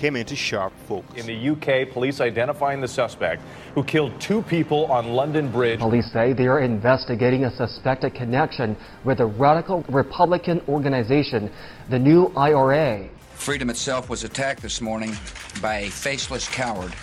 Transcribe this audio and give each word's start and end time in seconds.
came 0.00 0.16
into 0.16 0.34
sharp 0.34 0.72
focus. 0.88 1.14
In 1.14 1.26
the 1.26 1.50
UK, 1.50 1.92
police 1.92 2.22
identifying 2.22 2.80
the 2.80 2.88
suspect 2.88 3.42
who 3.74 3.84
killed 3.84 4.18
two 4.18 4.40
people 4.40 4.86
on 4.86 5.10
London 5.10 5.52
Bridge. 5.52 5.78
Police 5.78 6.10
say 6.10 6.32
they 6.32 6.46
are 6.46 6.60
investigating 6.60 7.44
a 7.44 7.54
suspected 7.54 8.14
connection 8.14 8.78
with 9.04 9.20
a 9.20 9.26
radical 9.26 9.84
Republican 9.90 10.62
organization, 10.68 11.52
the 11.90 11.98
New 11.98 12.32
IRA. 12.34 13.10
Freedom 13.34 13.68
itself 13.68 14.08
was 14.08 14.24
attacked 14.24 14.62
this 14.62 14.80
morning 14.80 15.14
by 15.60 15.80
a 15.80 15.90
faceless 15.90 16.48
coward. 16.48 16.94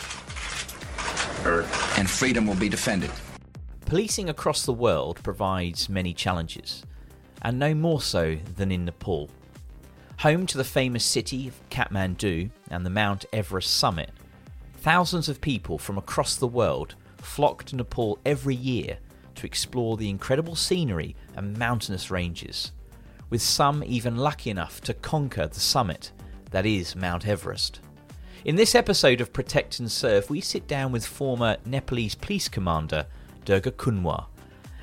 And 1.99 2.09
freedom 2.09 2.47
will 2.47 2.55
be 2.55 2.67
defended. 2.67 3.11
Policing 3.85 4.27
across 4.27 4.65
the 4.65 4.73
world 4.73 5.21
provides 5.21 5.87
many 5.87 6.15
challenges, 6.15 6.83
and 7.43 7.59
no 7.59 7.75
more 7.75 8.01
so 8.01 8.37
than 8.55 8.71
in 8.71 8.85
Nepal. 8.85 9.29
Home 10.21 10.47
to 10.47 10.57
the 10.57 10.63
famous 10.63 11.05
city 11.05 11.47
of 11.47 11.69
Kathmandu 11.69 12.49
and 12.71 12.83
the 12.83 12.89
Mount 12.89 13.25
Everest 13.31 13.77
summit, 13.77 14.09
thousands 14.77 15.29
of 15.29 15.39
people 15.39 15.77
from 15.77 15.99
across 15.99 16.37
the 16.37 16.47
world 16.47 16.95
flock 17.19 17.65
to 17.65 17.75
Nepal 17.75 18.17
every 18.25 18.55
year 18.55 18.97
to 19.35 19.45
explore 19.45 19.95
the 19.95 20.09
incredible 20.09 20.55
scenery 20.55 21.15
and 21.35 21.55
mountainous 21.55 22.09
ranges, 22.09 22.71
with 23.29 23.43
some 23.43 23.83
even 23.83 24.17
lucky 24.17 24.49
enough 24.49 24.81
to 24.81 24.95
conquer 24.95 25.45
the 25.45 25.59
summit 25.59 26.11
that 26.49 26.65
is 26.65 26.95
Mount 26.95 27.27
Everest. 27.27 27.79
In 28.43 28.55
this 28.55 28.73
episode 28.73 29.21
of 29.21 29.31
Protect 29.31 29.77
and 29.77 29.91
Serve, 29.91 30.31
we 30.31 30.41
sit 30.41 30.67
down 30.67 30.91
with 30.91 31.05
former 31.05 31.57
Nepalese 31.63 32.15
police 32.15 32.49
commander 32.49 33.05
Durga 33.45 33.69
Kunwar, 33.69 34.25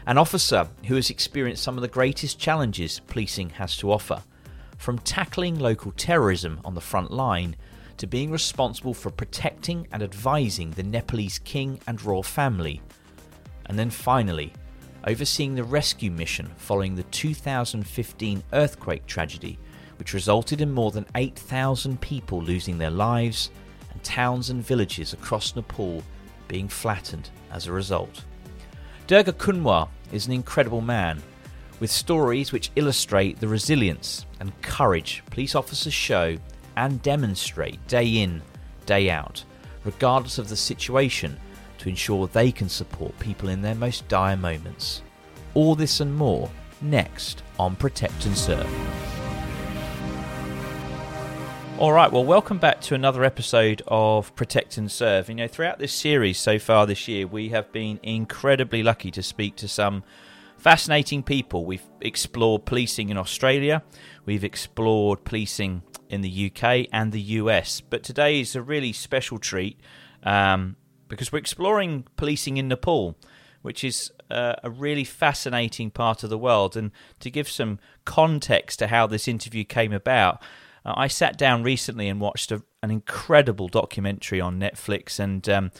an 0.06 0.16
officer 0.16 0.68
who 0.86 0.94
has 0.94 1.10
experienced 1.10 1.64
some 1.64 1.76
of 1.76 1.82
the 1.82 1.88
greatest 1.88 2.38
challenges 2.38 3.00
policing 3.08 3.50
has 3.50 3.76
to 3.78 3.90
offer 3.90 4.22
from 4.84 4.98
tackling 4.98 5.58
local 5.58 5.92
terrorism 5.92 6.60
on 6.62 6.74
the 6.74 6.80
front 6.80 7.10
line 7.10 7.56
to 7.96 8.06
being 8.06 8.30
responsible 8.30 8.92
for 8.92 9.08
protecting 9.08 9.88
and 9.92 10.02
advising 10.02 10.70
the 10.72 10.82
Nepalese 10.82 11.38
king 11.38 11.80
and 11.86 12.04
royal 12.04 12.22
family, 12.22 12.82
and 13.64 13.78
then 13.78 13.88
finally, 13.88 14.52
overseeing 15.06 15.54
the 15.54 15.64
rescue 15.64 16.10
mission 16.10 16.50
following 16.58 16.94
the 16.94 17.02
2015 17.04 18.42
earthquake 18.52 19.06
tragedy, 19.06 19.58
which 19.98 20.12
resulted 20.12 20.60
in 20.60 20.70
more 20.70 20.90
than 20.90 21.06
8,000 21.14 21.98
people 22.02 22.42
losing 22.42 22.76
their 22.76 22.90
lives 22.90 23.50
and 23.90 24.04
towns 24.04 24.50
and 24.50 24.62
villages 24.62 25.14
across 25.14 25.56
Nepal 25.56 26.02
being 26.46 26.68
flattened 26.68 27.30
as 27.50 27.66
a 27.66 27.72
result. 27.72 28.22
Durga 29.06 29.32
Kunwar 29.32 29.88
is 30.12 30.26
an 30.26 30.34
incredible 30.34 30.82
man 30.82 31.22
with 31.80 31.90
stories 31.90 32.52
which 32.52 32.70
illustrate 32.76 33.40
the 33.40 33.48
resilience 33.48 34.26
and 34.44 34.60
courage 34.60 35.22
police 35.30 35.54
officers 35.54 35.94
show 35.94 36.36
and 36.76 37.00
demonstrate 37.00 37.84
day 37.88 38.06
in, 38.06 38.42
day 38.84 39.08
out, 39.08 39.42
regardless 39.84 40.36
of 40.36 40.50
the 40.50 40.56
situation, 40.56 41.38
to 41.78 41.88
ensure 41.88 42.26
they 42.26 42.52
can 42.52 42.68
support 42.68 43.18
people 43.18 43.48
in 43.48 43.62
their 43.62 43.74
most 43.74 44.06
dire 44.06 44.36
moments. 44.36 45.00
All 45.54 45.74
this 45.74 46.00
and 46.00 46.14
more 46.14 46.50
next 46.82 47.42
on 47.58 47.74
Protect 47.74 48.26
and 48.26 48.36
Serve. 48.36 48.68
All 51.78 51.92
right, 51.92 52.12
well, 52.12 52.24
welcome 52.24 52.58
back 52.58 52.82
to 52.82 52.94
another 52.94 53.24
episode 53.24 53.80
of 53.88 54.34
Protect 54.36 54.76
and 54.76 54.92
Serve. 54.92 55.30
You 55.30 55.36
know, 55.36 55.48
throughout 55.48 55.78
this 55.78 55.94
series 55.94 56.38
so 56.38 56.58
far 56.58 56.86
this 56.86 57.08
year, 57.08 57.26
we 57.26 57.48
have 57.48 57.72
been 57.72 57.98
incredibly 58.02 58.82
lucky 58.82 59.10
to 59.12 59.22
speak 59.22 59.56
to 59.56 59.68
some 59.68 60.04
fascinating 60.64 61.22
people. 61.22 61.66
We've 61.66 61.86
explored 62.00 62.64
policing 62.64 63.10
in 63.10 63.18
Australia, 63.18 63.84
we've 64.24 64.42
explored 64.42 65.22
policing 65.24 65.82
in 66.08 66.22
the 66.22 66.50
UK 66.50 66.88
and 66.90 67.12
the 67.12 67.20
US, 67.20 67.82
but 67.82 68.02
today 68.02 68.40
is 68.40 68.56
a 68.56 68.62
really 68.62 68.94
special 68.94 69.38
treat 69.38 69.78
um, 70.22 70.76
because 71.06 71.30
we're 71.30 71.38
exploring 71.38 72.06
policing 72.16 72.56
in 72.56 72.68
Nepal, 72.68 73.14
which 73.60 73.84
is 73.84 74.10
uh, 74.30 74.54
a 74.64 74.70
really 74.70 75.04
fascinating 75.04 75.90
part 75.90 76.24
of 76.24 76.30
the 76.30 76.38
world. 76.38 76.78
And 76.78 76.92
to 77.20 77.30
give 77.30 77.46
some 77.46 77.78
context 78.06 78.78
to 78.78 78.86
how 78.86 79.06
this 79.06 79.28
interview 79.28 79.64
came 79.64 79.92
about, 79.92 80.42
uh, 80.86 80.94
I 80.96 81.08
sat 81.08 81.36
down 81.36 81.62
recently 81.62 82.08
and 82.08 82.22
watched 82.22 82.50
a, 82.50 82.62
an 82.82 82.90
incredible 82.90 83.68
documentary 83.68 84.40
on 84.40 84.58
Netflix, 84.58 85.20
and 85.20 85.46
um, 85.46 85.72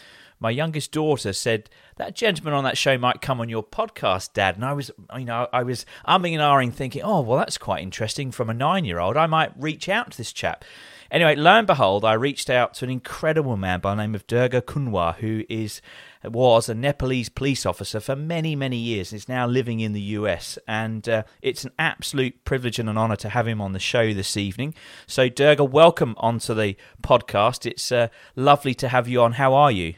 my 0.45 0.51
youngest 0.51 0.93
daughter 0.93 1.33
said 1.33 1.71
that 1.97 2.15
gentleman 2.15 2.53
on 2.53 2.65
that 2.65 2.77
show 2.77 2.99
might 2.99 3.23
come 3.23 3.41
on 3.41 3.49
your 3.49 3.65
podcast, 3.65 4.35
Dad. 4.35 4.57
And 4.57 4.65
I 4.67 4.75
was, 4.75 4.91
you 5.17 5.25
know, 5.25 5.49
I 5.55 5.63
was 5.63 5.87
umming 6.07 6.35
and 6.35 6.43
ahhing, 6.43 6.71
thinking, 6.71 7.01
oh, 7.03 7.23
well, 7.23 7.39
that's 7.39 7.57
quite 7.57 7.83
interesting. 7.83 8.31
From 8.31 8.51
a 8.51 8.55
nine-year-old, 8.55 9.17
I 9.17 9.25
might 9.25 9.59
reach 9.59 9.89
out 9.89 10.11
to 10.11 10.19
this 10.19 10.35
chap. 10.35 10.63
Anyway, 11.11 11.35
lo 11.35 11.53
and 11.53 11.67
behold, 11.67 12.05
I 12.05 12.13
reached 12.13 12.51
out 12.51 12.75
to 12.75 12.85
an 12.85 12.91
incredible 12.91 13.57
man 13.57 13.81
by 13.81 13.95
the 13.95 14.03
name 14.03 14.15
of 14.15 14.27
Durga 14.27 14.61
Kunwar, 14.61 15.15
who 15.15 15.45
is 15.49 15.81
was 16.23 16.69
a 16.69 16.75
Nepalese 16.75 17.31
police 17.31 17.65
officer 17.65 18.01
for 18.01 18.15
many, 18.15 18.55
many 18.55 18.77
years 18.77 19.13
and 19.13 19.19
is 19.19 19.29
now 19.29 19.47
living 19.47 19.81
in 19.81 19.95
the 19.95 20.01
US. 20.01 20.59
And 20.69 21.09
uh, 21.09 21.23
it's 21.41 21.65
an 21.65 21.73
absolute 21.79 22.45
privilege 22.45 22.79
and 22.79 22.91
an 22.91 22.99
honour 22.99 23.17
to 23.17 23.31
have 23.31 23.49
him 23.49 23.63
on 23.63 23.73
the 23.73 23.79
show 23.79 24.13
this 24.13 24.37
evening. 24.37 24.75
So, 25.07 25.31
Durga, 25.31 25.65
welcome 25.65 26.15
onto 26.19 26.53
the 26.53 26.77
podcast. 27.03 27.65
It's 27.71 27.91
uh, 27.91 28.09
lovely 28.37 28.75
to 28.75 28.89
have 28.89 29.09
you 29.09 29.23
on. 29.23 29.33
How 29.33 29.55
are 29.55 29.71
you? 29.71 29.95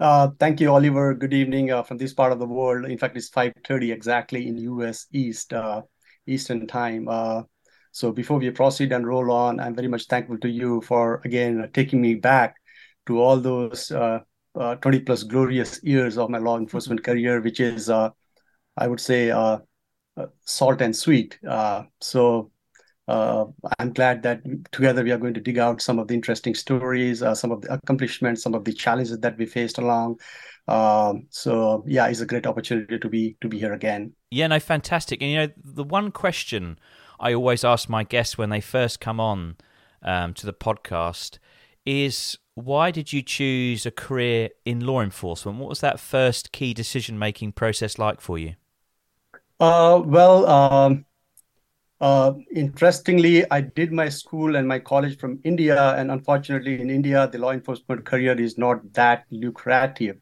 Uh, 0.00 0.30
thank 0.40 0.60
you, 0.60 0.72
Oliver. 0.72 1.14
Good 1.14 1.32
evening 1.32 1.70
uh, 1.70 1.82
from 1.82 1.98
this 1.98 2.12
part 2.12 2.32
of 2.32 2.38
the 2.38 2.46
world. 2.46 2.84
In 2.86 2.98
fact, 2.98 3.16
it's 3.16 3.28
5.30 3.28 3.92
exactly 3.92 4.48
in 4.48 4.58
US 4.58 5.06
East, 5.12 5.52
uh, 5.52 5.82
Eastern 6.26 6.66
time. 6.66 7.08
Uh, 7.08 7.42
So 7.94 8.10
before 8.10 8.40
we 8.40 8.50
proceed 8.50 8.90
and 8.92 9.06
roll 9.06 9.30
on, 9.30 9.60
I'm 9.60 9.74
very 9.76 9.86
much 9.86 10.06
thankful 10.10 10.36
to 10.38 10.48
you 10.50 10.80
for 10.82 11.20
again 11.24 11.70
taking 11.72 12.00
me 12.02 12.16
back 12.16 12.56
to 13.06 13.20
all 13.22 13.38
those 13.38 13.92
uh, 13.92 14.18
uh, 14.58 14.74
20 14.82 14.98
plus 14.98 15.22
glorious 15.22 15.78
years 15.84 16.18
of 16.18 16.28
my 16.28 16.38
law 16.38 16.58
enforcement 16.58 17.04
career, 17.04 17.40
which 17.40 17.60
is, 17.60 17.88
uh, 17.88 18.10
I 18.76 18.88
would 18.88 19.00
say, 19.00 19.30
uh, 19.30 19.58
uh, 20.16 20.26
salt 20.46 20.82
and 20.82 20.96
sweet. 20.96 21.38
Uh, 23.06 23.46
I'm 23.78 23.92
glad 23.92 24.22
that 24.22 24.40
together 24.72 25.04
we 25.04 25.12
are 25.12 25.18
going 25.18 25.34
to 25.34 25.40
dig 25.40 25.58
out 25.58 25.82
some 25.82 25.98
of 25.98 26.08
the 26.08 26.14
interesting 26.14 26.54
stories, 26.54 27.22
some 27.34 27.50
of 27.50 27.60
the 27.62 27.74
accomplishments, 27.74 28.42
some 28.42 28.54
of 28.54 28.64
the 28.64 28.72
challenges 28.72 29.18
that 29.18 29.36
we 29.36 29.46
faced 29.46 29.78
along. 29.78 30.18
Um, 30.66 31.26
so 31.28 31.84
yeah, 31.86 32.06
it's 32.06 32.20
a 32.20 32.26
great 32.26 32.46
opportunity 32.46 32.98
to 32.98 33.08
be 33.08 33.36
to 33.42 33.48
be 33.48 33.58
here 33.58 33.74
again. 33.74 34.14
Yeah, 34.30 34.46
no, 34.46 34.58
fantastic. 34.58 35.20
And 35.20 35.30
you 35.30 35.36
know, 35.36 35.48
the 35.62 35.84
one 35.84 36.10
question 36.10 36.78
I 37.20 37.34
always 37.34 37.64
ask 37.64 37.88
my 37.88 38.04
guests 38.04 38.38
when 38.38 38.50
they 38.50 38.60
first 38.60 39.00
come 39.00 39.20
on 39.20 39.56
um, 40.02 40.34
to 40.34 40.46
the 40.46 40.52
podcast 40.54 41.38
is 41.84 42.38
why 42.54 42.90
did 42.90 43.12
you 43.12 43.20
choose 43.20 43.84
a 43.84 43.90
career 43.90 44.50
in 44.64 44.80
law 44.80 45.00
enforcement? 45.00 45.58
What 45.58 45.68
was 45.68 45.80
that 45.80 46.00
first 46.00 46.52
key 46.52 46.72
decision 46.72 47.18
making 47.18 47.52
process 47.52 47.98
like 47.98 48.20
for 48.20 48.38
you? 48.38 48.54
Uh, 49.60 50.00
well, 50.04 50.46
um, 50.46 51.04
uh, 52.04 52.34
interestingly, 52.54 53.50
I 53.50 53.62
did 53.62 53.90
my 53.90 54.10
school 54.10 54.56
and 54.56 54.68
my 54.68 54.78
college 54.78 55.16
from 55.18 55.40
India, 55.42 55.94
and 55.94 56.10
unfortunately, 56.10 56.78
in 56.78 56.90
India, 56.90 57.26
the 57.32 57.38
law 57.38 57.52
enforcement 57.52 58.04
career 58.04 58.38
is 58.38 58.58
not 58.58 58.92
that 58.92 59.24
lucrative. 59.30 60.18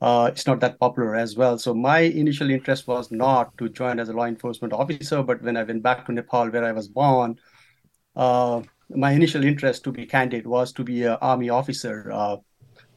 Uh, 0.00 0.28
it's 0.32 0.44
not 0.44 0.58
that 0.58 0.80
popular 0.80 1.14
as 1.14 1.36
well. 1.36 1.56
So 1.56 1.72
my 1.72 2.00
initial 2.00 2.50
interest 2.50 2.88
was 2.88 3.12
not 3.12 3.56
to 3.58 3.68
join 3.68 4.00
as 4.00 4.08
a 4.08 4.12
law 4.12 4.24
enforcement 4.24 4.72
officer, 4.72 5.22
but 5.22 5.40
when 5.40 5.56
I 5.56 5.62
went 5.62 5.84
back 5.84 6.04
to 6.06 6.12
Nepal, 6.12 6.50
where 6.50 6.64
I 6.64 6.72
was 6.72 6.88
born, 6.88 7.36
uh, 8.16 8.62
my 8.90 9.12
initial 9.12 9.44
interest, 9.44 9.84
to 9.84 9.92
be 9.92 10.06
candid, 10.06 10.48
was 10.48 10.72
to 10.72 10.82
be 10.82 11.04
an 11.04 11.16
army 11.22 11.48
officer. 11.48 12.10
Uh, 12.10 12.36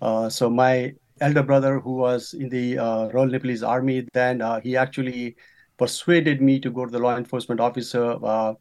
uh, 0.02 0.28
so 0.28 0.50
my 0.50 0.94
elder 1.22 1.44
brother, 1.44 1.80
who 1.80 1.98
was 1.98 2.34
in 2.34 2.50
the 2.50 2.78
Royal 3.14 3.28
Nepalese 3.28 3.62
Army, 3.62 4.08
then 4.14 4.42
he 4.64 4.76
actually 4.76 5.36
persuaded 5.78 6.42
me 6.42 6.60
to 6.60 6.72
go 6.72 6.86
to 6.86 6.92
the 6.92 7.00
law 7.00 7.18
enforcement 7.18 7.60
officer. 7.60 8.18
Uh, 8.24 8.54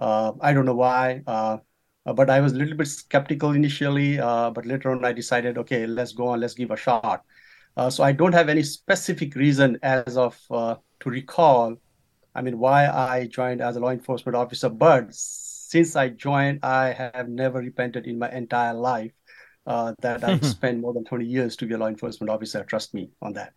uh, 0.00 0.32
I 0.40 0.52
don't 0.52 0.66
know 0.66 0.74
why, 0.74 1.22
but 1.26 2.30
I 2.30 2.40
was 2.40 2.52
a 2.52 2.56
little 2.56 2.76
bit 2.76 2.88
skeptical 2.88 3.52
initially. 3.52 4.16
but 4.18 4.66
later 4.66 4.90
on, 4.90 5.04
I 5.04 5.12
decided, 5.12 5.58
okay, 5.58 5.86
let's 5.86 6.12
go 6.12 6.28
on, 6.28 6.40
let's 6.40 6.54
give 6.54 6.70
a 6.70 6.76
shot. 6.76 7.24
so 7.90 8.02
I 8.02 8.12
don't 8.12 8.32
have 8.32 8.48
any 8.48 8.62
specific 8.62 9.34
reason 9.34 9.78
as 9.82 10.16
of 10.16 10.38
to 10.48 10.78
recall. 11.04 11.76
I 12.34 12.40
mean, 12.40 12.58
why 12.58 12.88
I 12.88 13.26
joined 13.26 13.60
as 13.60 13.76
a 13.76 13.80
law 13.80 13.90
enforcement 13.90 14.36
officer, 14.36 14.70
but 14.70 15.14
since 15.72 15.96
I 15.96 16.08
joined, 16.08 16.60
I 16.62 16.92
have 16.92 17.28
never 17.28 17.58
repented 17.58 18.06
in 18.06 18.18
my 18.18 18.30
entire 18.30 18.74
life 18.74 19.12
uh, 19.66 19.94
that 20.00 20.24
I 20.24 20.38
spent 20.40 20.80
more 20.80 20.92
than 20.92 21.04
20 21.04 21.24
years 21.24 21.56
to 21.56 21.66
be 21.66 21.74
a 21.74 21.78
law 21.78 21.88
enforcement 21.88 22.30
officer. 22.30 22.64
Trust 22.64 22.94
me 22.94 23.10
on 23.20 23.32
that. 23.34 23.52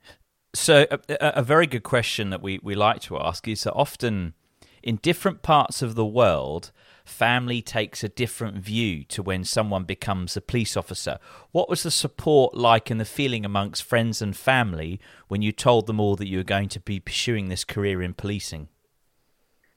So, 0.56 0.88
a, 0.90 1.00
a, 1.20 1.44
very 1.44 1.68
good 1.68 1.84
question 1.84 2.30
that 2.30 2.42
we, 2.42 2.62
we 2.64 2.76
like 2.76 3.02
to 3.02 3.20
ask 3.20 3.46
is 3.46 3.64
that 3.64 3.74
often 3.74 4.36
in 4.82 4.96
different 5.02 5.42
parts 5.42 5.82
of 5.82 5.96
the 5.96 6.06
world, 6.06 6.72
family 7.04 7.62
takes 7.62 8.06
a 8.06 8.10
different 8.10 8.58
view 8.58 9.04
to 9.06 9.22
when 9.22 9.44
someone 9.44 9.84
becomes 9.84 10.38
a 10.38 10.42
police 10.42 10.78
officer. 10.78 11.20
What 11.52 11.68
was 11.68 11.84
the 11.84 11.92
support 11.92 12.56
like 12.56 12.90
and 12.90 13.02
the 13.02 13.06
feeling 13.06 13.44
amongst 13.44 13.84
friends 13.84 14.22
and 14.22 14.36
family 14.36 15.02
when 15.28 15.42
you 15.42 15.52
told 15.52 15.88
them 15.88 16.00
all 16.00 16.16
that 16.16 16.28
you 16.28 16.38
were 16.38 16.44
going 16.44 16.70
to 16.70 16.80
be 16.80 17.02
pursuing 17.02 17.50
this 17.50 17.66
career 17.66 18.02
in 18.02 18.14
policing? 18.14 18.70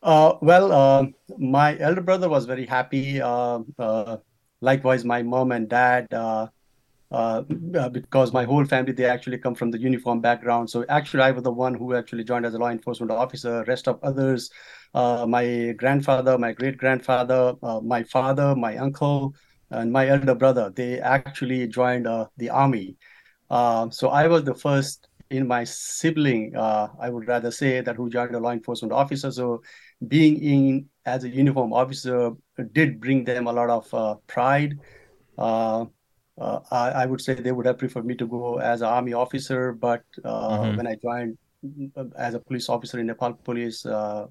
Uh, 0.00 0.34
well, 0.40 0.70
uh, 0.70 1.06
my 1.38 1.76
elder 1.80 2.02
brother 2.02 2.28
was 2.28 2.44
very 2.46 2.66
happy. 2.66 3.20
Uh, 3.20 3.60
uh 3.80 4.18
likewise, 4.60 5.04
my 5.04 5.24
mom 5.24 5.50
and 5.50 5.68
dad, 5.68 6.06
uh, 7.10 7.42
uh, 7.74 7.88
because 7.88 8.32
my 8.32 8.44
whole 8.44 8.64
family 8.64 8.92
they 8.92 9.06
actually 9.06 9.38
come 9.38 9.54
from 9.54 9.70
the 9.70 9.80
uniform 9.80 10.20
background. 10.20 10.68
So 10.68 10.84
actually, 10.88 11.22
I 11.22 11.30
was 11.30 11.42
the 11.42 11.52
one 11.52 11.74
who 11.74 11.94
actually 11.94 12.24
joined 12.24 12.46
as 12.46 12.54
a 12.54 12.58
law 12.58 12.68
enforcement 12.68 13.10
officer. 13.10 13.64
Rest 13.66 13.88
of 13.88 13.98
others, 14.02 14.50
my 14.94 15.74
grandfather, 15.76 16.36
my 16.38 16.52
great 16.52 16.76
grandfather, 16.76 17.54
my 17.82 18.02
father, 18.02 18.54
my 18.54 18.76
uncle, 18.76 19.34
and 19.70 19.92
my 19.92 20.08
elder 20.08 20.34
brother, 20.34 20.70
they 20.74 21.00
actually 21.00 21.66
joined 21.66 22.06
the 22.36 22.50
army. 22.50 22.96
so 23.50 24.08
I 24.10 24.26
was 24.26 24.44
the 24.44 24.54
first 24.54 25.08
in 25.30 25.46
my 25.46 25.64
sibling, 25.64 26.56
uh, 26.56 26.88
I 26.98 27.10
would 27.10 27.28
rather 27.28 27.50
say, 27.50 27.80
that 27.82 27.96
who 27.96 28.08
joined 28.08 28.34
a 28.34 28.38
law 28.38 28.52
enforcement 28.52 28.92
officer. 28.92 29.30
So 29.30 29.62
being 30.06 30.42
in 30.42 30.86
as 31.04 31.24
a 31.24 31.28
uniform 31.28 31.72
officer 31.72 32.32
did 32.72 33.00
bring 33.00 33.24
them 33.24 33.46
a 33.46 33.52
lot 33.52 33.70
of 33.70 33.92
uh, 33.94 34.14
pride. 34.26 34.78
Uh, 36.40 36.60
uh, 36.70 36.92
I, 36.94 37.02
I, 37.02 37.06
would 37.06 37.20
say 37.20 37.34
they 37.34 37.52
would 37.52 37.66
have 37.66 37.78
preferred 37.78 38.06
me 38.06 38.14
to 38.16 38.26
go 38.26 38.58
as 38.58 38.80
an 38.80 38.88
army 38.88 39.12
officer, 39.12 39.72
but 39.72 40.02
uh, 40.24 40.58
mm-hmm. 40.58 40.76
when 40.76 40.86
I 40.86 40.96
joined 41.02 41.38
uh, 41.96 42.04
as 42.16 42.34
a 42.34 42.40
police 42.40 42.68
officer 42.68 43.00
in 43.00 43.06
Nepal 43.06 43.34
Police, 43.34 43.84
uh, 43.84 44.26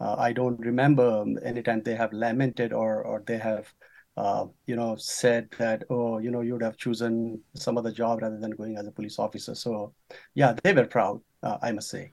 I 0.00 0.32
don't 0.32 0.58
remember 0.58 1.24
anytime 1.42 1.82
they 1.82 1.94
have 1.94 2.12
lamented 2.12 2.72
or 2.72 3.02
or 3.02 3.22
they 3.26 3.38
have 3.38 3.72
uh, 4.16 4.46
you 4.66 4.76
know, 4.76 4.96
said 4.96 5.48
that, 5.58 5.84
oh, 5.90 6.18
you 6.18 6.30
know, 6.30 6.40
you 6.40 6.54
would 6.54 6.62
have 6.62 6.76
chosen 6.76 7.40
some 7.54 7.76
other 7.76 7.92
job 7.92 8.22
rather 8.22 8.38
than 8.38 8.50
going 8.52 8.76
as 8.78 8.86
a 8.86 8.90
police 8.90 9.18
officer. 9.18 9.54
So, 9.54 9.92
yeah, 10.34 10.54
they 10.64 10.72
were 10.72 10.86
proud, 10.86 11.20
uh, 11.42 11.58
I 11.60 11.72
must 11.72 11.90
say. 11.90 12.12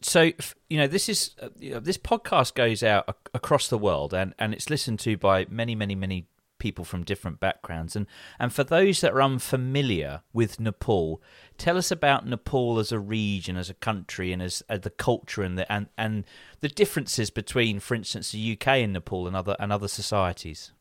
So, 0.00 0.32
you 0.70 0.78
know, 0.78 0.86
this 0.86 1.08
is 1.08 1.34
uh, 1.40 1.48
you 1.58 1.72
know, 1.72 1.80
this 1.80 1.98
podcast 1.98 2.54
goes 2.54 2.82
out 2.82 3.16
across 3.32 3.68
the 3.68 3.78
world, 3.78 4.12
and 4.12 4.34
and 4.38 4.52
it's 4.52 4.68
listened 4.68 4.98
to 5.00 5.16
by 5.16 5.46
many, 5.48 5.74
many, 5.74 5.94
many 5.94 6.26
people 6.64 6.84
from 6.86 7.04
different 7.04 7.40
backgrounds. 7.40 7.94
And 7.94 8.06
and 8.38 8.50
for 8.50 8.64
those 8.64 9.02
that 9.02 9.12
are 9.12 9.22
unfamiliar 9.22 10.22
with 10.32 10.58
Nepal, 10.58 11.20
tell 11.58 11.76
us 11.76 11.90
about 11.90 12.26
Nepal 12.26 12.78
as 12.78 12.90
a 12.90 12.98
region, 12.98 13.58
as 13.58 13.68
a 13.68 13.74
country, 13.74 14.32
and 14.32 14.40
as, 14.40 14.62
as 14.66 14.80
the 14.80 14.88
culture 14.88 15.42
and 15.42 15.58
the 15.58 15.70
and 15.70 15.88
and 15.98 16.24
the 16.60 16.70
differences 16.70 17.28
between, 17.28 17.80
for 17.80 17.94
instance, 17.94 18.32
the 18.32 18.52
UK 18.52 18.68
and 18.84 18.94
Nepal 18.94 19.26
and 19.26 19.36
other 19.36 19.56
and 19.60 19.70
other 19.70 19.88
societies. 19.88 20.72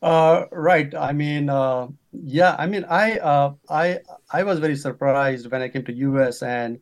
Uh, 0.00 0.46
right. 0.50 0.94
I 0.94 1.12
mean, 1.12 1.50
uh, 1.50 1.88
yeah. 2.12 2.56
I 2.58 2.66
mean, 2.66 2.84
I 2.88 3.18
uh, 3.18 3.52
I 3.68 3.98
I 4.32 4.44
was 4.44 4.58
very 4.60 4.76
surprised 4.76 5.50
when 5.50 5.60
I 5.60 5.68
came 5.68 5.84
to 5.84 5.92
US 5.92 6.42
and 6.42 6.80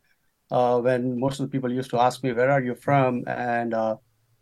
uh, 0.52 0.78
when 0.80 1.18
most 1.18 1.40
of 1.40 1.46
the 1.46 1.50
people 1.50 1.72
used 1.72 1.90
to 1.90 1.98
ask 1.98 2.22
me, 2.22 2.32
"Where 2.32 2.50
are 2.50 2.62
you 2.62 2.76
from?" 2.76 3.24
and 3.26 3.74
uh, 3.74 3.96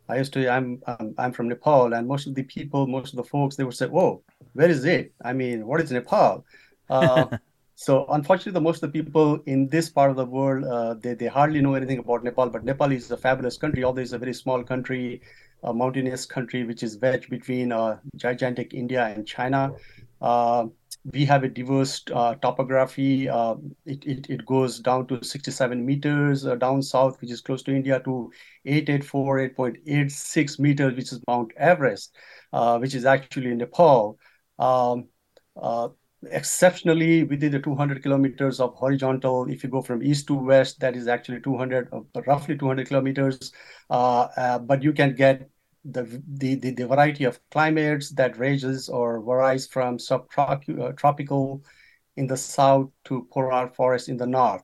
I 0.09 0.17
used 0.17 0.33
to, 0.33 0.49
I'm, 0.49 0.81
I'm 0.85 1.15
I'm 1.17 1.31
from 1.31 1.47
Nepal, 1.47 1.93
and 1.93 2.07
most 2.07 2.27
of 2.27 2.35
the 2.35 2.43
people, 2.43 2.87
most 2.87 3.13
of 3.13 3.17
the 3.17 3.23
folks, 3.23 3.55
they 3.55 3.63
would 3.63 3.73
say, 3.75 3.87
"Whoa, 3.87 4.21
where 4.53 4.69
is 4.69 4.83
it?" 4.85 5.13
I 5.23 5.33
mean, 5.33 5.65
what 5.67 5.81
is 5.81 5.91
Nepal? 5.91 6.45
Uh, 6.89 7.37
so 7.75 8.05
unfortunately, 8.09 8.51
the 8.51 8.61
most 8.61 8.83
of 8.83 8.91
the 8.91 9.01
people 9.01 9.39
in 9.45 9.69
this 9.69 9.89
part 9.89 10.11
of 10.11 10.17
the 10.17 10.25
world, 10.25 10.65
uh, 10.65 10.93
they 10.95 11.13
they 11.13 11.27
hardly 11.27 11.61
know 11.61 11.75
anything 11.75 11.97
about 11.97 12.23
Nepal. 12.23 12.49
But 12.49 12.65
Nepal 12.65 12.91
is 12.91 13.09
a 13.09 13.17
fabulous 13.17 13.57
country. 13.57 13.85
Although 13.85 14.01
it's 14.01 14.11
a 14.11 14.17
very 14.17 14.33
small 14.33 14.63
country, 14.63 15.21
a 15.63 15.73
mountainous 15.73 16.25
country 16.25 16.65
which 16.65 16.83
is 16.83 16.97
wedged 16.99 17.29
between 17.29 17.71
uh, 17.71 17.99
gigantic 18.17 18.73
India 18.73 19.05
and 19.05 19.25
China. 19.25 19.71
Uh, 20.21 20.67
we 21.11 21.25
have 21.25 21.43
a 21.43 21.49
diverse 21.49 22.01
uh, 22.13 22.35
topography. 22.35 23.27
Uh, 23.27 23.55
it, 23.85 24.05
it, 24.05 24.29
it, 24.29 24.45
goes 24.45 24.79
down 24.79 25.07
to 25.07 25.23
67 25.23 25.85
meters 25.85 26.45
uh, 26.45 26.55
down 26.55 26.81
south, 26.81 27.19
which 27.19 27.31
is 27.31 27.41
close 27.41 27.61
to 27.63 27.75
India, 27.75 27.99
to 28.05 28.31
884, 28.65 29.49
8.86 29.49 30.59
meters, 30.59 30.95
which 30.95 31.11
is 31.11 31.19
Mount 31.27 31.51
Everest, 31.57 32.15
uh, 32.53 32.77
which 32.77 32.95
is 32.95 33.05
actually 33.05 33.51
in 33.51 33.57
Nepal. 33.57 34.17
Um, 34.59 35.09
exceptionally 36.31 37.23
within 37.23 37.51
the 37.51 37.59
200 37.59 38.01
kilometers 38.01 38.59
of 38.59 38.73
horizontal 38.75 39.45
if 39.49 39.63
you 39.63 39.69
go 39.69 39.81
from 39.81 40.01
east 40.01 40.27
to 40.27 40.35
west 40.35 40.79
that 40.79 40.95
is 40.95 41.07
actually 41.07 41.39
200 41.41 41.89
roughly 42.27 42.57
200 42.57 42.87
kilometers 42.87 43.51
uh, 43.89 44.27
uh, 44.37 44.59
but 44.59 44.81
you 44.81 44.93
can 44.93 45.13
get 45.13 45.49
the, 45.85 46.21
the, 46.27 46.55
the, 46.55 46.71
the, 46.71 46.87
variety 46.87 47.25
of 47.25 47.39
climates 47.51 48.09
that 48.11 48.37
ranges 48.37 48.89
or 48.89 49.21
varies 49.21 49.67
from 49.67 49.99
subtropical 49.99 51.61
uh, 51.63 51.69
in 52.15 52.27
the 52.27 52.37
south 52.37 52.89
to 53.05 53.27
polar 53.31 53.67
forest 53.69 54.07
in 54.07 54.17
the 54.17 54.25
north. 54.25 54.63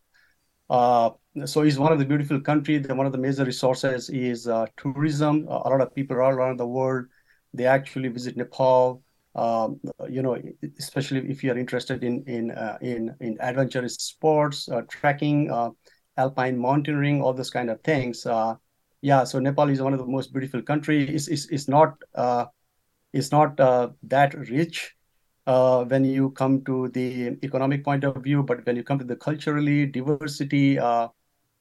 Uh, 0.70 1.12
so 1.46 1.62
it's 1.62 1.78
one 1.78 1.92
of 1.92 2.00
the 2.00 2.06
beautiful 2.06 2.40
country. 2.40 2.76
countries. 2.76 2.98
One 2.98 3.06
of 3.06 3.12
the 3.12 3.18
major 3.18 3.44
resources 3.44 4.10
is 4.10 4.48
uh, 4.48 4.68
tourism. 4.78 5.48
A 5.48 5.70
lot 5.70 5.82
of 5.82 5.94
people 5.94 6.22
all 6.22 6.32
around 6.32 6.58
the 6.58 6.68
world, 6.68 7.06
they 7.54 7.66
actually 7.66 8.10
visit 8.10 8.38
Nepal. 8.38 9.04
Um, 9.36 9.80
you 10.10 10.22
know, 10.22 10.38
especially 10.80 11.30
if 11.30 11.44
you 11.44 11.52
are 11.52 11.58
interested 11.58 12.04
in 12.04 12.24
in 12.26 12.52
uh, 12.52 12.78
in 12.82 13.16
in 13.20 13.38
adventurous 13.40 13.96
sports, 13.96 14.68
uh, 14.70 14.82
trekking, 14.90 15.52
uh, 15.52 15.70
alpine 16.18 16.58
mountaineering, 16.58 17.22
all 17.22 17.34
those 17.34 17.52
kind 17.52 17.70
of 17.70 17.82
things 17.82 18.26
yeah, 19.02 19.24
so 19.24 19.40
Nepal 19.40 19.70
is 19.70 19.82
one 19.82 19.94
of 19.94 20.00
the 20.00 20.06
most 20.06 20.34
beautiful 20.34 20.62
countries. 20.62 21.10
It's, 21.10 21.28
it's, 21.28 21.52
it's 21.52 21.68
not 21.68 21.96
uh, 22.16 22.46
it's 23.14 23.32
not 23.32 23.60
uh, 23.60 23.90
that 24.04 24.34
rich 24.50 24.96
uh, 25.48 25.84
when 25.86 26.06
you 26.06 26.32
come 26.32 26.64
to 26.66 26.90
the 26.90 27.38
economic 27.44 27.84
point 27.84 28.04
of 28.04 28.24
view, 28.24 28.44
but 28.44 28.66
when 28.66 28.76
you 28.76 28.84
come 28.84 29.00
to 29.00 29.06
the 29.06 29.16
culturally 29.16 29.86
diversity, 29.86 30.78
uh, 30.80 31.08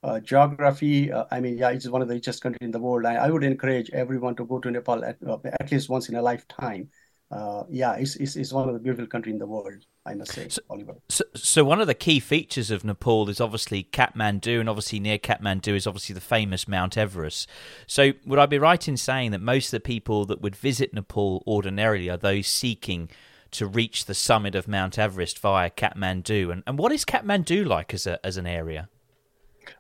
uh, 0.03 0.21
geography. 0.21 1.13
Uh, 1.13 1.25
I 1.31 1.41
mean, 1.41 1.59
yeah, 1.59 1.71
it's 1.71 1.89
one 1.89 2.03
of 2.03 2.09
the 2.09 2.15
richest 2.15 2.43
countries 2.43 2.61
in 2.63 2.71
the 2.71 2.79
world. 2.79 3.07
I, 3.07 3.17
I 3.17 3.31
would 3.31 3.45
encourage 3.45 3.91
everyone 3.91 4.37
to 4.37 4.45
go 4.47 4.59
to 4.61 4.71
Nepal 4.71 5.05
at, 5.05 5.17
at 5.45 5.73
least 5.73 5.89
once 5.89 6.09
in 6.09 6.17
a 6.17 6.23
lifetime. 6.23 6.89
Uh, 7.31 7.65
yeah, 7.69 7.93
it's, 7.93 8.17
it's, 8.17 8.37
it's 8.37 8.53
one 8.53 8.69
of 8.69 8.75
the 8.75 8.81
beautiful 8.81 9.07
countries 9.07 9.35
in 9.35 9.39
the 9.39 9.47
world. 9.47 9.85
I 10.07 10.15
must 10.15 10.33
say, 10.33 10.49
so, 10.49 10.63
Oliver. 10.71 10.95
So, 11.11 11.25
so 11.35 11.63
one 11.63 11.81
of 11.81 11.87
the 11.87 11.95
key 11.95 12.21
features 12.21 12.71
of 12.71 12.85
Nepal 12.85 13.29
is 13.29 13.41
obviously 13.41 13.85
Kathmandu, 13.85 14.61
and 14.61 14.69
obviously 14.69 14.99
near 14.99 15.19
Kathmandu 15.19 15.75
is 15.75 15.87
obviously 15.87 16.15
the 16.15 16.23
famous 16.23 16.67
Mount 16.67 16.97
Everest. 16.97 17.47
So, 17.87 18.13
would 18.25 18.39
I 18.39 18.47
be 18.47 18.59
right 18.59 18.89
in 18.89 18.97
saying 18.97 19.33
that 19.33 19.43
most 19.43 19.67
of 19.67 19.73
the 19.73 19.81
people 19.81 20.25
that 20.25 20.41
would 20.41 20.57
visit 20.57 20.95
Nepal 20.95 21.43
ordinarily 21.47 22.09
are 22.09 22.17
those 22.17 22.47
seeking 22.47 23.11
to 23.51 23.67
reach 23.67 24.07
the 24.07 24.15
summit 24.15 24.55
of 24.55 24.67
Mount 24.67 24.99
Everest 24.99 25.39
via 25.39 25.69
Kathmandu? 25.69 26.51
And, 26.51 26.63
and 26.67 26.79
what 26.79 26.93
is 26.93 27.05
Kathmandu 27.05 27.67
like 27.67 27.93
as 27.93 28.07
a 28.07 28.25
as 28.25 28.39
an 28.39 28.47
area? 28.47 28.89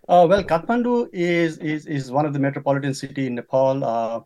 Uh, 0.06 0.26
well, 0.28 0.44
Kathmandu 0.44 1.08
is, 1.14 1.56
is 1.58 1.86
is 1.86 2.12
one 2.12 2.26
of 2.26 2.34
the 2.34 2.38
metropolitan 2.38 2.92
city 2.92 3.26
in 3.26 3.36
Nepal. 3.36 3.82
Uh, 3.82 4.20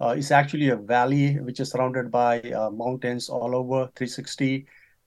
uh, 0.00 0.14
it's 0.16 0.30
actually 0.30 0.68
a 0.68 0.76
valley 0.76 1.38
which 1.40 1.60
is 1.60 1.70
surrounded 1.70 2.10
by 2.10 2.40
uh, 2.40 2.70
mountains 2.70 3.28
all 3.28 3.54
over 3.54 3.90
360 3.96 4.66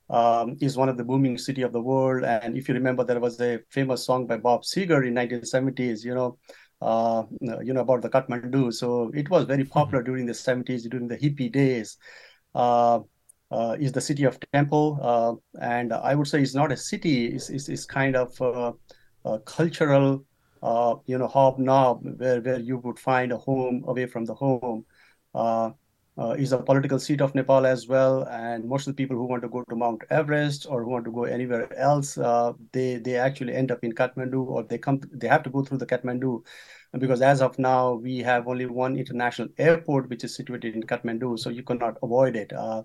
um, 0.09 0.55
is 0.61 0.77
one 0.77 0.89
of 0.89 0.97
the 0.97 1.03
booming 1.03 1.37
city 1.37 1.61
of 1.61 1.73
the 1.73 1.81
world. 1.81 2.23
And 2.23 2.57
if 2.57 2.67
you 2.67 2.73
remember, 2.73 3.03
there 3.03 3.19
was 3.19 3.39
a 3.41 3.59
famous 3.69 4.05
song 4.05 4.25
by 4.25 4.37
Bob 4.37 4.63
Seger 4.63 5.05
in 5.05 5.13
1970s, 5.13 6.05
you 6.05 6.15
know, 6.15 6.37
uh, 6.81 7.23
you 7.61 7.73
know 7.73 7.81
about 7.81 8.01
the 8.01 8.09
Kathmandu. 8.09 8.73
So 8.73 9.11
it 9.13 9.29
was 9.29 9.45
very 9.45 9.65
popular 9.65 10.03
during 10.03 10.25
the 10.25 10.33
70s, 10.33 10.87
during 10.87 11.07
the 11.07 11.17
hippie 11.17 11.51
days. 11.51 11.97
Uh, 12.55 12.99
uh, 13.49 13.77
is 13.79 13.93
the 13.93 14.01
city 14.01 14.25
of 14.25 14.37
temple, 14.51 14.99
uh, 15.01 15.33
and 15.61 15.93
I 15.93 16.15
would 16.15 16.27
say 16.27 16.41
it's 16.41 16.53
not 16.53 16.69
a 16.69 16.75
city. 16.75 17.27
It's, 17.27 17.49
it's, 17.49 17.69
it's 17.69 17.85
kind 17.85 18.17
of 18.17 18.37
a 18.41 19.39
cultural, 19.45 20.25
uh, 20.61 20.95
you 21.05 21.17
know, 21.17 21.27
hobnob 21.27 22.01
where 22.17 22.41
where 22.41 22.59
you 22.59 22.77
would 22.77 22.99
find 22.99 23.31
a 23.31 23.37
home 23.37 23.83
away 23.87 24.05
from 24.05 24.25
the 24.25 24.35
home. 24.35 24.85
Uh, 25.33 25.71
uh, 26.19 26.31
is 26.31 26.51
a 26.51 26.57
political 26.57 26.97
seat 26.97 27.21
of 27.21 27.35
Nepal 27.35 27.65
as 27.65 27.87
well. 27.87 28.23
And 28.23 28.65
most 28.65 28.87
of 28.87 28.95
the 28.95 29.03
people 29.03 29.15
who 29.15 29.25
want 29.25 29.43
to 29.43 29.49
go 29.49 29.63
to 29.69 29.75
Mount 29.75 30.03
Everest 30.09 30.65
or 30.67 30.83
who 30.83 30.89
want 30.89 31.05
to 31.05 31.11
go 31.11 31.25
anywhere 31.25 31.71
else, 31.77 32.17
uh, 32.17 32.53
they 32.71 32.95
they 32.95 33.15
actually 33.17 33.53
end 33.53 33.71
up 33.71 33.83
in 33.83 33.93
Kathmandu 33.93 34.45
or 34.47 34.63
they 34.63 34.79
come 34.79 34.99
they 35.11 35.27
have 35.27 35.43
to 35.43 35.49
go 35.49 35.63
through 35.63 35.77
the 35.77 35.85
Kathmandu 35.85 36.43
because 36.99 37.21
as 37.21 37.41
of 37.41 37.59
now 37.59 37.93
we 37.93 38.17
have 38.19 38.47
only 38.47 38.65
one 38.65 38.97
international 38.97 39.49
airport 39.57 40.09
which 40.09 40.23
is 40.23 40.35
situated 40.35 40.75
in 40.75 40.83
Kathmandu, 40.83 41.37
so 41.37 41.49
you 41.49 41.63
cannot 41.63 41.97
avoid 42.01 42.35
it. 42.35 42.51
Uh, 42.51 42.83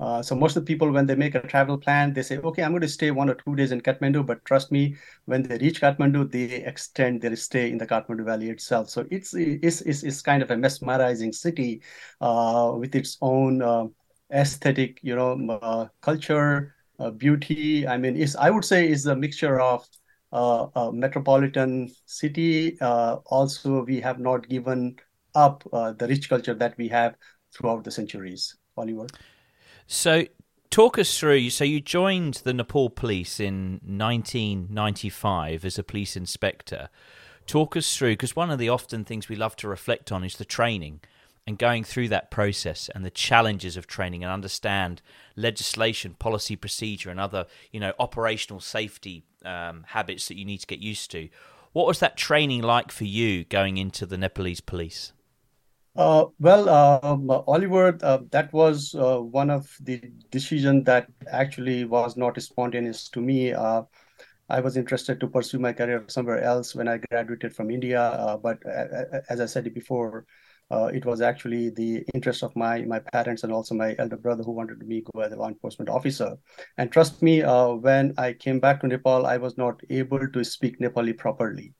uh, 0.00 0.22
so 0.22 0.34
most 0.34 0.56
of 0.56 0.64
the 0.64 0.66
people, 0.66 0.90
when 0.90 1.04
they 1.04 1.14
make 1.14 1.34
a 1.34 1.40
travel 1.46 1.76
plan, 1.76 2.14
they 2.14 2.22
say, 2.22 2.38
okay, 2.38 2.62
I'm 2.62 2.70
going 2.72 2.80
to 2.80 2.88
stay 2.88 3.10
one 3.10 3.28
or 3.28 3.34
two 3.34 3.54
days 3.54 3.70
in 3.70 3.82
Kathmandu, 3.82 4.24
but 4.24 4.42
trust 4.46 4.72
me, 4.72 4.96
when 5.26 5.42
they 5.42 5.58
reach 5.58 5.82
Kathmandu, 5.82 6.30
they 6.32 6.64
extend 6.64 7.20
their 7.20 7.36
stay 7.36 7.70
in 7.70 7.76
the 7.76 7.86
Kathmandu 7.86 8.24
Valley 8.24 8.48
itself. 8.48 8.88
So 8.88 9.06
it's 9.10 9.34
it's, 9.34 9.82
it's, 9.82 10.02
it's 10.02 10.22
kind 10.22 10.42
of 10.42 10.50
a 10.50 10.56
mesmerizing 10.56 11.34
city 11.34 11.82
uh, 12.22 12.72
with 12.78 12.94
its 12.94 13.18
own 13.20 13.60
uh, 13.60 13.88
aesthetic, 14.32 15.00
you 15.02 15.14
know, 15.16 15.58
uh, 15.60 15.88
culture, 16.00 16.74
uh, 16.98 17.10
beauty. 17.10 17.86
I 17.86 17.98
mean, 17.98 18.16
it's 18.16 18.36
I 18.36 18.48
would 18.48 18.64
say 18.64 18.88
is 18.88 19.04
a 19.04 19.14
mixture 19.14 19.60
of 19.60 19.86
a 20.32 20.90
metropolitan 20.94 21.90
city. 22.06 22.78
also, 22.80 23.84
we 23.84 24.00
have 24.00 24.18
not 24.18 24.48
given 24.48 24.96
up 25.34 25.62
the 25.72 26.06
rich 26.08 26.30
culture 26.30 26.54
that 26.54 26.78
we 26.78 26.88
have 26.88 27.16
throughout 27.52 27.84
the 27.84 27.90
centuries. 27.90 28.56
Oliver. 28.78 29.06
So, 29.92 30.26
talk 30.70 31.00
us 31.00 31.18
through. 31.18 31.50
So, 31.50 31.64
you 31.64 31.80
joined 31.80 32.34
the 32.44 32.54
Nepal 32.54 32.90
police 32.90 33.40
in 33.40 33.80
1995 33.82 35.64
as 35.64 35.80
a 35.80 35.82
police 35.82 36.16
inspector. 36.16 36.90
Talk 37.44 37.76
us 37.76 37.96
through, 37.96 38.12
because 38.12 38.36
one 38.36 38.52
of 38.52 38.60
the 38.60 38.68
often 38.68 39.04
things 39.04 39.28
we 39.28 39.34
love 39.34 39.56
to 39.56 39.68
reflect 39.68 40.12
on 40.12 40.22
is 40.22 40.36
the 40.36 40.44
training 40.44 41.00
and 41.44 41.58
going 41.58 41.82
through 41.82 42.06
that 42.06 42.30
process 42.30 42.88
and 42.94 43.04
the 43.04 43.10
challenges 43.10 43.76
of 43.76 43.88
training 43.88 44.22
and 44.22 44.32
understand 44.32 45.02
legislation, 45.34 46.14
policy, 46.14 46.54
procedure, 46.54 47.10
and 47.10 47.18
other, 47.18 47.46
you 47.72 47.80
know, 47.80 47.92
operational 47.98 48.60
safety 48.60 49.24
um, 49.44 49.82
habits 49.88 50.28
that 50.28 50.38
you 50.38 50.44
need 50.44 50.58
to 50.58 50.68
get 50.68 50.78
used 50.78 51.10
to. 51.10 51.28
What 51.72 51.88
was 51.88 51.98
that 51.98 52.16
training 52.16 52.62
like 52.62 52.92
for 52.92 53.06
you 53.06 53.42
going 53.42 53.76
into 53.76 54.06
the 54.06 54.16
Nepalese 54.16 54.60
police? 54.60 55.12
Uh, 55.96 56.26
well, 56.38 56.68
um, 56.68 57.28
Oliver, 57.30 57.98
uh, 58.02 58.18
that 58.30 58.52
was 58.52 58.94
uh, 58.94 59.18
one 59.18 59.50
of 59.50 59.68
the 59.80 60.00
decisions 60.30 60.84
that 60.84 61.08
actually 61.30 61.84
was 61.84 62.16
not 62.16 62.40
spontaneous 62.40 63.08
to 63.08 63.20
me. 63.20 63.52
Uh, 63.52 63.82
I 64.48 64.60
was 64.60 64.76
interested 64.76 65.20
to 65.20 65.28
pursue 65.28 65.58
my 65.58 65.72
career 65.72 66.04
somewhere 66.08 66.42
else 66.42 66.74
when 66.74 66.88
I 66.88 66.98
graduated 66.98 67.54
from 67.54 67.70
India, 67.70 68.00
uh, 68.02 68.36
but 68.36 68.58
as 69.28 69.40
I 69.40 69.46
said 69.46 69.72
before, 69.74 70.26
uh, 70.70 70.86
it 70.86 71.04
was 71.04 71.20
actually 71.20 71.70
the 71.70 72.04
interest 72.14 72.44
of 72.44 72.54
my 72.56 72.82
my 72.82 73.00
parents 73.00 73.42
and 73.44 73.52
also 73.52 73.74
my 73.74 73.96
elder 73.98 74.16
brother 74.16 74.44
who 74.44 74.52
wanted 74.52 74.86
me 74.86 75.02
to 75.02 75.10
go 75.14 75.20
as 75.20 75.32
a 75.32 75.36
law 75.36 75.48
enforcement 75.48 75.88
officer. 75.88 76.36
And 76.78 76.92
trust 76.92 77.22
me, 77.22 77.42
when 77.42 78.14
I 78.18 78.32
came 78.34 78.60
back 78.60 78.80
to 78.80 78.88
Nepal, 78.88 79.26
I 79.26 79.36
was 79.38 79.58
not 79.58 79.80
able 79.90 80.28
to 80.28 80.44
speak 80.44 80.80
Nepali 80.80 81.16
properly. 81.16 81.74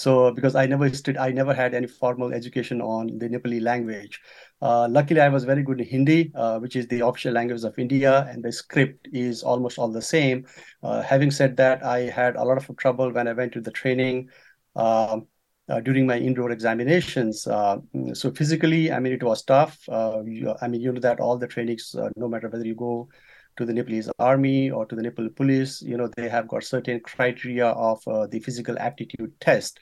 So 0.00 0.30
because 0.32 0.54
I 0.54 0.64
never 0.64 0.88
stood, 0.94 1.18
I 1.18 1.30
never 1.30 1.52
had 1.52 1.74
any 1.74 1.86
formal 1.86 2.32
education 2.32 2.80
on 2.80 3.18
the 3.18 3.28
Nepali 3.28 3.60
language. 3.60 4.18
Uh, 4.62 4.88
luckily, 4.90 5.20
I 5.20 5.28
was 5.28 5.44
very 5.44 5.62
good 5.62 5.78
in 5.80 5.86
Hindi, 5.86 6.32
uh, 6.34 6.58
which 6.58 6.74
is 6.74 6.86
the 6.86 7.00
official 7.06 7.34
language 7.34 7.64
of 7.64 7.78
India, 7.78 8.26
and 8.30 8.42
the 8.42 8.50
script 8.50 9.08
is 9.12 9.42
almost 9.42 9.78
all 9.78 9.92
the 9.92 10.00
same. 10.00 10.46
Uh, 10.82 11.02
having 11.02 11.30
said 11.30 11.54
that, 11.58 11.84
I 11.84 11.98
had 12.20 12.36
a 12.36 12.44
lot 12.44 12.56
of 12.56 12.76
trouble 12.78 13.12
when 13.12 13.28
I 13.28 13.34
went 13.34 13.52
to 13.52 13.60
the 13.60 13.70
training 13.70 14.30
um, 14.74 15.26
uh, 15.68 15.80
during 15.80 16.06
my 16.06 16.18
indoor 16.18 16.50
examinations. 16.50 17.46
Uh, 17.46 17.76
so 18.14 18.30
physically, 18.30 18.90
I 18.90 19.00
mean, 19.00 19.12
it 19.12 19.22
was 19.22 19.42
tough. 19.42 19.78
Uh, 19.86 20.22
you, 20.24 20.54
I 20.62 20.68
mean, 20.68 20.80
you 20.80 20.92
know 20.92 21.00
that 21.00 21.20
all 21.20 21.36
the 21.36 21.46
trainings, 21.46 21.94
no 22.16 22.26
matter 22.26 22.48
whether 22.48 22.64
you 22.64 22.74
go 22.74 23.10
to 23.56 23.64
the 23.64 23.72
Nepalese 23.72 24.08
army 24.18 24.70
or 24.70 24.86
to 24.86 24.94
the 24.94 25.02
Nepal 25.02 25.28
police, 25.30 25.82
you 25.82 25.96
know, 25.96 26.08
they 26.16 26.28
have 26.28 26.48
got 26.48 26.64
certain 26.64 27.00
criteria 27.00 27.66
of 27.66 28.06
uh, 28.08 28.26
the 28.26 28.40
physical 28.40 28.78
aptitude 28.78 29.32
test, 29.40 29.80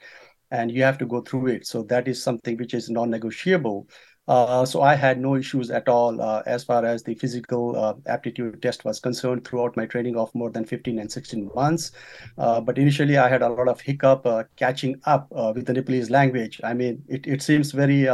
and 0.51 0.71
you 0.71 0.83
have 0.83 0.97
to 0.99 1.05
go 1.05 1.21
through 1.21 1.47
it. 1.47 1.67
So 1.67 1.83
that 1.83 2.07
is 2.07 2.21
something 2.21 2.57
which 2.57 2.73
is 2.73 2.89
non-negotiable. 2.89 3.87
Uh, 4.27 4.63
so 4.63 4.83
I 4.83 4.93
had 4.93 5.19
no 5.19 5.35
issues 5.35 5.71
at 5.71 5.87
all 5.89 6.21
uh, 6.21 6.43
as 6.45 6.63
far 6.63 6.85
as 6.85 7.01
the 7.01 7.15
physical 7.15 7.75
uh, 7.75 7.95
aptitude 8.05 8.61
test 8.61 8.85
was 8.85 8.99
concerned 8.99 9.43
throughout 9.43 9.75
my 9.75 9.87
training 9.87 10.17
of 10.17 10.33
more 10.35 10.51
than 10.51 10.65
15 10.65 10.99
and 10.99 11.11
16 11.11 11.49
months. 11.55 11.91
Uh, 12.37 12.61
but 12.61 12.77
initially, 12.77 13.17
I 13.17 13.27
had 13.27 13.41
a 13.41 13.49
lot 13.49 13.67
of 13.67 13.81
hiccup 13.81 14.27
uh, 14.27 14.43
catching 14.55 15.01
up 15.05 15.27
with 15.31 15.65
the 15.65 15.73
Nepalese 15.73 16.11
language. 16.11 16.61
I 16.63 16.75
mean, 16.75 17.03
it, 17.07 17.25
it 17.25 17.41
seems 17.41 17.71
very 17.71 18.07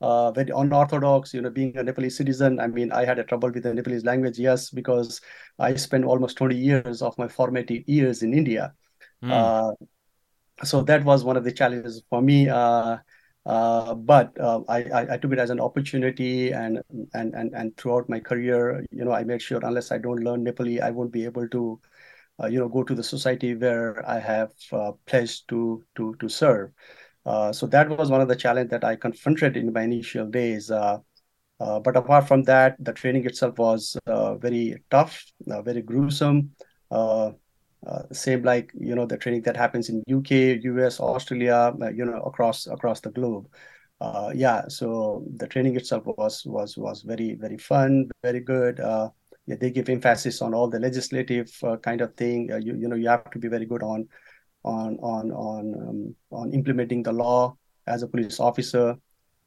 uh, 0.00 0.30
very 0.32 0.50
unorthodox, 0.54 1.34
you 1.34 1.40
know, 1.40 1.50
being 1.50 1.76
a 1.76 1.82
Nepalese 1.82 2.16
citizen. 2.16 2.60
I 2.60 2.68
mean, 2.68 2.92
I 2.92 3.04
had 3.04 3.18
a 3.18 3.24
trouble 3.24 3.50
with 3.50 3.62
the 3.62 3.74
Nepalese 3.74 4.04
language, 4.04 4.38
yes, 4.38 4.70
because 4.70 5.20
I 5.58 5.74
spent 5.74 6.04
almost 6.04 6.36
20 6.36 6.56
years 6.56 7.02
of 7.02 7.16
my 7.18 7.28
formative 7.28 7.82
years 7.88 8.22
in 8.22 8.32
India. 8.32 8.74
Mm. 9.22 9.30
Uh, 9.30 9.84
so 10.64 10.82
that 10.82 11.04
was 11.04 11.24
one 11.24 11.36
of 11.36 11.44
the 11.44 11.52
challenges 11.52 12.02
for 12.08 12.22
me. 12.22 12.48
Uh, 12.48 12.98
uh, 13.46 13.94
but 13.94 14.38
uh, 14.38 14.60
I, 14.68 14.82
I, 14.84 15.14
I, 15.14 15.16
took 15.16 15.32
it 15.32 15.38
as 15.38 15.48
an 15.48 15.58
opportunity, 15.58 16.50
and, 16.50 16.82
and 17.14 17.34
and 17.34 17.54
and 17.54 17.74
throughout 17.78 18.06
my 18.06 18.20
career, 18.20 18.84
you 18.90 19.06
know, 19.06 19.12
I 19.12 19.24
made 19.24 19.40
sure 19.40 19.60
unless 19.62 19.90
I 19.90 19.96
don't 19.96 20.22
learn 20.22 20.44
Nepali, 20.44 20.82
I 20.82 20.90
won't 20.90 21.12
be 21.12 21.24
able 21.24 21.48
to, 21.48 21.80
uh, 22.42 22.46
you 22.46 22.58
know, 22.58 22.68
go 22.68 22.82
to 22.82 22.94
the 22.94 23.02
society 23.02 23.54
where 23.54 24.06
I 24.06 24.18
have 24.18 24.52
uh, 24.70 24.92
pledged 25.06 25.48
to 25.48 25.82
to 25.96 26.14
to 26.20 26.28
serve. 26.28 26.72
Uh, 27.28 27.52
so 27.52 27.66
that 27.66 27.90
was 27.90 28.10
one 28.10 28.22
of 28.22 28.28
the 28.28 28.34
challenge 28.34 28.70
that 28.70 28.84
I 28.84 28.96
confronted 28.96 29.54
in 29.54 29.70
my 29.70 29.82
initial 29.82 30.26
days. 30.26 30.70
Uh, 30.70 30.98
uh, 31.60 31.78
but 31.78 31.94
apart 31.94 32.26
from 32.26 32.42
that, 32.44 32.76
the 32.78 32.94
training 32.94 33.26
itself 33.26 33.58
was 33.58 33.98
uh, 34.06 34.36
very 34.36 34.82
tough, 34.90 35.22
uh, 35.50 35.60
very 35.60 35.82
gruesome. 35.82 36.52
same 38.12 38.42
like 38.42 38.72
you 38.74 38.94
know 38.94 39.04
the 39.04 39.18
training 39.18 39.42
that 39.42 39.58
happens 39.58 39.90
in 39.90 40.02
UK, 40.08 40.58
US, 40.62 41.00
Australia, 41.00 41.74
you 41.94 42.06
know 42.06 42.22
across 42.22 42.66
across 42.66 43.00
the 43.00 43.10
globe. 43.10 43.46
yeah, 44.34 44.62
so 44.68 45.22
the 45.36 45.46
training 45.46 45.76
itself 45.76 46.04
was 46.06 46.46
was 46.46 46.78
was 46.78 47.02
very 47.02 47.34
very 47.34 47.58
fun, 47.58 48.08
very 48.22 48.40
good. 48.40 48.78
yeah, 49.46 49.56
they 49.60 49.70
give 49.70 49.90
emphasis 49.90 50.40
on 50.40 50.54
all 50.54 50.68
the 50.70 50.80
legislative 50.80 51.50
kind 51.82 52.00
of 52.00 52.14
thing. 52.14 52.48
you 52.66 52.74
you 52.74 52.88
know 52.88 52.96
you 52.96 53.08
have 53.08 53.30
to 53.32 53.38
be 53.38 53.48
very 53.48 53.66
good 53.66 53.82
on 53.82 54.08
on 54.68 54.98
on 55.00 55.32
on 55.32 55.62
um, 55.74 56.14
on 56.30 56.52
implementing 56.52 57.02
the 57.02 57.12
law 57.12 57.56
as 57.86 58.02
a 58.02 58.06
police 58.06 58.38
officer. 58.38 58.96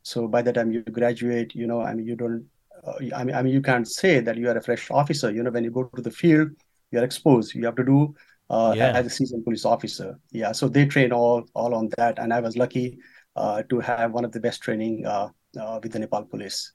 So 0.03 0.27
by 0.27 0.41
the 0.41 0.51
time 0.51 0.71
you 0.71 0.81
graduate, 0.81 1.53
you 1.53 1.67
know, 1.67 1.81
I 1.81 1.93
mean, 1.93 2.07
you 2.07 2.15
don't. 2.15 2.45
Uh, 2.83 2.93
I 3.15 3.23
mean, 3.23 3.35
I 3.35 3.41
mean, 3.43 3.53
you 3.53 3.61
can't 3.61 3.87
say 3.87 4.19
that 4.19 4.37
you 4.37 4.49
are 4.49 4.57
a 4.57 4.61
fresh 4.61 4.89
officer. 4.89 5.29
You 5.29 5.43
know, 5.43 5.51
when 5.51 5.63
you 5.63 5.71
go 5.71 5.83
to 5.83 6.01
the 6.01 6.09
field, 6.09 6.49
you 6.89 6.99
are 6.99 7.03
exposed. 7.03 7.53
You 7.53 7.65
have 7.65 7.75
to 7.75 7.85
do 7.85 8.15
uh, 8.49 8.73
yeah. 8.75 8.97
as 8.97 9.05
a 9.05 9.09
seasoned 9.09 9.43
police 9.43 9.65
officer. 9.65 10.19
Yeah, 10.31 10.51
so 10.51 10.67
they 10.67 10.85
train 10.85 11.11
all 11.11 11.45
all 11.53 11.75
on 11.75 11.89
that, 11.97 12.17
and 12.17 12.33
I 12.33 12.39
was 12.39 12.57
lucky 12.57 12.97
uh, 13.35 13.63
to 13.69 13.79
have 13.79 14.11
one 14.11 14.25
of 14.25 14.31
the 14.31 14.39
best 14.39 14.61
training 14.61 15.05
uh, 15.05 15.29
uh, 15.59 15.79
with 15.81 15.91
the 15.93 15.99
Nepal 15.99 16.25
police. 16.25 16.73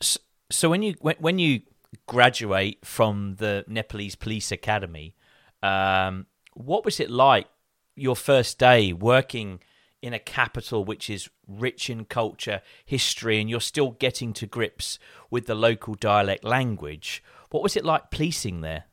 So, 0.00 0.20
so 0.50 0.70
when 0.70 0.82
you 0.82 0.94
when, 1.00 1.16
when 1.20 1.38
you 1.38 1.60
graduate 2.06 2.84
from 2.84 3.36
the 3.38 3.64
Nepalese 3.68 4.16
Police 4.16 4.50
Academy, 4.50 5.14
um, 5.62 6.26
what 6.56 6.84
was 6.84 6.98
it 7.00 7.10
like 7.10 7.46
your 7.94 8.16
first 8.16 8.58
day 8.58 8.92
working 8.92 9.60
in 10.02 10.14
a 10.14 10.18
capital 10.18 10.84
which 10.84 11.10
is 11.10 11.28
rich 11.46 11.90
in 11.90 12.04
culture, 12.04 12.62
history, 12.84 13.40
and 13.40 13.50
you're 13.50 13.60
still 13.60 13.92
getting 13.92 14.32
to 14.32 14.46
grips 14.46 14.98
with 15.30 15.46
the 15.46 15.54
local 15.54 15.94
dialect 15.94 16.44
language. 16.44 17.22
What 17.50 17.62
was 17.62 17.76
it 17.76 17.84
like 17.84 18.10
policing 18.10 18.60
there? 18.60 18.84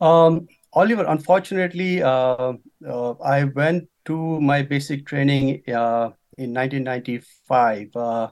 Um, 0.00 0.48
Oliver, 0.72 1.04
unfortunately, 1.04 2.02
uh, 2.02 2.54
uh, 2.86 3.10
I 3.22 3.44
went 3.44 3.88
to 4.06 4.40
my 4.40 4.62
basic 4.62 5.06
training 5.06 5.62
uh, 5.68 6.10
in 6.36 6.52
1995. 6.52 7.90
Uh, 7.94 8.28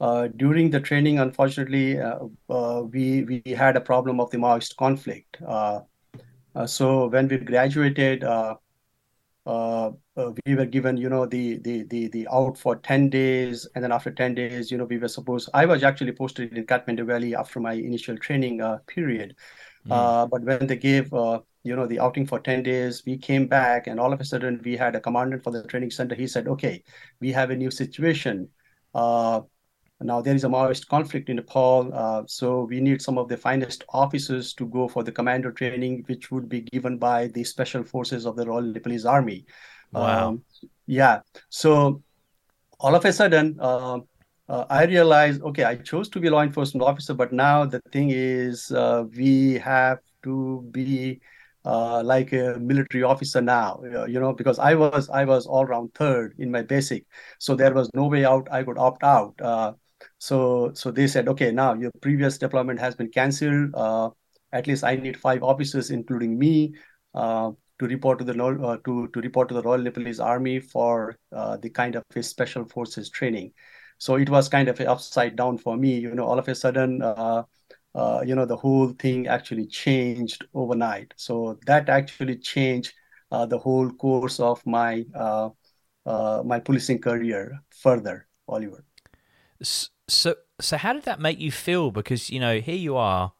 uh, 0.00 0.28
during 0.36 0.70
the 0.70 0.80
training, 0.80 1.18
unfortunately, 1.18 1.98
uh, 2.00 2.82
we 2.82 3.24
we 3.24 3.42
had 3.52 3.76
a 3.76 3.80
problem 3.80 4.20
of 4.20 4.30
the 4.30 4.38
Maoist 4.38 4.76
conflict. 4.76 5.36
Uh, 6.58 6.66
so 6.66 7.06
when 7.06 7.28
we 7.28 7.36
graduated, 7.38 8.24
uh, 8.24 8.56
uh, 9.46 9.92
we 10.44 10.56
were 10.56 10.66
given, 10.66 10.96
you 10.96 11.08
know, 11.08 11.24
the, 11.24 11.58
the 11.58 11.84
the 11.84 12.08
the 12.08 12.26
out 12.32 12.58
for 12.58 12.74
10 12.74 13.08
days, 13.10 13.66
and 13.74 13.84
then 13.84 13.92
after 13.92 14.10
10 14.10 14.34
days, 14.34 14.70
you 14.70 14.76
know, 14.76 14.84
we 14.84 14.98
were 14.98 15.08
supposed. 15.08 15.48
I 15.54 15.66
was 15.66 15.84
actually 15.84 16.12
posted 16.12 16.58
in 16.58 16.66
Kathmandu 16.66 17.06
Valley 17.06 17.36
after 17.36 17.60
my 17.60 17.74
initial 17.74 18.18
training 18.18 18.60
period. 18.86 19.36
Mm. 19.86 20.28
but 20.28 20.42
when 20.42 20.66
they 20.66 20.76
gave 20.76 21.08
you 21.62 21.76
know 21.76 21.86
the 21.86 22.00
outing 22.00 22.26
for 22.26 22.40
10 22.40 22.62
days 22.62 23.04
we 23.06 23.16
came 23.16 23.46
back 23.46 23.86
and 23.86 24.00
all 24.00 24.12
of 24.12 24.20
a 24.20 24.24
sudden 24.24 24.60
we 24.64 24.76
had 24.76 24.96
a 24.96 25.00
commandant 25.00 25.42
for 25.42 25.52
the 25.52 25.62
training 25.62 25.90
center 25.90 26.14
he 26.14 26.26
said 26.26 26.48
okay 26.48 26.82
we 27.20 27.32
have 27.32 27.50
a 27.50 27.56
new 27.56 27.70
situation 27.70 28.48
uh, 28.94 29.40
now 30.00 30.20
there 30.20 30.34
is 30.34 30.44
a 30.44 30.48
Maoist 30.48 30.86
conflict 30.86 31.28
in 31.28 31.36
Nepal, 31.36 31.90
uh, 31.92 32.22
so 32.26 32.64
we 32.64 32.80
need 32.80 33.02
some 33.02 33.18
of 33.18 33.28
the 33.28 33.36
finest 33.36 33.84
officers 33.88 34.54
to 34.54 34.66
go 34.66 34.86
for 34.86 35.02
the 35.02 35.10
commando 35.10 35.50
training, 35.50 36.04
which 36.06 36.30
would 36.30 36.48
be 36.48 36.60
given 36.60 36.98
by 36.98 37.26
the 37.28 37.42
special 37.42 37.82
forces 37.82 38.24
of 38.24 38.36
the 38.36 38.46
Royal 38.46 38.62
Nepalese 38.62 39.04
Army. 39.04 39.44
Wow. 39.92 40.28
Um, 40.28 40.44
yeah. 40.86 41.20
So 41.48 42.02
all 42.78 42.94
of 42.94 43.04
a 43.04 43.12
sudden, 43.12 43.56
uh, 43.60 43.98
uh, 44.48 44.64
I 44.70 44.84
realized, 44.84 45.42
okay, 45.42 45.64
I 45.64 45.74
chose 45.74 46.08
to 46.10 46.20
be 46.20 46.28
a 46.28 46.30
law 46.30 46.42
enforcement 46.42 46.86
officer, 46.86 47.12
but 47.12 47.32
now 47.32 47.64
the 47.64 47.80
thing 47.92 48.10
is, 48.10 48.70
uh, 48.70 49.04
we 49.16 49.54
have 49.54 49.98
to 50.22 50.66
be 50.70 51.20
uh, 51.64 52.02
like 52.02 52.32
a 52.32 52.56
military 52.60 53.02
officer 53.02 53.42
now 53.42 53.80
you 54.06 54.18
know 54.18 54.32
because 54.32 54.58
i 54.58 54.74
was 54.74 55.10
i 55.10 55.24
was 55.24 55.46
all 55.46 55.66
round 55.66 55.92
third 55.92 56.34
in 56.38 56.50
my 56.50 56.62
basic 56.62 57.04
so 57.38 57.54
there 57.54 57.74
was 57.74 57.90
no 57.94 58.06
way 58.06 58.24
out 58.24 58.48
i 58.50 58.62
could 58.62 58.78
opt 58.78 59.02
out 59.02 59.34
uh, 59.42 59.72
so 60.18 60.72
so 60.74 60.90
they 60.90 61.06
said 61.06 61.28
okay 61.28 61.50
now 61.50 61.74
your 61.74 61.90
previous 62.00 62.38
deployment 62.38 62.78
has 62.78 62.94
been 62.94 63.08
cancelled 63.08 63.70
uh, 63.74 64.10
at 64.52 64.66
least 64.66 64.84
i 64.84 64.96
need 64.96 65.16
five 65.16 65.42
officers 65.42 65.90
including 65.90 66.38
me 66.38 66.74
uh, 67.14 67.50
to 67.78 67.86
report 67.86 68.18
to 68.18 68.24
the 68.24 68.44
uh, 68.44 68.76
to 68.84 69.08
to 69.08 69.20
report 69.20 69.48
to 69.48 69.54
the 69.54 69.62
royal 69.62 69.78
nepalese 69.78 70.20
army 70.20 70.58
for 70.58 71.16
uh, 71.32 71.56
the 71.58 71.70
kind 71.70 71.96
of 71.96 72.04
special 72.20 72.64
forces 72.64 73.10
training 73.10 73.52
so 73.98 74.16
it 74.16 74.28
was 74.30 74.48
kind 74.48 74.68
of 74.68 74.80
upside 74.80 75.36
down 75.36 75.56
for 75.56 75.76
me 75.76 75.98
you 75.98 76.14
know 76.14 76.24
all 76.24 76.38
of 76.38 76.48
a 76.48 76.54
sudden 76.54 77.02
uh, 77.98 78.22
you 78.24 78.34
know, 78.34 78.46
the 78.46 78.56
whole 78.56 78.90
thing 78.90 79.26
actually 79.26 79.66
changed 79.66 80.46
overnight. 80.54 81.12
So 81.16 81.58
that 81.66 81.88
actually 81.88 82.36
changed 82.36 82.92
uh, 83.32 83.46
the 83.46 83.58
whole 83.58 83.90
course 83.90 84.40
of 84.40 84.64
my 84.66 85.04
uh, 85.14 85.50
uh 86.06 86.42
my 86.44 86.60
policing 86.60 87.00
career 87.00 87.60
further, 87.70 88.28
Oliver. 88.46 88.84
So, 90.08 90.36
so 90.60 90.76
how 90.76 90.92
did 90.92 91.04
that 91.04 91.20
make 91.20 91.38
you 91.38 91.52
feel? 91.52 91.90
Because 91.90 92.30
you 92.30 92.40
know, 92.40 92.60
here 92.60 92.76
you 92.76 92.96
are. 92.96 93.32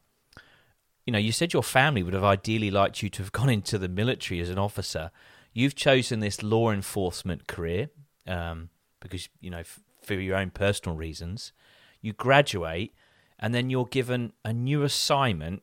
You 1.06 1.12
know, 1.12 1.18
you 1.18 1.32
said 1.32 1.54
your 1.54 1.62
family 1.62 2.02
would 2.02 2.12
have 2.12 2.24
ideally 2.24 2.70
liked 2.70 3.02
you 3.02 3.08
to 3.08 3.22
have 3.22 3.32
gone 3.40 3.48
into 3.48 3.78
the 3.78 3.88
military 3.88 4.40
as 4.40 4.50
an 4.50 4.58
officer. 4.58 5.10
You've 5.52 5.74
chosen 5.74 6.20
this 6.20 6.42
law 6.42 6.70
enforcement 6.70 7.48
career 7.48 7.88
um, 8.26 8.68
because 9.00 9.28
you 9.40 9.50
know, 9.50 9.60
f- 9.60 9.80
for 10.02 10.14
your 10.14 10.36
own 10.36 10.50
personal 10.50 10.96
reasons. 10.96 11.52
You 12.00 12.12
graduate 12.12 12.94
and 13.38 13.54
then 13.54 13.70
you're 13.70 13.86
given 13.86 14.32
a 14.44 14.52
new 14.52 14.82
assignment 14.82 15.62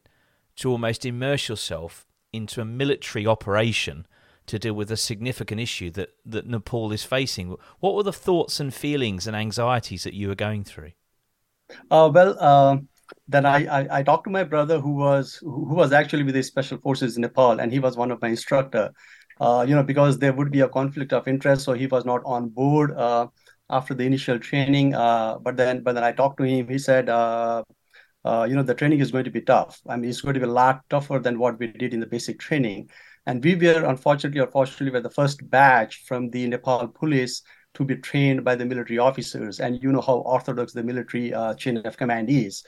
to 0.58 0.72
almost 0.72 1.06
immerse 1.06 1.48
yourself 1.48 2.06
into 2.34 2.62
a 2.62 2.66
military 2.66 3.26
operation 3.26 4.06
to 4.48 4.60
deal 4.60 4.74
with 4.74 4.92
a 4.92 4.98
significant 4.98 5.60
issue 5.60 5.90
that, 5.92 6.10
that 6.26 6.48
Nepal 6.48 6.92
is 6.92 7.04
facing. 7.04 7.56
What 7.80 7.96
were 7.96 8.04
the 8.04 8.14
thoughts 8.14 8.60
and 8.60 8.74
feelings 8.74 9.28
and 9.28 9.36
anxieties 9.36 10.04
that 10.04 10.14
you 10.14 10.28
were 10.28 10.36
going 10.36 10.64
through? 10.64 10.92
Uh, 11.90 12.12
well, 12.14 12.36
uh, 12.40 12.78
then 13.28 13.46
I, 13.46 13.66
I, 13.66 14.00
I, 14.00 14.04
talked 14.04 14.26
to 14.26 14.30
my 14.30 14.44
brother 14.44 14.80
who 14.80 14.92
was 14.96 15.36
who 15.42 15.74
was 15.74 15.92
actually 15.92 16.24
with 16.24 16.36
the 16.36 16.44
special 16.44 16.78
forces 16.78 17.16
in 17.16 17.22
Nepal, 17.22 17.60
and 17.60 17.72
he 17.72 17.80
was 17.80 17.98
one 17.98 18.12
of 18.12 18.22
my 18.22 18.30
instructor. 18.30 18.92
Uh, 19.42 19.66
you 19.68 19.76
know, 19.76 19.84
because 19.84 20.20
there 20.20 20.32
would 20.32 20.52
be 20.52 20.62
a 20.62 20.70
conflict 20.70 21.12
of 21.12 21.28
interest, 21.28 21.66
so 21.66 21.74
he 21.74 21.88
was 21.88 22.06
not 22.06 22.22
on 22.24 22.50
board. 22.50 22.92
Uh, 22.92 23.28
after 23.70 23.94
the 23.94 24.06
initial 24.06 24.40
training. 24.40 24.94
Uh, 24.94 25.38
but 25.40 25.58
then, 25.58 25.82
but 25.82 25.94
then 25.94 26.04
I 26.04 26.12
talked 26.12 26.38
to 26.38 26.44
him. 26.44 26.68
He 26.68 26.78
said, 26.78 27.10
uh, 28.26 28.46
you 28.50 28.56
know, 28.56 28.64
the 28.64 28.74
training 28.74 29.00
is 29.00 29.12
going 29.12 29.24
to 29.24 29.32
be 29.32 29.42
tough. 29.42 29.80
I 29.88 29.96
mean, 29.96 30.10
it's 30.10 30.22
going 30.22 30.34
to 30.34 30.40
be 30.40 30.46
a 30.46 30.50
lot 30.52 30.82
tougher 30.90 31.20
than 31.20 31.40
what 31.40 31.60
we 31.60 31.68
did 31.68 31.94
in 31.94 32.00
the 32.00 32.08
basic 32.08 32.40
training. 32.40 32.90
And 33.28 33.44
we 33.44 33.56
were, 33.56 33.86
unfortunately 33.86 34.42
or 34.42 34.48
fortunately, 34.48 34.92
were 34.92 35.02
the 35.02 35.10
first 35.10 35.48
batch 35.50 36.04
from 36.08 36.30
the 36.32 36.48
Nepal 36.48 36.88
police 36.88 37.44
to 37.76 37.86
be 37.86 37.96
trained 37.96 38.44
by 38.44 38.56
the 38.56 38.66
military 38.66 38.98
officers. 39.00 39.60
And 39.60 39.82
you 39.82 39.92
know 39.92 40.02
how 40.02 40.16
orthodox 40.20 40.74
the 40.74 40.84
military 40.84 41.34
uh, 41.34 41.54
chain 41.56 41.78
of 41.78 41.98
command 41.98 42.30
is. 42.30 42.64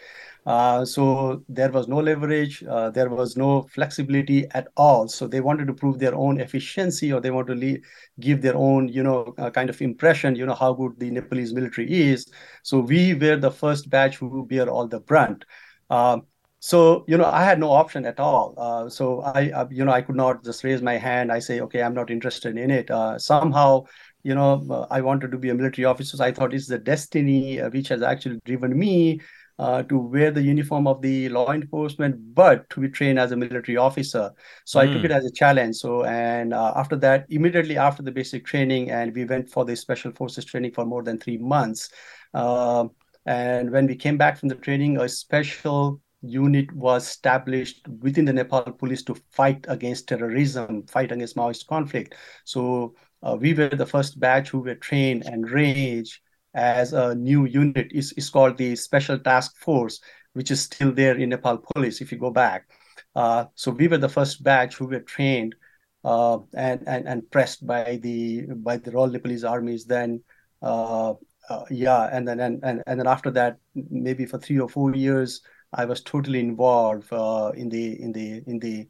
Uh, 0.45 0.85
so 0.85 1.43
there 1.49 1.71
was 1.71 1.87
no 1.87 1.97
leverage, 1.97 2.63
uh, 2.63 2.89
there 2.89 3.09
was 3.09 3.35
no 3.35 3.63
flexibility 3.63 4.47
at 4.51 4.67
all. 4.77 5.07
So 5.07 5.27
they 5.27 5.41
wanted 5.41 5.67
to 5.67 5.73
prove 5.73 5.99
their 5.99 6.15
own 6.15 6.39
efficiency, 6.39 7.11
or 7.11 7.19
they 7.19 7.31
want 7.31 7.47
to 7.47 7.55
le- 7.55 7.79
give 8.19 8.41
their 8.41 8.55
own, 8.55 8.87
you 8.87 9.03
know, 9.03 9.33
uh, 9.37 9.49
kind 9.49 9.69
of 9.69 9.81
impression, 9.81 10.35
you 10.35 10.45
know, 10.45 10.55
how 10.55 10.73
good 10.73 10.99
the 10.99 11.11
Nepalese 11.11 11.53
military 11.53 11.91
is. 11.91 12.31
So 12.63 12.79
we 12.79 13.13
were 13.13 13.35
the 13.35 13.51
first 13.51 13.89
batch 13.89 14.17
who 14.17 14.45
bear 14.45 14.69
all 14.69 14.87
the 14.87 15.01
brunt. 15.01 15.43
Um, 15.89 16.23
so 16.59 17.05
you 17.07 17.17
know 17.17 17.25
i 17.25 17.43
had 17.43 17.59
no 17.59 17.69
option 17.71 18.03
at 18.05 18.19
all 18.19 18.55
uh, 18.57 18.89
so 18.89 19.21
I, 19.21 19.51
uh, 19.51 19.67
you 19.69 19.85
know 19.85 19.91
i 19.91 20.01
could 20.01 20.15
not 20.15 20.43
just 20.43 20.63
raise 20.63 20.81
my 20.81 20.97
hand 20.97 21.31
i 21.31 21.37
say 21.37 21.61
okay 21.61 21.83
i'm 21.83 21.93
not 21.93 22.09
interested 22.09 22.57
in 22.57 22.71
it 22.71 22.89
uh, 22.89 23.19
somehow 23.19 23.85
you 24.27 24.35
know, 24.35 24.61
uh, 24.69 24.85
I 24.91 24.99
wanted 24.99 25.31
to 25.31 25.37
be 25.37 25.51
a 25.51 25.55
military 25.55 25.85
officer. 25.85 26.17
So 26.17 26.23
I 26.25 26.33
thought 26.33 26.53
it's 26.53 26.67
the 26.67 26.77
destiny 26.77 27.61
uh, 27.61 27.69
which 27.69 27.87
has 27.87 28.01
actually 28.01 28.39
driven 28.43 28.77
me 28.77 29.21
uh, 29.57 29.83
to 29.83 29.97
wear 29.97 30.31
the 30.31 30.41
uniform 30.41 30.85
of 30.85 31.01
the 31.01 31.29
law 31.29 31.53
enforcement, 31.53 32.35
but 32.35 32.69
to 32.71 32.81
be 32.81 32.89
trained 32.89 33.19
as 33.19 33.31
a 33.31 33.37
military 33.37 33.77
officer. 33.77 34.31
So 34.65 34.79
mm. 34.79 34.83
I 34.83 34.93
took 34.93 35.05
it 35.05 35.11
hmm. 35.11 35.17
as 35.17 35.25
a 35.25 35.31
challenge. 35.31 35.77
So, 35.77 36.03
and 36.03 36.53
uh, 36.53 36.73
after 36.75 36.97
that, 36.97 37.25
immediately 37.29 37.77
after 37.77 38.03
the 38.03 38.11
basic 38.11 38.45
training, 38.45 38.91
and 38.91 39.15
we 39.15 39.23
went 39.23 39.49
for 39.49 39.63
the 39.63 39.77
special 39.77 40.11
forces 40.11 40.43
training 40.43 40.73
for 40.73 40.85
more 40.85 41.03
than 41.03 41.17
three 41.17 41.37
months. 41.37 41.89
Uh, 42.33 42.87
and 43.25 43.71
when 43.71 43.87
we 43.87 43.95
came 43.95 44.17
back 44.17 44.37
from 44.37 44.49
the 44.49 44.55
training, 44.55 44.99
a 44.99 45.07
special 45.07 46.01
unit 46.21 46.71
was 46.73 47.07
established 47.07 47.87
within 48.01 48.25
the 48.25 48.33
Nepal 48.33 48.63
police 48.63 49.03
to 49.03 49.15
fight 49.31 49.65
against 49.69 50.07
terrorism, 50.07 50.85
fight 50.87 51.11
against 51.11 51.35
Maoist 51.35 51.67
conflict. 51.67 52.15
So 52.43 52.95
uh, 53.23 53.37
we 53.39 53.53
were 53.53 53.69
the 53.69 53.85
first 53.85 54.19
batch 54.19 54.49
who 54.49 54.59
were 54.59 54.75
trained 54.75 55.25
and 55.25 55.49
ranged 55.49 56.19
as 56.53 56.93
a 56.93 57.15
new 57.15 57.45
unit. 57.45 57.87
It's, 57.91 58.11
it's 58.13 58.29
called 58.29 58.57
the 58.57 58.75
Special 58.75 59.19
Task 59.19 59.55
Force, 59.57 59.99
which 60.33 60.51
is 60.51 60.61
still 60.61 60.91
there 60.91 61.17
in 61.17 61.29
Nepal 61.29 61.57
Police 61.57 62.01
if 62.01 62.11
you 62.11 62.17
go 62.17 62.31
back. 62.31 62.69
Uh, 63.15 63.45
so 63.55 63.71
we 63.71 63.87
were 63.87 63.97
the 63.97 64.09
first 64.09 64.43
batch 64.43 64.75
who 64.75 64.87
were 64.87 64.99
trained 64.99 65.55
uh, 66.03 66.39
and, 66.53 66.83
and 66.87 67.07
and 67.07 67.31
pressed 67.31 67.65
by 67.65 67.99
the 68.01 68.45
by 68.57 68.77
the 68.77 68.91
Royal 68.91 69.07
Nepalese 69.07 69.43
armies. 69.43 69.85
Then 69.85 70.23
uh, 70.61 71.13
uh, 71.49 71.65
yeah, 71.69 72.09
and 72.11 72.27
then 72.27 72.39
and, 72.39 72.59
and 72.63 72.83
and 72.87 72.99
then 72.99 73.07
after 73.07 73.31
that, 73.31 73.57
maybe 73.73 74.25
for 74.25 74.37
three 74.37 74.59
or 74.59 74.69
four 74.69 74.95
years, 74.95 75.41
I 75.73 75.85
was 75.85 76.01
totally 76.01 76.39
involved 76.39 77.11
uh, 77.11 77.51
in 77.55 77.69
the 77.69 78.01
in 78.01 78.11
the 78.11 78.43
in 78.47 78.59
the 78.59 78.87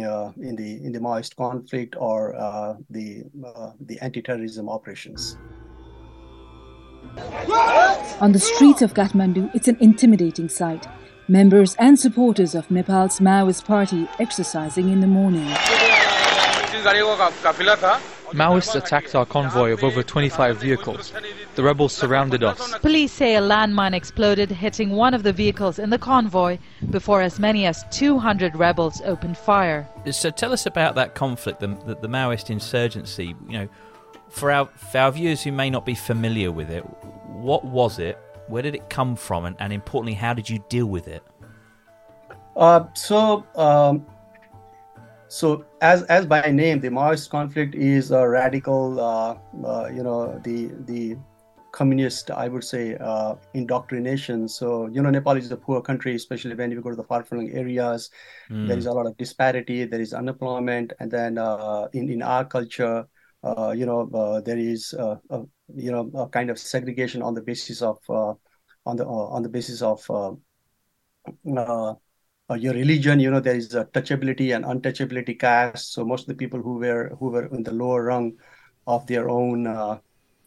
uh, 0.00 0.32
in 0.40 0.56
the 0.56 0.84
in 0.84 0.92
the 0.92 0.98
Maoist 0.98 1.36
conflict 1.36 1.96
or 1.98 2.34
uh, 2.34 2.76
the 2.90 3.24
uh, 3.44 3.72
the 3.80 3.98
anti-terrorism 4.00 4.68
operations. 4.68 5.36
On 8.20 8.32
the 8.32 8.38
streets 8.38 8.80
of 8.80 8.94
Kathmandu, 8.94 9.50
it's 9.54 9.68
an 9.68 9.76
intimidating 9.80 10.48
sight. 10.48 10.86
Members 11.28 11.74
and 11.76 11.98
supporters 11.98 12.54
of 12.54 12.70
Nepal's 12.70 13.20
Maoist 13.20 13.64
party 13.64 14.08
exercising 14.18 14.88
in 14.88 15.00
the 15.00 15.06
morning. 15.06 15.48
Maoists 18.32 18.74
attacked 18.74 19.14
our 19.14 19.26
convoy 19.26 19.72
of 19.72 19.84
over 19.84 20.02
25 20.02 20.58
vehicles. 20.58 21.12
The 21.54 21.62
rebels 21.62 21.92
surrounded 21.92 22.42
us. 22.42 22.74
Police 22.78 23.12
say 23.12 23.36
a 23.36 23.40
landmine 23.40 23.92
exploded, 23.92 24.50
hitting 24.50 24.90
one 24.90 25.12
of 25.12 25.22
the 25.22 25.32
vehicles 25.32 25.78
in 25.78 25.90
the 25.90 25.98
convoy 25.98 26.58
before 26.90 27.20
as 27.20 27.38
many 27.38 27.66
as 27.66 27.84
200 27.90 28.56
rebels 28.56 29.02
opened 29.04 29.36
fire. 29.36 29.86
So 30.10 30.30
tell 30.30 30.52
us 30.52 30.64
about 30.64 30.94
that 30.94 31.14
conflict, 31.14 31.60
the, 31.60 31.68
the, 31.86 31.96
the 31.96 32.08
Maoist 32.08 32.48
insurgency. 32.48 33.34
You 33.48 33.58
know, 33.58 33.68
for 34.30 34.50
our, 34.50 34.66
for 34.66 34.98
our 34.98 35.12
viewers 35.12 35.42
who 35.42 35.52
may 35.52 35.68
not 35.68 35.84
be 35.84 35.94
familiar 35.94 36.50
with 36.50 36.70
it, 36.70 36.80
what 37.26 37.64
was 37.64 37.98
it? 37.98 38.18
Where 38.48 38.62
did 38.62 38.74
it 38.74 38.88
come 38.88 39.14
from? 39.14 39.44
And, 39.44 39.56
and 39.58 39.72
importantly, 39.72 40.14
how 40.14 40.32
did 40.32 40.48
you 40.48 40.64
deal 40.70 40.86
with 40.86 41.06
it? 41.06 41.22
Uh, 42.56 42.84
so 42.94 43.46
um, 43.56 44.06
so 45.28 45.64
as 45.80 46.02
as 46.04 46.26
by 46.26 46.42
name, 46.50 46.80
the 46.80 46.88
Maoist 46.88 47.30
conflict 47.30 47.74
is 47.74 48.10
a 48.10 48.28
radical, 48.28 49.00
uh, 49.00 49.36
uh, 49.66 49.88
you 49.88 50.02
know, 50.02 50.38
the 50.44 50.70
the 50.84 51.16
communist, 51.72 52.30
I 52.30 52.48
would 52.48 52.62
say, 52.62 52.96
uh, 53.00 53.34
indoctrination. 53.54 54.48
So 54.48 54.86
you 54.86 55.02
know, 55.02 55.10
Nepal 55.10 55.36
is 55.36 55.50
a 55.50 55.56
poor 55.56 55.80
country, 55.80 56.14
especially 56.14 56.54
when 56.54 56.70
you 56.70 56.80
go 56.80 56.90
to 56.90 56.96
the 56.96 57.04
far-flung 57.04 57.50
areas. 57.50 58.10
Mm. 58.50 58.68
There 58.68 58.78
is 58.78 58.86
a 58.86 58.92
lot 58.92 59.06
of 59.06 59.16
disparity. 59.16 59.84
There 59.84 60.00
is 60.00 60.12
unemployment, 60.14 60.92
and 61.00 61.10
then 61.10 61.38
uh, 61.38 61.88
in 61.92 62.10
in 62.10 62.22
our 62.22 62.44
culture, 62.44 63.06
uh, 63.42 63.72
you 63.76 63.86
know, 63.86 64.08
uh, 64.14 64.40
there 64.40 64.58
is 64.58 64.92
a, 64.92 65.18
you 65.74 65.90
know 65.90 66.10
a 66.14 66.28
kind 66.28 66.50
of 66.50 66.58
segregation 66.58 67.22
on 67.22 67.34
the 67.34 67.42
basis 67.42 67.82
of 67.82 67.98
on 68.08 68.96
the 68.96 69.06
on 69.06 69.42
the 69.42 69.48
basis 69.48 69.82
of 69.82 70.08
uh, 70.10 71.94
your 72.56 72.74
religion 72.74 73.20
you 73.20 73.30
know 73.30 73.40
there 73.40 73.54
is 73.54 73.74
a 73.74 73.84
touchability 73.86 74.54
and 74.54 74.64
untouchability 74.64 75.38
caste 75.38 75.92
so 75.92 76.04
most 76.04 76.22
of 76.22 76.26
the 76.28 76.34
people 76.34 76.60
who 76.60 76.74
were 76.74 77.16
who 77.18 77.30
were 77.30 77.46
in 77.46 77.62
the 77.62 77.72
lower 77.72 78.04
rung 78.04 78.32
of 78.86 79.06
their 79.06 79.30
own 79.30 79.66
uh, 79.66 79.72
uh, 79.78 79.98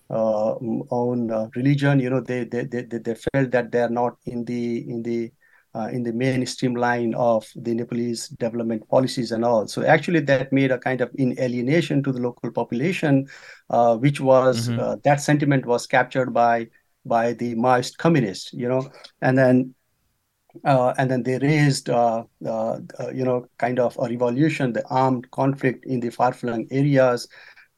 own 0.10 1.32
uh, 1.32 1.48
religion 1.56 2.00
you 2.00 2.10
know 2.10 2.22
they, 2.22 2.44
they 2.44 2.64
they 2.64 2.84
they 2.84 3.16
felt 3.16 3.52
that 3.52 3.72
they 3.72 3.82
are 3.82 3.90
not 3.90 4.18
in 4.26 4.46
the 4.46 4.90
in 4.90 5.02
the 5.04 5.32
uh, 5.74 5.90
in 5.92 6.04
the 6.04 6.14
mainstream 6.14 6.74
line 6.74 7.14
of 7.16 7.46
the 7.58 7.74
Nepalese 7.74 8.30
development 8.30 8.88
policies 8.88 9.34
and 9.34 9.44
all. 9.44 9.68
So 9.68 9.84
actually, 9.84 10.22
that 10.22 10.54
made 10.54 10.72
a 10.72 10.78
kind 10.78 11.02
of 11.02 11.14
inalienation 11.16 12.02
to 12.04 12.14
the 12.14 12.22
local 12.22 12.50
population, 12.50 13.28
uh, 13.70 13.98
which 13.98 14.22
was 14.22 14.70
mm-hmm. 14.70 15.02
that 15.04 15.20
sentiment 15.20 15.66
was 15.66 15.86
captured 15.86 16.34
by 16.34 16.68
by 17.06 17.34
the 17.34 17.56
Maoist 17.56 17.98
communists, 17.98 18.54
you 18.54 18.70
know, 18.70 18.90
and 19.22 19.38
then 19.38 19.76
uh, 20.64 20.94
and 20.98 21.12
then 21.12 21.24
they 21.24 21.38
raised, 21.40 21.90
uh, 21.90 22.24
uh, 22.46 22.80
uh, 23.00 23.10
you 23.14 23.26
know, 23.26 23.46
kind 23.58 23.80
of 23.80 23.98
a 24.00 24.04
revolution, 24.04 24.72
the 24.72 24.88
armed 24.88 25.30
conflict 25.32 25.86
in 25.86 26.00
the 26.00 26.10
far-flung 26.10 26.66
areas. 26.72 27.28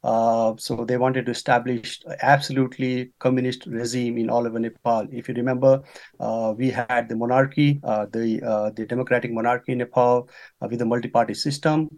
Uh, 0.08 0.54
so 0.58 0.86
they 0.90 0.98
wanted 0.98 1.26
to 1.26 1.32
establish 1.32 2.00
absolutely 2.22 3.12
communist 3.20 3.66
regime 3.66 4.18
in 4.18 4.30
all 4.30 4.48
over 4.48 4.60
Nepal. 4.60 5.08
If 5.12 5.28
you 5.28 5.36
remember, 5.36 5.82
uh, 6.20 6.54
we 6.58 6.70
had 6.70 7.10
the 7.10 7.16
monarchy, 7.24 7.80
the 7.84 8.72
the 8.78 8.86
democratic 8.86 9.34
monarchy 9.40 9.74
in 9.74 9.80
Nepal 9.80 10.30
with 10.62 10.80
the 10.80 10.86
multi-party 10.86 11.34
system. 11.34 11.90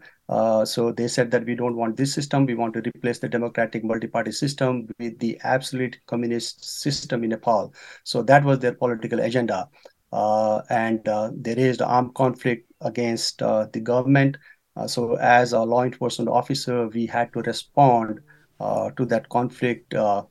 so 0.73 0.91
they 0.97 1.07
said 1.07 1.29
that 1.31 1.45
we 1.45 1.55
don't 1.61 1.77
want 1.81 1.97
this 1.97 2.13
system. 2.13 2.47
We 2.51 2.55
want 2.55 2.73
to 2.75 2.81
replace 2.89 3.19
the 3.19 3.29
democratic 3.37 3.83
multi-party 3.83 4.31
system 4.31 4.87
with 4.99 5.19
the 5.19 5.39
absolute 5.43 5.99
communist 6.07 6.65
system 6.81 7.23
in 7.23 7.29
Nepal. 7.37 7.73
So 8.03 8.23
that 8.23 8.43
was 8.43 8.59
their 8.59 8.73
political 8.73 9.19
agenda. 9.19 9.69
Uh, 10.11 10.61
and 10.69 11.07
uh, 11.07 11.29
there 11.35 11.59
is 11.59 11.79
armed 11.81 12.15
conflict 12.15 12.71
against 12.81 13.41
uh, 13.43 13.67
the 13.73 13.79
government. 13.79 14.37
Uh, 14.75 14.87
so, 14.87 15.15
as 15.15 15.53
a 15.53 15.61
law 15.61 15.83
enforcement 15.83 16.29
officer, 16.29 16.87
we 16.87 17.05
had 17.05 17.33
to 17.33 17.41
respond 17.41 18.19
uh, 18.59 18.91
to 18.91 19.05
that 19.05 19.27
conflict. 19.29 19.93
Uh, 19.93 20.23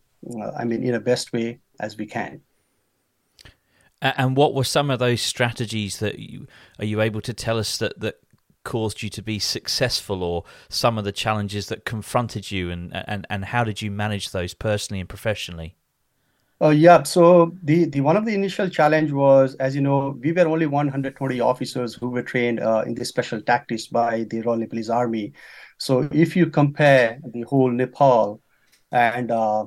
I 0.57 0.65
mean, 0.65 0.83
in 0.83 0.93
the 0.93 1.01
best 1.01 1.33
way 1.33 1.61
as 1.81 1.97
we 1.97 2.07
can. 2.07 2.41
And 4.01 4.37
what 4.37 4.55
were 4.55 4.65
some 4.65 4.91
of 4.91 5.01
those 5.01 5.21
strategies 5.21 5.99
that 5.99 6.21
you 6.21 6.47
are 6.79 6.85
you 6.85 7.01
able 7.01 7.21
to 7.23 7.35
tell 7.35 7.59
us 7.59 7.79
that 7.79 7.99
that 7.99 8.21
caused 8.65 9.03
you 9.03 9.09
to 9.11 9.23
be 9.23 9.39
successful, 9.39 10.23
or 10.23 10.45
some 10.69 10.99
of 10.99 11.05
the 11.05 11.13
challenges 11.13 11.67
that 11.67 11.85
confronted 11.85 12.51
you, 12.51 12.71
and 12.71 12.93
and 12.95 13.27
and 13.29 13.47
how 13.47 13.65
did 13.65 13.83
you 13.83 13.91
manage 13.91 14.31
those 14.31 14.55
personally 14.55 15.01
and 15.01 15.09
professionally? 15.09 15.75
Uh, 16.61 16.71
yeah, 16.71 17.05
so 17.05 17.57
the, 17.63 17.85
the 17.85 18.01
one 18.01 18.17
of 18.17 18.25
the 18.27 18.35
initial 18.35 18.69
challenge 18.69 19.13
was, 19.13 19.55
as 19.57 19.77
you 19.77 19.81
know, 19.81 20.17
we 20.21 20.33
were 20.33 20.49
only 20.49 20.67
120 20.67 21.41
officers 21.41 21.95
who 21.95 22.09
were 22.11 22.23
trained 22.23 22.59
uh, 22.59 22.83
in 22.85 22.95
the 22.95 23.05
special 23.05 23.41
tactics 23.41 23.87
by 23.87 24.25
the 24.25 24.41
Royal 24.41 24.57
Nepalese 24.59 24.91
Army. 24.91 25.33
So 25.79 26.09
if 26.11 26.35
you 26.35 26.47
compare 26.51 27.21
the 27.33 27.43
whole 27.43 27.71
Nepal 27.71 28.43
and 28.91 29.31
uh, 29.31 29.67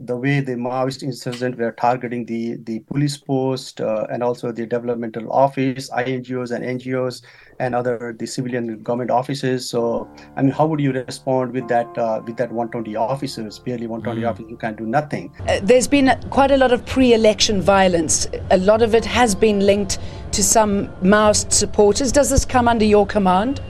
the 0.00 0.16
way 0.16 0.40
the 0.40 0.52
Maoist 0.52 1.02
insurgents 1.02 1.58
were 1.58 1.72
targeting 1.72 2.24
the, 2.24 2.56
the 2.64 2.80
police 2.80 3.18
post 3.18 3.80
uh, 3.80 4.06
and 4.10 4.22
also 4.22 4.50
the 4.50 4.64
developmental 4.64 5.30
office, 5.30 5.90
INGOs 5.90 6.52
and 6.52 6.64
NGOs, 6.64 7.22
and 7.58 7.74
other 7.74 8.16
the 8.18 8.26
civilian 8.26 8.82
government 8.82 9.10
offices. 9.10 9.68
So, 9.68 10.08
I 10.36 10.42
mean, 10.42 10.52
how 10.52 10.66
would 10.66 10.80
you 10.80 10.92
respond 10.92 11.52
with 11.52 11.68
that 11.68 11.86
uh, 11.98 12.22
with 12.26 12.38
that 12.38 12.50
120 12.50 12.96
officers, 12.96 13.58
barely 13.58 13.86
120 13.86 14.22
mm. 14.22 14.30
officers 14.30 14.50
who 14.50 14.56
can 14.56 14.74
do 14.74 14.86
nothing? 14.86 15.32
Uh, 15.46 15.60
there's 15.62 15.86
been 15.86 16.18
quite 16.30 16.50
a 16.50 16.56
lot 16.56 16.72
of 16.72 16.84
pre-election 16.86 17.60
violence. 17.60 18.26
A 18.50 18.56
lot 18.56 18.80
of 18.80 18.94
it 18.94 19.04
has 19.04 19.34
been 19.34 19.60
linked 19.60 19.98
to 20.32 20.42
some 20.42 20.88
Maoist 21.02 21.52
supporters. 21.52 22.10
Does 22.10 22.30
this 22.30 22.46
come 22.46 22.68
under 22.68 22.86
your 22.86 23.06
command? 23.06 23.60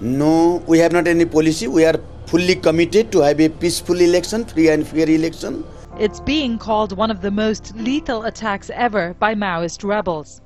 No, 0.00 0.64
we 0.66 0.78
have 0.80 0.90
not 0.92 1.06
any 1.06 1.24
policy. 1.24 1.68
We 1.68 1.84
are 1.84 2.00
fully 2.26 2.56
committed 2.56 3.12
to 3.12 3.20
have 3.20 3.40
a 3.40 3.48
peaceful 3.48 4.00
election, 4.00 4.44
free 4.44 4.68
and 4.68 4.86
fair 4.86 5.08
election. 5.08 5.64
It's 5.98 6.20
being 6.20 6.58
called 6.58 6.94
one 6.94 7.10
of 7.10 7.22
the 7.22 7.30
most 7.30 7.74
lethal 7.74 8.24
attacks 8.24 8.68
ever 8.74 9.14
by 9.14 9.34
Maoist 9.34 9.82
rebels. 9.82 10.42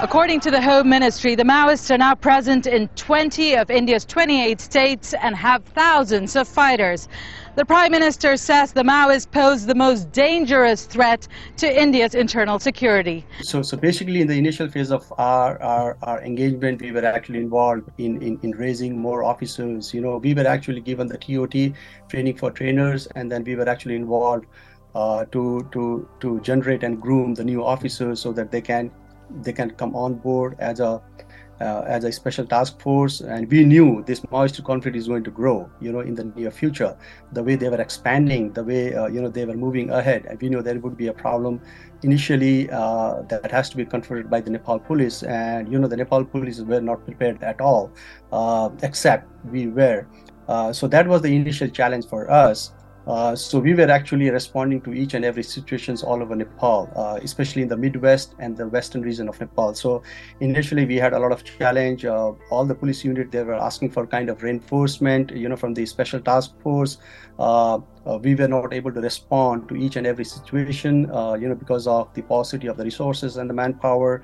According 0.00 0.38
to 0.40 0.50
the 0.52 0.62
Home 0.62 0.88
Ministry, 0.88 1.34
the 1.34 1.42
Maoists 1.42 1.90
are 1.92 1.98
now 1.98 2.14
present 2.14 2.68
in 2.68 2.86
20 2.94 3.56
of 3.56 3.68
India's 3.68 4.04
28 4.04 4.60
states 4.60 5.12
and 5.14 5.34
have 5.34 5.64
thousands 5.64 6.36
of 6.36 6.46
fighters. 6.46 7.08
The 7.56 7.64
Prime 7.64 7.90
Minister 7.90 8.36
says 8.36 8.72
the 8.72 8.82
Maoists 8.82 9.30
pose 9.30 9.66
the 9.66 9.74
most 9.74 10.10
dangerous 10.12 10.86
threat 10.86 11.26
to 11.56 11.82
India's 11.82 12.14
internal 12.14 12.60
security. 12.60 13.26
So, 13.42 13.62
so 13.62 13.76
basically, 13.76 14.20
in 14.20 14.28
the 14.28 14.38
initial 14.38 14.68
phase 14.68 14.90
of 14.92 15.12
our, 15.18 15.60
our, 15.60 15.98
our 16.02 16.22
engagement, 16.22 16.80
we 16.80 16.92
were 16.92 17.04
actually 17.04 17.40
involved 17.40 17.90
in, 17.98 18.22
in, 18.22 18.38
in 18.42 18.52
raising 18.52 18.98
more 18.98 19.22
officers. 19.24 19.92
You 19.92 20.00
know, 20.00 20.16
we 20.18 20.32
were 20.32 20.46
actually 20.46 20.80
given 20.80 21.08
the 21.08 21.18
TOT 21.18 21.76
training 22.08 22.36
for 22.36 22.50
trainers, 22.52 23.06
and 23.16 23.30
then 23.30 23.44
we 23.44 23.56
were 23.56 23.68
actually 23.68 23.96
involved 23.96 24.46
uh, 24.94 25.24
to 25.26 25.68
to 25.72 26.08
to 26.20 26.40
generate 26.40 26.82
and 26.82 27.00
groom 27.00 27.34
the 27.34 27.44
new 27.44 27.64
officers 27.64 28.20
so 28.20 28.32
that 28.32 28.50
they 28.50 28.60
can 28.60 28.90
they 29.42 29.52
can 29.52 29.70
come 29.70 29.94
on 29.96 30.14
board 30.14 30.56
as 30.58 30.80
a 30.80 31.00
uh, 31.60 31.84
as 31.86 32.02
a 32.04 32.10
special 32.10 32.44
task 32.44 32.80
force. 32.80 33.20
And 33.20 33.48
we 33.48 33.64
knew 33.64 34.02
this 34.04 34.20
Maoist 34.20 34.62
conflict 34.64 34.96
is 34.96 35.06
going 35.06 35.24
to 35.24 35.30
grow 35.30 35.70
you 35.80 35.92
know 35.92 36.00
in 36.00 36.14
the 36.14 36.24
near 36.24 36.50
future. 36.50 36.96
The 37.32 37.42
way 37.42 37.54
they 37.54 37.68
were 37.68 37.80
expanding 37.80 38.52
the 38.52 38.64
way 38.64 38.94
uh, 38.94 39.06
you 39.06 39.22
know 39.22 39.28
they 39.28 39.44
were 39.44 39.56
moving 39.56 39.90
ahead. 39.90 40.26
And 40.26 40.40
we 40.40 40.48
knew 40.48 40.62
there 40.62 40.78
would 40.80 40.96
be 40.96 41.06
a 41.06 41.12
problem 41.12 41.60
initially 42.02 42.68
uh, 42.70 43.22
that 43.28 43.50
has 43.50 43.70
to 43.70 43.76
be 43.76 43.84
confronted 43.84 44.28
by 44.28 44.40
the 44.40 44.50
nepal 44.50 44.78
police. 44.78 45.22
And 45.22 45.72
you 45.72 45.78
know 45.78 45.88
the 45.88 45.96
nepal 45.96 46.24
police 46.24 46.60
were 46.60 46.80
not 46.80 47.04
prepared 47.04 47.42
at 47.42 47.60
all 47.60 47.92
uh, 48.32 48.70
except 48.82 49.28
we 49.46 49.68
were. 49.68 50.06
Uh, 50.48 50.72
so 50.72 50.88
that 50.88 51.06
was 51.06 51.22
the 51.22 51.34
initial 51.34 51.68
challenge 51.68 52.06
for 52.06 52.30
us 52.30 52.72
uh, 53.06 53.34
so 53.34 53.58
we 53.58 53.74
were 53.74 53.90
actually 53.90 54.30
responding 54.30 54.80
to 54.82 54.92
each 54.92 55.14
and 55.14 55.24
every 55.24 55.42
situations 55.42 56.02
all 56.02 56.22
over 56.22 56.36
Nepal, 56.36 56.88
uh, 56.94 57.18
especially 57.22 57.62
in 57.62 57.68
the 57.68 57.76
Midwest 57.76 58.34
and 58.38 58.56
the 58.56 58.68
western 58.68 59.02
region 59.02 59.28
of 59.28 59.40
Nepal. 59.40 59.74
So 59.74 60.02
initially 60.40 60.84
we 60.84 60.96
had 60.96 61.12
a 61.12 61.18
lot 61.18 61.32
of 61.32 61.42
challenge. 61.42 62.04
Uh, 62.04 62.32
all 62.50 62.64
the 62.64 62.74
police 62.74 63.04
unit 63.04 63.32
they 63.32 63.42
were 63.42 63.54
asking 63.54 63.90
for 63.90 64.06
kind 64.06 64.28
of 64.28 64.42
reinforcement, 64.42 65.32
you 65.32 65.48
know, 65.48 65.56
from 65.56 65.74
the 65.74 65.84
special 65.84 66.20
task 66.20 66.52
force. 66.60 66.98
Uh, 67.38 67.80
uh, 68.06 68.18
we 68.22 68.34
were 68.34 68.48
not 68.48 68.72
able 68.72 68.92
to 68.92 69.00
respond 69.00 69.68
to 69.68 69.76
each 69.76 69.96
and 69.96 70.06
every 70.06 70.24
situation, 70.24 71.02
you 71.40 71.48
know, 71.48 71.56
because 71.58 71.86
of 71.86 72.12
the 72.14 72.22
paucity 72.22 72.68
of 72.68 72.76
the 72.76 72.84
resources 72.84 73.36
and 73.36 73.50
the 73.50 73.54
manpower. 73.54 74.22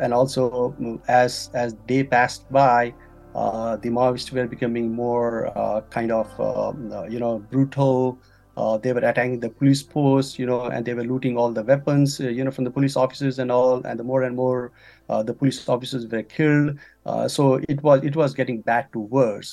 and 0.00 0.14
also 0.14 0.74
as 1.08 1.50
as 1.52 1.74
day 1.86 2.02
passed 2.02 2.50
by, 2.50 2.94
uh, 3.34 3.76
the 3.76 3.88
Maoists 3.88 4.30
were 4.30 4.46
becoming 4.46 4.92
more 4.92 5.56
uh, 5.56 5.80
kind 5.90 6.12
of, 6.12 6.28
um, 6.40 6.92
uh, 6.92 7.04
you 7.04 7.18
know, 7.18 7.38
brutal. 7.38 8.18
Uh, 8.56 8.76
they 8.76 8.92
were 8.92 9.00
attacking 9.00 9.40
the 9.40 9.48
police 9.48 9.82
posts, 9.82 10.38
you 10.38 10.44
know, 10.44 10.64
and 10.64 10.84
they 10.84 10.92
were 10.92 11.04
looting 11.04 11.38
all 11.38 11.50
the 11.50 11.62
weapons, 11.62 12.20
you 12.20 12.44
know, 12.44 12.50
from 12.50 12.64
the 12.64 12.70
police 12.70 12.96
officers 12.96 13.38
and 13.38 13.50
all. 13.50 13.82
And 13.86 13.98
the 13.98 14.04
more 14.04 14.22
and 14.24 14.36
more 14.36 14.72
the 15.08 15.32
police 15.34 15.66
officers 15.68 16.06
were 16.06 16.22
killed, 16.22 16.78
so 17.28 17.60
it 17.68 17.82
was 17.82 18.02
it 18.02 18.16
was 18.16 18.34
getting 18.34 18.60
bad 18.62 18.92
to 18.92 18.98
worse. 18.98 19.52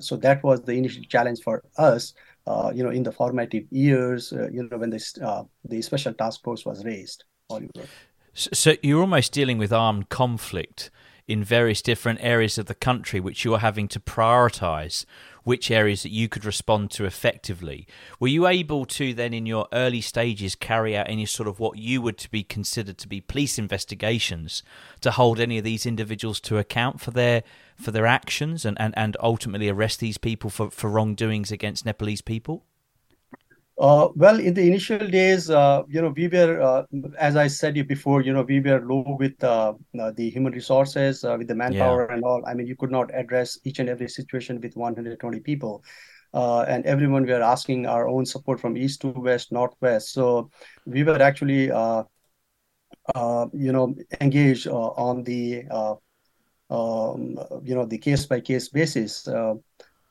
so 0.00 0.16
that 0.16 0.42
was 0.42 0.62
the 0.62 0.72
initial 0.72 1.02
challenge 1.04 1.40
for 1.40 1.62
us, 1.76 2.14
you 2.74 2.82
know, 2.82 2.90
in 2.90 3.02
the 3.02 3.12
formative 3.12 3.64
years, 3.70 4.32
you 4.32 4.66
know, 4.70 4.78
when 4.78 4.90
this 4.90 5.12
the 5.12 5.82
special 5.82 6.14
task 6.14 6.42
force 6.42 6.64
was 6.64 6.84
raised. 6.86 7.24
Oliver. 7.50 7.84
So 8.34 8.76
you're 8.82 9.00
almost 9.00 9.32
dealing 9.32 9.58
with 9.58 9.72
armed 9.72 10.08
conflict 10.08 10.90
in 11.28 11.44
various 11.44 11.82
different 11.82 12.18
areas 12.22 12.56
of 12.56 12.66
the 12.66 12.74
country, 12.74 13.20
which 13.20 13.44
you 13.44 13.54
are 13.54 13.60
having 13.60 13.86
to 13.86 14.00
prioritize 14.00 15.04
which 15.44 15.70
areas 15.70 16.02
that 16.02 16.10
you 16.10 16.28
could 16.28 16.44
respond 16.44 16.90
to 16.90 17.04
effectively. 17.04 17.86
Were 18.18 18.28
you 18.28 18.46
able 18.46 18.84
to 18.86 19.14
then, 19.14 19.32
in 19.32 19.46
your 19.46 19.66
early 19.72 20.00
stages, 20.00 20.54
carry 20.54 20.96
out 20.96 21.08
any 21.08 21.26
sort 21.26 21.48
of 21.48 21.60
what 21.60 21.78
you 21.78 22.02
would 22.02 22.18
to 22.18 22.30
be 22.30 22.42
considered 22.42 22.98
to 22.98 23.08
be 23.08 23.20
police 23.20 23.58
investigations 23.58 24.62
to 25.00 25.10
hold 25.10 25.38
any 25.38 25.58
of 25.58 25.64
these 25.64 25.86
individuals 25.86 26.40
to 26.40 26.58
account 26.58 27.00
for 27.00 27.12
their 27.12 27.42
for 27.76 27.92
their 27.92 28.06
actions 28.06 28.64
and, 28.64 28.78
and, 28.80 28.92
and 28.96 29.16
ultimately 29.20 29.68
arrest 29.68 30.00
these 30.00 30.18
people 30.18 30.50
for, 30.50 30.70
for 30.70 30.90
wrongdoings 30.90 31.52
against 31.52 31.86
Nepalese 31.86 32.22
people? 32.22 32.64
Uh, 33.78 34.08
well, 34.16 34.40
in 34.40 34.54
the 34.54 34.66
initial 34.66 35.06
days, 35.06 35.50
uh, 35.50 35.84
you 35.88 36.02
know, 36.02 36.08
we 36.08 36.26
were, 36.26 36.60
uh, 36.60 36.82
as 37.16 37.36
I 37.36 37.46
said 37.46 37.76
you 37.76 37.84
before, 37.84 38.22
you 38.22 38.32
know, 38.32 38.42
we 38.42 38.58
were 38.58 38.84
low 38.84 39.16
with 39.20 39.42
uh, 39.44 39.74
uh, 39.98 40.10
the 40.10 40.28
human 40.30 40.52
resources, 40.52 41.22
uh, 41.22 41.36
with 41.38 41.46
the 41.46 41.54
manpower 41.54 42.08
yeah. 42.08 42.16
and 42.16 42.24
all. 42.24 42.42
I 42.44 42.54
mean, 42.54 42.66
you 42.66 42.74
could 42.74 42.90
not 42.90 43.14
address 43.14 43.56
each 43.62 43.78
and 43.78 43.88
every 43.88 44.08
situation 44.08 44.60
with 44.60 44.74
120 44.74 45.40
people. 45.40 45.84
and 46.34 46.84
everyone 46.86 47.24
we 47.24 47.32
are 47.32 47.42
asking 47.42 47.86
our 47.86 48.08
own 48.08 48.26
support 48.26 48.60
from 48.60 48.76
east 48.76 49.00
to 49.02 49.10
west, 49.10 49.52
northwest. 49.52 50.12
So 50.12 50.50
we 50.84 51.04
were 51.04 51.22
actually, 51.22 51.66
you 51.66 53.72
know, 53.72 53.94
engaged 54.20 54.66
on 54.66 55.22
the, 55.22 55.62
um, 56.68 57.38
you 57.62 57.76
know, 57.76 57.86
the 57.86 57.98
case 57.98 58.26
by 58.26 58.40
case 58.40 58.68
basis. 58.68 59.28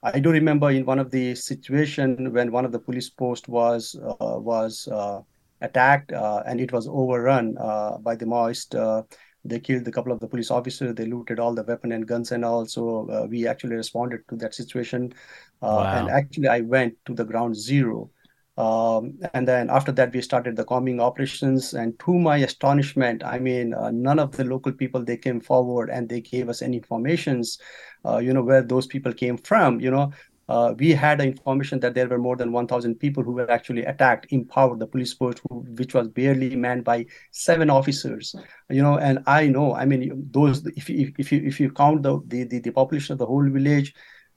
I 0.04 0.20
do 0.20 0.32
remember 0.32 0.70
in 0.70 0.86
one 0.86 1.00
of 1.00 1.10
the 1.10 1.34
situation 1.36 2.32
when 2.32 2.52
one 2.52 2.66
of 2.66 2.72
the 2.72 2.80
police 2.80 3.10
post 3.10 3.48
was 3.48 3.96
uh, 4.04 4.38
was 4.40 4.88
uh, 4.88 5.22
attacked 5.62 6.12
uh, 6.12 6.44
and 6.46 6.62
it 6.62 6.72
was 6.72 6.88
overrun 6.88 7.58
uh, 7.60 7.98
by 7.98 8.16
the 8.16 8.26
Maoist. 8.26 8.76
Uh, 8.76 9.04
they 9.44 9.60
killed 9.60 9.88
a 9.88 9.92
couple 9.92 10.12
of 10.12 10.20
the 10.20 10.28
police 10.28 10.52
officers. 10.52 10.94
They 10.94 11.06
looted 11.06 11.40
all 11.40 11.56
the 11.56 11.64
weapon 11.64 11.94
and 11.94 12.08
guns 12.08 12.32
and 12.32 12.44
all. 12.46 12.66
So 12.66 13.10
uh, 13.10 13.28
we 13.28 13.48
actually 13.48 13.76
responded 13.76 14.22
to 14.30 14.36
that 14.38 14.54
situation. 14.54 15.14
Wow. 15.62 15.84
And 15.84 16.10
actually, 16.10 16.50
I 16.50 16.62
went 16.62 16.96
to 17.06 17.14
the 17.14 17.24
ground 17.24 17.56
zero. 17.56 18.12
Um, 18.58 19.20
and 19.34 19.48
then 19.48 19.70
after 19.70 19.92
that, 19.94 20.14
we 20.14 20.22
started 20.22 20.56
the 20.58 20.66
combing 20.66 21.00
operations. 21.00 21.74
And 21.76 21.98
to 22.00 22.14
my 22.14 22.38
astonishment, 22.38 23.24
I 23.24 23.40
mean, 23.40 23.74
none 23.94 24.20
of 24.20 24.36
the 24.36 24.44
local 24.44 24.74
people 24.74 25.04
they 25.04 25.18
came 25.18 25.40
forward 25.40 25.90
and 25.90 26.10
they 26.10 26.22
gave 26.22 26.50
us 26.50 26.62
any 26.62 26.78
informations 26.78 27.58
uh, 28.06 28.18
you 28.18 28.34
know, 28.34 28.44
where 28.44 28.62
those 28.62 28.88
people 28.88 29.14
came 29.14 29.38
from, 29.38 29.80
you 29.80 29.92
know, 29.92 30.12
uh, 30.50 30.74
we 30.78 30.92
had 30.92 31.20
information 31.20 31.80
that 31.82 31.94
there 31.94 32.08
were 32.08 32.18
more 32.18 32.38
than 32.38 32.54
1,000 32.54 32.96
people 32.96 33.22
who 33.22 33.34
were 33.34 33.52
actually 33.52 33.84
attacked, 33.84 34.28
empowered 34.30 34.80
the 34.80 34.88
police 34.88 35.14
force, 35.14 35.36
who, 35.50 35.60
which 35.78 35.94
was 35.94 36.08
barely 36.08 36.56
manned 36.56 36.86
by 36.86 37.06
seven 37.32 37.70
officers. 37.70 38.34
You 38.70 38.82
know, 38.82 38.98
and 38.98 39.20
I 39.28 39.48
know, 39.48 39.76
I 39.76 39.86
mean, 39.86 40.28
those 40.32 40.66
if 40.68 40.90
you 40.90 41.12
if 41.18 41.32
you 41.34 41.42
if 41.44 41.60
you 41.60 41.70
count 41.72 42.04
the 42.04 42.22
the, 42.28 42.44
the, 42.46 42.60
the 42.60 42.72
population 42.72 43.14
of 43.14 43.20
the 43.20 43.26
whole 43.26 43.50
village, 43.50 43.94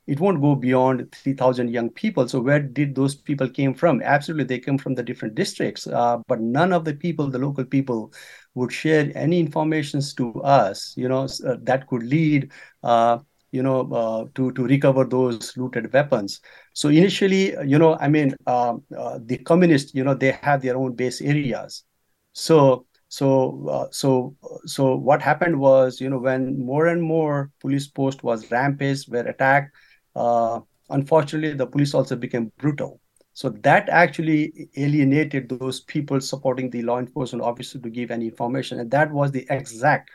it 0.09 0.18
won't 0.18 0.40
go 0.40 0.57
beyond 0.57 1.12
3,000 1.12 1.70
young 1.70 1.90
people. 1.90 2.27
So 2.27 2.40
where 2.40 2.59
did 2.61 2.96
those 2.96 3.14
people 3.14 3.49
came 3.49 3.75
from? 3.75 4.03
Absolutely, 4.03 4.44
they 4.44 4.59
came 4.59 4.79
from 4.79 4.94
the 4.96 5.05
different 5.05 5.37
districts, 5.37 5.87
uh, 5.87 6.16
but 6.27 6.40
none 6.40 6.73
of 6.73 6.85
the 6.85 6.94
people, 6.94 7.31
the 7.31 7.38
local 7.38 7.64
people, 7.64 8.12
would 8.55 8.73
share 8.73 9.12
any 9.14 9.38
informations 9.38 10.12
to 10.14 10.42
us. 10.42 10.92
You 10.96 11.09
know, 11.09 11.29
uh, 11.46 11.57
that 11.62 11.87
could 11.87 12.03
lead. 12.03 12.51
Uh, 12.83 13.18
you 13.53 13.63
know, 13.63 13.91
uh, 13.93 14.25
to 14.35 14.53
to 14.53 14.65
recover 14.67 15.05
those 15.05 15.57
looted 15.57 15.93
weapons. 15.93 16.41
So 16.73 16.89
initially, 16.89 17.55
you 17.67 17.79
know, 17.79 17.97
I 18.01 18.09
mean, 18.09 18.35
uh, 18.47 18.75
uh, 18.97 19.19
the 19.25 19.39
communists, 19.39 19.95
you 19.95 20.05
know, 20.05 20.15
they 20.15 20.33
have 20.43 20.63
their 20.63 20.77
own 20.77 20.95
base 20.95 21.21
areas. 21.21 21.85
So 22.33 22.87
so 23.09 23.67
uh, 23.69 23.87
so 23.91 24.37
so 24.65 24.97
what 24.97 25.23
happened 25.23 25.59
was, 25.59 26.01
you 26.01 26.09
know, 26.11 26.19
when 26.19 26.59
more 26.65 26.87
and 26.87 27.03
more 27.03 27.51
police 27.61 27.89
post 27.89 28.23
was 28.23 28.51
rampaged, 28.51 29.11
were 29.11 29.21
attacked. 29.21 29.75
Uh, 30.15 30.61
unfortunately, 30.91 31.55
the 31.57 31.67
police 31.67 31.95
also 31.95 32.17
became 32.17 32.53
brutal. 32.59 33.01
So 33.33 33.49
that 33.63 33.89
actually 33.89 34.69
alienated 34.77 35.49
those 35.49 35.81
people 35.81 36.21
supporting 36.21 36.71
the 36.71 36.83
law 36.83 36.99
enforcement 36.99 37.45
officer 37.45 37.79
to 37.79 37.89
give 37.91 38.11
any 38.11 38.27
information, 38.27 38.81
and 38.81 38.91
that 38.91 39.11
was 39.11 39.31
the 39.31 39.47
exact 39.51 40.11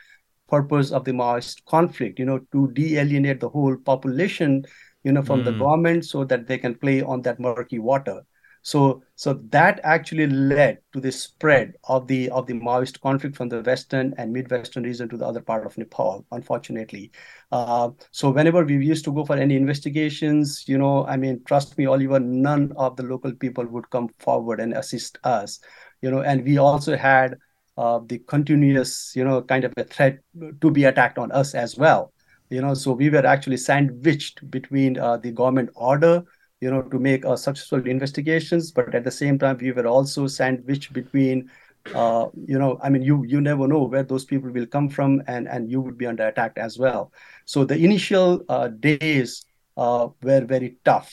purpose 0.48 0.92
of 0.92 1.04
the 1.04 1.12
Maoist 1.12 1.64
conflict, 1.64 2.18
you 2.18 2.24
know, 2.24 2.40
to 2.52 2.70
de-alienate 2.72 3.40
the 3.40 3.48
whole 3.48 3.76
population, 3.76 4.64
you 5.04 5.12
know, 5.12 5.22
from 5.22 5.42
mm. 5.42 5.44
the 5.44 5.52
government 5.52 6.04
so 6.04 6.24
that 6.24 6.46
they 6.46 6.58
can 6.58 6.74
play 6.74 7.02
on 7.02 7.22
that 7.22 7.40
murky 7.40 7.78
water. 7.78 8.22
So, 8.62 9.04
so 9.14 9.34
that 9.50 9.78
actually 9.84 10.26
led 10.26 10.78
to 10.92 11.00
the 11.00 11.12
spread 11.12 11.74
of 11.84 12.08
the 12.08 12.28
of 12.30 12.48
the 12.48 12.54
Maoist 12.54 13.00
conflict 13.00 13.36
from 13.36 13.48
the 13.48 13.60
western 13.62 14.12
and 14.18 14.32
midwestern 14.32 14.82
region 14.82 15.08
to 15.10 15.16
the 15.16 15.24
other 15.24 15.40
part 15.40 15.64
of 15.64 15.78
Nepal. 15.78 16.26
Unfortunately, 16.32 17.12
uh, 17.52 17.90
so 18.10 18.30
whenever 18.30 18.64
we 18.64 18.84
used 18.84 19.04
to 19.04 19.12
go 19.12 19.24
for 19.24 19.36
any 19.36 19.54
investigations, 19.54 20.64
you 20.66 20.78
know, 20.78 21.06
I 21.06 21.16
mean, 21.16 21.44
trust 21.46 21.78
me, 21.78 21.86
Oliver, 21.86 22.18
none 22.18 22.72
of 22.76 22.96
the 22.96 23.04
local 23.04 23.32
people 23.32 23.64
would 23.66 23.88
come 23.90 24.08
forward 24.18 24.58
and 24.58 24.72
assist 24.72 25.18
us. 25.22 25.60
You 26.02 26.10
know, 26.10 26.22
and 26.22 26.44
we 26.44 26.58
also 26.58 26.96
had 26.96 27.36
uh, 27.76 28.00
the 28.06 28.18
continuous, 28.20 29.12
you 29.14 29.24
know, 29.24 29.42
kind 29.42 29.64
of 29.64 29.72
a 29.76 29.84
threat 29.84 30.18
to 30.60 30.70
be 30.70 30.84
attacked 30.84 31.18
on 31.18 31.30
us 31.32 31.54
as 31.54 31.76
well. 31.76 32.12
You 32.48 32.62
know, 32.62 32.74
so 32.74 32.92
we 32.92 33.10
were 33.10 33.26
actually 33.26 33.56
sandwiched 33.56 34.50
between 34.50 34.98
uh, 34.98 35.16
the 35.16 35.32
government 35.32 35.70
order, 35.74 36.22
you 36.60 36.70
know, 36.70 36.82
to 36.82 36.98
make 36.98 37.26
uh, 37.26 37.36
successful 37.36 37.84
investigations, 37.86 38.70
but 38.70 38.94
at 38.94 39.04
the 39.04 39.10
same 39.10 39.38
time, 39.38 39.58
we 39.60 39.72
were 39.72 39.86
also 39.86 40.26
sandwiched 40.26 40.92
between, 40.92 41.50
uh, 41.94 42.28
you 42.46 42.58
know, 42.58 42.78
I 42.82 42.88
mean, 42.88 43.02
you 43.02 43.24
you 43.26 43.40
never 43.40 43.66
know 43.66 43.82
where 43.82 44.04
those 44.04 44.24
people 44.24 44.50
will 44.50 44.66
come 44.66 44.88
from, 44.88 45.22
and 45.26 45.48
and 45.48 45.70
you 45.70 45.80
would 45.80 45.98
be 45.98 46.06
under 46.06 46.26
attack 46.26 46.52
as 46.56 46.78
well. 46.78 47.12
So 47.44 47.64
the 47.64 47.76
initial 47.76 48.42
uh, 48.48 48.68
days 48.68 49.44
uh, 49.76 50.08
were 50.22 50.44
very 50.44 50.78
tough. 50.84 51.12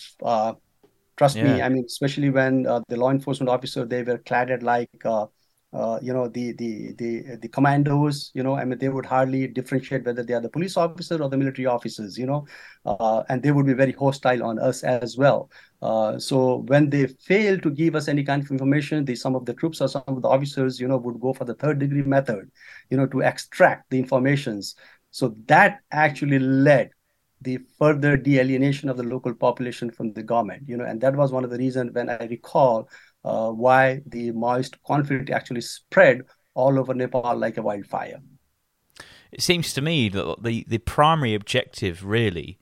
trust 1.18 1.36
yeah. 1.36 1.44
me, 1.44 1.62
I 1.62 1.70
mean, 1.70 1.86
especially 1.86 2.30
when 2.30 2.64
the 2.64 2.96
law 2.96 3.10
enforcement 3.10 3.50
officer 3.50 3.86
they 3.86 4.04
were 4.04 4.20
cladded 4.20 4.64
like 4.64 4.90
uh, 5.74 6.00
you 6.02 6.14
know 6.14 6.28
the 6.28 6.54
the 6.54 6.94
the 6.94 7.38
the 7.42 7.48
commandos 7.48 8.32
you 8.34 8.44
know 8.44 8.56
i 8.56 8.64
mean 8.64 8.78
they 8.78 8.90
would 8.90 9.06
hardly 9.06 9.48
differentiate 9.48 10.06
whether 10.06 10.24
they 10.24 10.34
are 10.34 10.42
the 10.42 10.50
police 10.50 10.78
officer 10.78 11.22
or 11.22 11.30
the 11.30 11.38
military 11.38 11.66
officers 11.66 12.18
you 12.18 12.26
know 12.26 12.46
uh, 12.86 13.24
and 13.30 13.42
they 13.42 13.52
would 13.52 13.66
be 13.66 13.74
very 13.74 13.92
hostile 13.94 14.44
on 14.44 14.60
us 14.60 14.84
as 14.84 15.18
well. 15.18 15.50
Uh, 15.82 16.18
so 16.18 16.58
when 16.68 16.90
they 16.90 17.08
fail 17.08 17.58
to 17.60 17.70
give 17.70 17.96
us 17.96 18.08
any 18.08 18.24
kind 18.24 18.44
of 18.44 18.52
information 18.52 19.04
the 19.06 19.16
some 19.16 19.36
of 19.36 19.46
the 19.46 19.54
troops 19.54 19.82
or 19.82 19.88
some 19.88 20.04
of 20.08 20.22
the 20.22 20.28
officers 20.28 20.80
you 20.80 20.88
know 20.88 20.98
would 20.98 21.20
go 21.20 21.34
for 21.34 21.46
the 21.46 21.56
third 21.56 21.80
degree 21.80 22.04
method 22.04 22.50
you 22.90 22.98
know 22.98 23.08
to 23.08 23.22
extract 23.22 23.90
the 23.90 24.00
informations. 24.00 24.76
So 25.12 25.36
that 25.48 25.80
actually 25.92 26.40
led 26.40 26.92
the 27.42 27.60
further 27.78 28.16
de-alienation 28.16 28.90
of 28.90 28.96
the 28.98 29.04
local 29.04 29.34
population 29.34 29.92
from 29.92 30.14
the 30.14 30.24
government 30.24 30.64
you 30.66 30.78
know 30.78 30.86
and 30.86 31.02
that 31.02 31.16
was 31.16 31.32
one 31.34 31.44
of 31.44 31.50
the 31.50 31.58
reasons 31.58 31.92
when 31.92 32.10
i 32.10 32.26
recall 32.28 32.88
uh, 33.24 33.50
why 33.52 34.02
the 34.06 34.32
Maoist 34.32 34.76
conflict 34.86 35.30
actually 35.30 35.62
spread 35.62 36.22
all 36.54 36.80
over 36.80 36.94
Nepal 36.94 37.36
like 37.36 37.58
a 37.58 37.62
wildfire. 37.62 38.22
It 39.32 39.42
seems 39.42 39.74
to 39.74 39.82
me 39.82 40.10
that 40.10 40.44
the, 40.44 40.66
the 40.68 40.78
primary 40.78 41.34
objective 41.34 42.06
really 42.06 42.60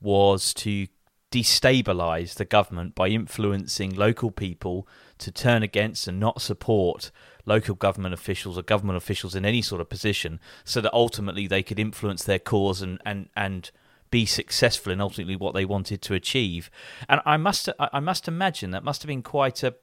was 0.00 0.52
to 0.54 0.88
destabilize 1.30 2.34
the 2.34 2.44
government 2.44 2.94
by 2.94 3.08
influencing 3.08 3.94
local 3.94 4.30
people 4.30 4.86
to 5.16 5.32
turn 5.32 5.62
against 5.62 6.06
and 6.06 6.20
not 6.20 6.42
support 6.42 7.10
local 7.46 7.74
government 7.74 8.12
officials 8.12 8.58
or 8.58 8.62
government 8.62 8.98
officials 8.98 9.34
in 9.34 9.46
any 9.46 9.62
sort 9.62 9.80
of 9.80 9.88
position 9.88 10.38
so 10.64 10.80
that 10.80 10.92
ultimately 10.92 11.46
they 11.46 11.62
could 11.62 11.78
influence 11.78 12.24
their 12.24 12.38
cause 12.38 12.82
and, 12.82 13.00
and, 13.06 13.30
and 13.34 13.70
be 14.12 14.26
successful 14.26 14.92
in 14.92 15.00
ultimately 15.00 15.34
what 15.34 15.54
they 15.54 15.64
wanted 15.64 16.00
to 16.02 16.14
achieve. 16.14 16.70
And 17.08 17.20
I 17.24 17.36
must 17.36 17.68
I 17.80 17.98
must 17.98 18.28
imagine 18.28 18.70
that 18.70 18.84
must 18.84 19.02
have 19.02 19.08
been 19.08 19.22
quite 19.22 19.64
a 19.64 19.74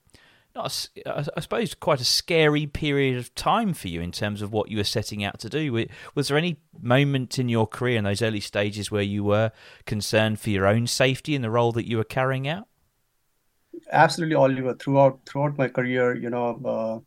not 0.56 0.90
a, 1.06 1.32
I 1.36 1.42
suppose 1.42 1.74
quite 1.74 2.00
a 2.00 2.06
scary 2.06 2.66
period 2.66 3.18
of 3.18 3.36
time 3.36 3.74
for 3.74 3.88
you 3.88 4.02
in 4.02 4.12
terms 4.12 4.42
of 4.42 4.54
what 4.54 4.70
you 4.70 4.78
were 4.78 4.84
setting 4.86 5.24
out 5.24 5.40
to 5.40 5.50
do. 5.50 5.88
Was 6.16 6.30
there 6.30 6.38
any 6.38 6.58
moment 6.80 7.38
in 7.38 7.50
your 7.50 7.68
career 7.68 7.98
in 7.98 8.06
those 8.06 8.22
early 8.22 8.40
stages 8.40 8.90
where 8.90 9.02
you 9.02 9.24
were 9.24 9.52
concerned 9.86 10.40
for 10.40 10.52
your 10.52 10.66
own 10.66 10.88
safety 10.88 11.36
in 11.36 11.42
the 11.42 11.52
role 11.52 11.72
that 11.74 11.88
you 11.88 11.98
were 11.98 12.04
carrying 12.04 12.48
out? 12.48 12.68
Absolutely, 13.92 14.36
Oliver. 14.36 14.76
Throughout 14.76 15.20
throughout 15.26 15.58
my 15.58 15.68
career, 15.68 16.16
you 16.16 16.30
know, 16.30 17.04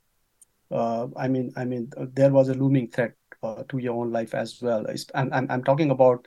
uh, 0.70 0.74
uh, 0.74 1.06
I 1.16 1.28
mean, 1.28 1.52
I 1.56 1.64
mean, 1.64 1.90
there 2.14 2.30
was 2.30 2.48
a 2.48 2.54
looming 2.54 2.88
threat 2.88 3.14
uh, 3.42 3.62
to 3.68 3.78
your 3.78 3.94
own 3.94 4.10
life 4.10 4.34
as 4.34 4.60
well. 4.60 4.86
I'm, 5.14 5.32
I'm, 5.32 5.46
I'm 5.50 5.64
talking 5.64 5.90
about 5.90 6.26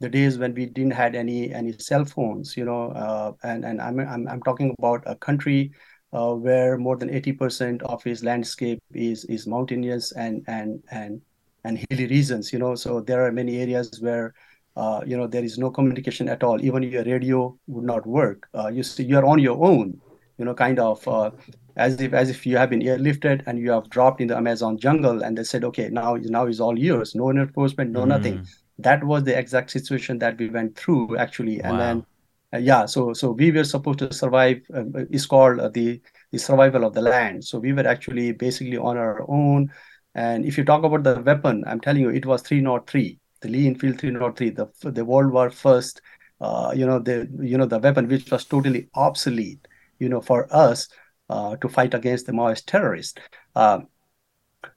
the 0.00 0.08
days 0.08 0.38
when 0.38 0.54
we 0.54 0.66
didn't 0.66 0.92
had 0.92 1.14
any 1.16 1.52
any 1.52 1.72
cell 1.78 2.04
phones, 2.04 2.56
you 2.56 2.64
know, 2.64 2.90
uh, 2.92 3.32
and 3.42 3.64
and 3.64 3.80
I'm, 3.80 3.98
I'm 4.00 4.28
I'm 4.28 4.42
talking 4.42 4.74
about 4.78 5.02
a 5.06 5.16
country 5.16 5.72
uh, 6.12 6.34
where 6.34 6.78
more 6.78 6.96
than 6.96 7.08
80% 7.10 7.82
of 7.82 8.06
its 8.06 8.22
landscape 8.22 8.80
is 8.92 9.24
is 9.24 9.46
mountainous 9.46 10.12
and 10.12 10.44
and 10.46 10.82
and 10.90 11.20
and 11.64 11.84
hilly 11.90 12.06
regions 12.06 12.52
you 12.52 12.58
know. 12.58 12.74
So 12.74 13.00
there 13.00 13.24
are 13.24 13.32
many 13.32 13.58
areas 13.58 14.00
where 14.00 14.34
uh, 14.76 15.00
you 15.04 15.16
know 15.16 15.26
there 15.26 15.44
is 15.44 15.58
no 15.58 15.70
communication 15.70 16.28
at 16.28 16.42
all. 16.42 16.64
Even 16.64 16.82
your 16.84 17.04
radio 17.04 17.58
would 17.66 17.84
not 17.84 18.06
work. 18.06 18.48
Uh, 18.54 18.68
you 18.68 18.82
see 18.82 19.04
you're 19.04 19.26
on 19.26 19.38
your 19.38 19.62
own 19.64 20.00
you 20.38 20.44
know 20.44 20.54
kind 20.54 20.78
of 20.78 21.06
uh, 21.08 21.30
as 21.76 22.00
if 22.00 22.14
as 22.14 22.30
if 22.30 22.46
you 22.46 22.56
have 22.56 22.70
been 22.70 22.82
airlifted 22.82 23.42
and 23.46 23.58
you 23.58 23.72
have 23.72 23.90
dropped 23.90 24.20
in 24.20 24.28
the 24.28 24.36
amazon 24.36 24.78
jungle 24.78 25.22
and 25.22 25.36
they 25.36 25.42
said 25.42 25.64
okay 25.64 25.88
now 25.88 26.14
now 26.14 26.46
is 26.46 26.60
all 26.60 26.78
yours. 26.78 27.14
No 27.16 27.30
enforcement 27.30 27.90
no 27.90 28.04
mm. 28.04 28.08
nothing 28.08 28.46
that 28.78 29.02
was 29.04 29.24
the 29.24 29.36
exact 29.36 29.70
situation 29.70 30.18
that 30.18 30.38
we 30.38 30.48
went 30.48 30.76
through 30.76 31.16
actually 31.16 31.60
and 31.60 31.72
wow. 31.72 31.78
then 31.78 32.06
uh, 32.54 32.56
yeah, 32.56 32.86
so 32.86 33.12
so 33.12 33.32
we 33.32 33.50
were 33.50 33.62
supposed 33.62 33.98
to 33.98 34.10
survive. 34.10 34.62
Uh, 34.74 34.84
it's 35.10 35.26
called 35.26 35.60
uh, 35.60 35.68
the 35.68 36.00
the 36.32 36.38
survival 36.38 36.82
of 36.82 36.94
the 36.94 37.02
land. 37.02 37.44
So 37.44 37.58
we 37.58 37.74
were 37.74 37.86
actually 37.86 38.32
basically 38.32 38.78
on 38.78 38.96
our 38.96 39.22
own. 39.28 39.70
And 40.14 40.46
if 40.46 40.56
you 40.56 40.64
talk 40.64 40.82
about 40.82 41.02
the 41.02 41.20
weapon, 41.20 41.62
I'm 41.66 41.78
telling 41.78 42.00
you, 42.00 42.08
it 42.08 42.24
was 42.24 42.40
303, 42.40 43.18
the 43.42 43.48
Lee 43.50 43.66
Enfield 43.66 43.98
303, 43.98 44.48
the 44.48 44.66
the 44.80 45.04
World 45.04 45.30
War 45.30 45.50
First. 45.50 46.00
Uh, 46.40 46.72
you 46.74 46.86
know 46.86 46.98
the 46.98 47.28
you 47.38 47.58
know 47.58 47.66
the 47.66 47.80
weapon 47.80 48.08
which 48.08 48.30
was 48.30 48.46
totally 48.46 48.88
obsolete 48.94 49.68
you 49.98 50.08
know, 50.08 50.20
for 50.20 50.52
us 50.54 50.88
uh, 51.28 51.56
to 51.56 51.68
fight 51.68 51.94
against 51.94 52.26
the 52.26 52.32
Maoist 52.32 52.64
terrorists. 52.66 53.20
Um, 53.54 53.88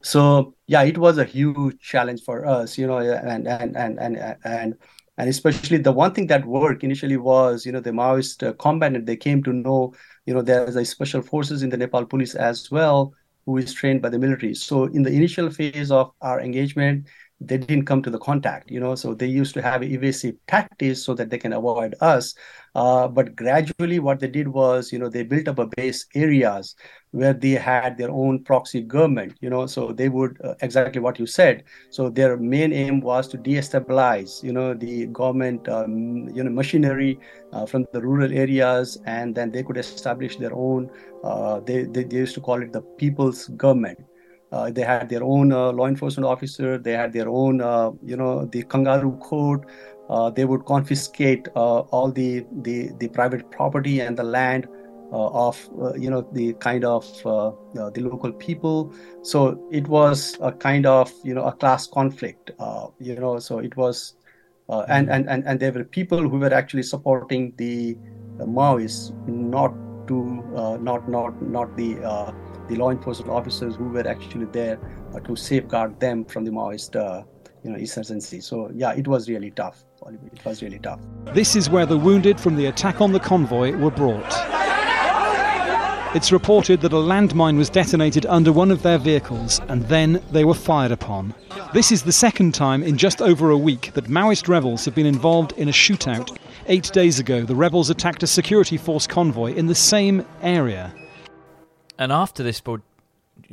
so 0.01 0.55
yeah, 0.67 0.83
it 0.83 0.97
was 0.97 1.17
a 1.17 1.25
huge 1.25 1.79
challenge 1.79 2.23
for 2.23 2.45
us, 2.45 2.77
you 2.77 2.87
know, 2.87 2.99
and 2.99 3.47
and 3.47 3.75
and 3.77 3.99
and 3.99 4.37
and 4.43 4.75
and 5.17 5.29
especially 5.29 5.77
the 5.77 5.91
one 5.91 6.13
thing 6.13 6.27
that 6.27 6.45
worked 6.45 6.83
initially 6.83 7.17
was, 7.17 7.65
you 7.65 7.71
know, 7.71 7.79
the 7.79 7.91
Maoist 7.91 8.47
uh, 8.47 8.53
combatant. 8.53 9.05
They 9.05 9.17
came 9.17 9.43
to 9.43 9.53
know, 9.53 9.93
you 10.25 10.33
know, 10.33 10.41
there's 10.41 10.75
a 10.75 10.85
special 10.85 11.21
forces 11.21 11.63
in 11.63 11.69
the 11.69 11.77
Nepal 11.77 12.05
police 12.05 12.35
as 12.35 12.71
well 12.71 13.13
who 13.45 13.57
is 13.57 13.73
trained 13.73 14.01
by 14.01 14.09
the 14.09 14.19
military. 14.19 14.53
So 14.53 14.85
in 14.85 15.03
the 15.03 15.11
initial 15.11 15.49
phase 15.49 15.91
of 15.91 16.11
our 16.21 16.41
engagement, 16.41 17.07
they 17.45 17.57
didn't 17.57 17.85
come 17.85 18.01
to 18.01 18.09
the 18.09 18.19
contact 18.19 18.69
you 18.69 18.79
know 18.79 18.93
so 18.95 19.13
they 19.13 19.25
used 19.27 19.53
to 19.53 19.61
have 19.61 19.83
evasive 19.83 20.35
tactics 20.47 21.01
so 21.03 21.13
that 21.13 21.29
they 21.29 21.37
can 21.37 21.53
avoid 21.53 21.95
us. 22.01 22.35
Uh, 22.73 23.07
but 23.07 23.35
gradually 23.35 23.99
what 23.99 24.19
they 24.19 24.27
did 24.29 24.47
was 24.47 24.93
you 24.93 24.99
know 24.99 25.09
they 25.09 25.23
built 25.23 25.47
up 25.47 25.59
a 25.59 25.67
base 25.75 26.05
areas 26.15 26.75
where 27.11 27.33
they 27.33 27.51
had 27.51 27.97
their 27.97 28.09
own 28.11 28.41
proxy 28.43 28.81
government 28.81 29.33
you 29.41 29.49
know 29.49 29.65
so 29.65 29.91
they 29.91 30.07
would 30.07 30.37
uh, 30.43 30.53
exactly 30.61 31.01
what 31.01 31.19
you 31.19 31.25
said. 31.25 31.63
So 31.89 32.09
their 32.09 32.37
main 32.37 32.71
aim 32.71 33.01
was 33.01 33.27
to 33.29 33.37
destabilize 33.37 34.41
you 34.43 34.53
know 34.53 34.73
the 34.73 35.07
government 35.07 35.67
um, 35.67 36.29
you 36.29 36.43
know 36.43 36.51
machinery 36.51 37.19
uh, 37.51 37.65
from 37.65 37.85
the 37.91 38.01
rural 38.01 38.31
areas 38.31 38.97
and 39.05 39.35
then 39.35 39.51
they 39.51 39.63
could 39.63 39.77
establish 39.77 40.37
their 40.37 40.53
own 40.53 40.89
uh, 41.23 41.59
they, 41.61 41.83
they, 41.83 42.03
they 42.03 42.17
used 42.17 42.35
to 42.35 42.41
call 42.41 42.61
it 42.61 42.71
the 42.71 42.81
people's 42.97 43.47
government 43.49 43.99
uh, 44.51 44.69
they 44.69 44.81
had 44.81 45.07
their 45.07 45.23
own 45.23 45.51
uh, 45.51 45.71
law 45.71 45.87
enforcement 45.87 46.25
officer. 46.25 46.77
They 46.77 46.91
had 46.91 47.13
their 47.13 47.29
own, 47.29 47.61
uh, 47.61 47.91
you 48.03 48.17
know, 48.17 48.45
the 48.45 48.63
kangaroo 48.63 49.17
court. 49.17 49.65
Uh, 50.09 50.29
they 50.29 50.43
would 50.43 50.65
confiscate 50.65 51.47
uh, 51.55 51.79
all 51.79 52.11
the, 52.11 52.45
the 52.63 52.91
the 52.99 53.07
private 53.07 53.49
property 53.49 54.01
and 54.01 54.17
the 54.17 54.23
land 54.23 54.67
uh, 55.13 55.47
of, 55.47 55.69
you 55.97 56.09
know, 56.09 56.27
the 56.33 56.51
kind 56.53 56.83
of 56.83 57.05
the 57.23 58.01
local 58.01 58.33
people. 58.33 58.93
So 59.21 59.65
it 59.71 59.87
was 59.87 60.37
a 60.41 60.51
kind 60.51 60.85
of, 60.85 61.13
you 61.23 61.33
know, 61.33 61.45
a 61.45 61.53
class 61.53 61.87
conflict. 61.87 62.51
you 62.99 63.15
know, 63.15 63.39
so 63.39 63.59
it 63.59 63.77
was, 63.77 64.15
and 64.67 65.09
and 65.09 65.29
and 65.29 65.47
and 65.47 65.59
there 65.61 65.71
were 65.71 65.85
people 65.85 66.27
who 66.27 66.39
were 66.39 66.53
actually 66.53 66.83
supporting 66.83 67.53
the, 67.55 67.97
the 68.37 68.45
Maoists, 68.45 69.15
not 69.27 69.73
to 70.07 70.43
not 70.81 71.07
not 71.07 71.41
not 71.41 71.77
the 71.77 71.95
the 72.71 72.77
law 72.77 72.89
enforcement 72.89 73.29
officers 73.29 73.75
who 73.75 73.85
were 73.89 74.07
actually 74.07 74.45
there 74.45 74.79
uh, 75.13 75.19
to 75.19 75.35
safeguard 75.35 75.99
them 75.99 76.23
from 76.23 76.45
the 76.45 76.51
Maoist, 76.51 76.95
uh, 76.95 77.23
you 77.63 77.69
know, 77.69 77.77
insurgency. 77.77 78.39
So 78.39 78.71
yeah, 78.73 78.93
it 78.93 79.07
was 79.07 79.29
really 79.29 79.51
tough. 79.51 79.83
It 80.07 80.45
was 80.45 80.63
really 80.63 80.79
tough. 80.79 81.01
This 81.33 81.55
is 81.55 81.69
where 81.69 81.85
the 81.85 81.97
wounded 81.97 82.39
from 82.39 82.55
the 82.55 82.67
attack 82.67 83.01
on 83.01 83.11
the 83.11 83.19
convoy 83.19 83.75
were 83.77 83.91
brought. 83.91 84.33
It's 86.15 86.31
reported 86.31 86.81
that 86.81 86.91
a 86.91 86.97
landmine 86.97 87.57
was 87.57 87.69
detonated 87.69 88.25
under 88.25 88.51
one 88.51 88.71
of 88.71 88.83
their 88.83 88.97
vehicles 88.97 89.61
and 89.67 89.83
then 89.83 90.21
they 90.31 90.43
were 90.43 90.53
fired 90.53 90.91
upon. 90.91 91.33
This 91.73 91.91
is 91.91 92.03
the 92.03 92.11
second 92.11 92.53
time 92.53 92.83
in 92.83 92.97
just 92.97 93.21
over 93.21 93.49
a 93.49 93.57
week 93.57 93.91
that 93.93 94.05
Maoist 94.05 94.47
rebels 94.47 94.83
have 94.85 94.95
been 94.95 95.05
involved 95.05 95.53
in 95.53 95.69
a 95.69 95.71
shootout. 95.73 96.37
Eight 96.67 96.91
days 96.91 97.19
ago, 97.19 97.43
the 97.43 97.55
rebels 97.55 97.89
attacked 97.89 98.23
a 98.23 98.27
security 98.27 98.77
force 98.77 99.07
convoy 99.07 99.53
in 99.53 99.67
the 99.67 99.75
same 99.75 100.25
area. 100.41 100.93
And 101.97 102.11
after 102.11 102.43
this, 102.43 102.61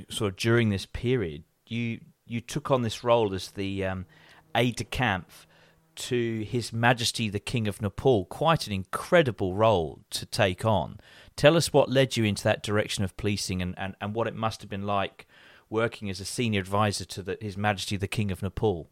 sort 0.09 0.33
of 0.33 0.37
during 0.37 0.70
this 0.70 0.87
period, 0.87 1.44
you 1.66 2.01
you 2.27 2.40
took 2.40 2.70
on 2.70 2.83
this 2.83 3.03
role 3.03 3.35
as 3.35 3.53
the 3.53 3.85
um, 3.85 4.07
aide 4.55 4.77
de 4.77 4.85
camp 4.85 5.31
to 5.96 6.42
His 6.42 6.72
Majesty 6.72 7.29
the 7.29 7.40
King 7.40 7.66
of 7.66 7.83
Nepal. 7.83 8.24
Quite 8.27 8.66
an 8.66 8.72
incredible 8.72 9.55
role 9.55 10.01
to 10.11 10.27
take 10.27 10.64
on. 10.64 11.01
Tell 11.37 11.57
us 11.57 11.72
what 11.72 11.90
led 11.90 12.16
you 12.16 12.24
into 12.24 12.44
that 12.44 12.62
direction 12.62 13.03
of 13.03 13.16
policing 13.16 13.62
and, 13.62 13.74
and, 13.79 13.96
and 14.01 14.14
what 14.14 14.29
it 14.29 14.35
must 14.35 14.61
have 14.61 14.70
been 14.70 14.87
like 14.87 15.27
working 15.70 16.09
as 16.09 16.20
a 16.20 16.24
senior 16.24 16.61
advisor 16.61 17.05
to 17.05 17.22
the, 17.22 17.38
His 17.40 17.57
Majesty 17.57 17.96
the 17.96 18.09
King 18.09 18.31
of 18.31 18.42
Nepal. 18.42 18.88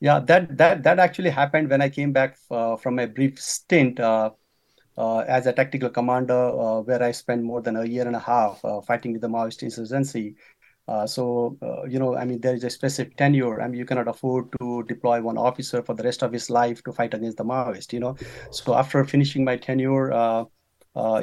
Yeah, 0.00 0.20
that 0.20 0.58
that 0.58 0.82
that 0.82 0.98
actually 0.98 1.30
happened 1.30 1.70
when 1.70 1.80
I 1.80 1.88
came 1.88 2.12
back 2.12 2.36
uh, 2.50 2.76
from 2.76 2.98
a 2.98 3.06
brief 3.06 3.40
stint 3.40 3.98
uh, 3.98 4.30
as 4.98 5.46
a 5.46 5.52
tactical 5.52 5.90
commander, 5.90 6.34
uh, 6.34 6.80
where 6.80 7.02
I 7.02 7.12
spent 7.12 7.42
more 7.42 7.62
than 7.62 7.76
a 7.76 7.84
year 7.84 8.06
and 8.06 8.16
a 8.16 8.20
half 8.20 8.64
uh, 8.64 8.80
fighting 8.80 9.12
with 9.12 9.22
the 9.22 9.28
Maoist 9.28 9.62
insurgency. 9.62 10.36
Uh, 10.88 11.06
so, 11.06 11.56
uh, 11.62 11.84
you 11.84 11.98
know, 11.98 12.16
I 12.16 12.24
mean, 12.24 12.40
there 12.40 12.54
is 12.54 12.64
a 12.64 12.70
specific 12.70 13.16
tenure. 13.16 13.62
I 13.62 13.68
mean, 13.68 13.78
you 13.78 13.84
cannot 13.84 14.08
afford 14.08 14.52
to 14.60 14.82
deploy 14.88 15.22
one 15.22 15.38
officer 15.38 15.82
for 15.82 15.94
the 15.94 16.02
rest 16.02 16.22
of 16.22 16.32
his 16.32 16.50
life 16.50 16.82
to 16.84 16.92
fight 16.92 17.14
against 17.14 17.36
the 17.36 17.44
Maoist, 17.44 17.92
you 17.92 18.00
know. 18.00 18.16
So 18.50 18.74
after 18.74 19.04
finishing 19.04 19.44
my 19.44 19.56
tenure, 19.56 20.12
uh, 20.12 20.44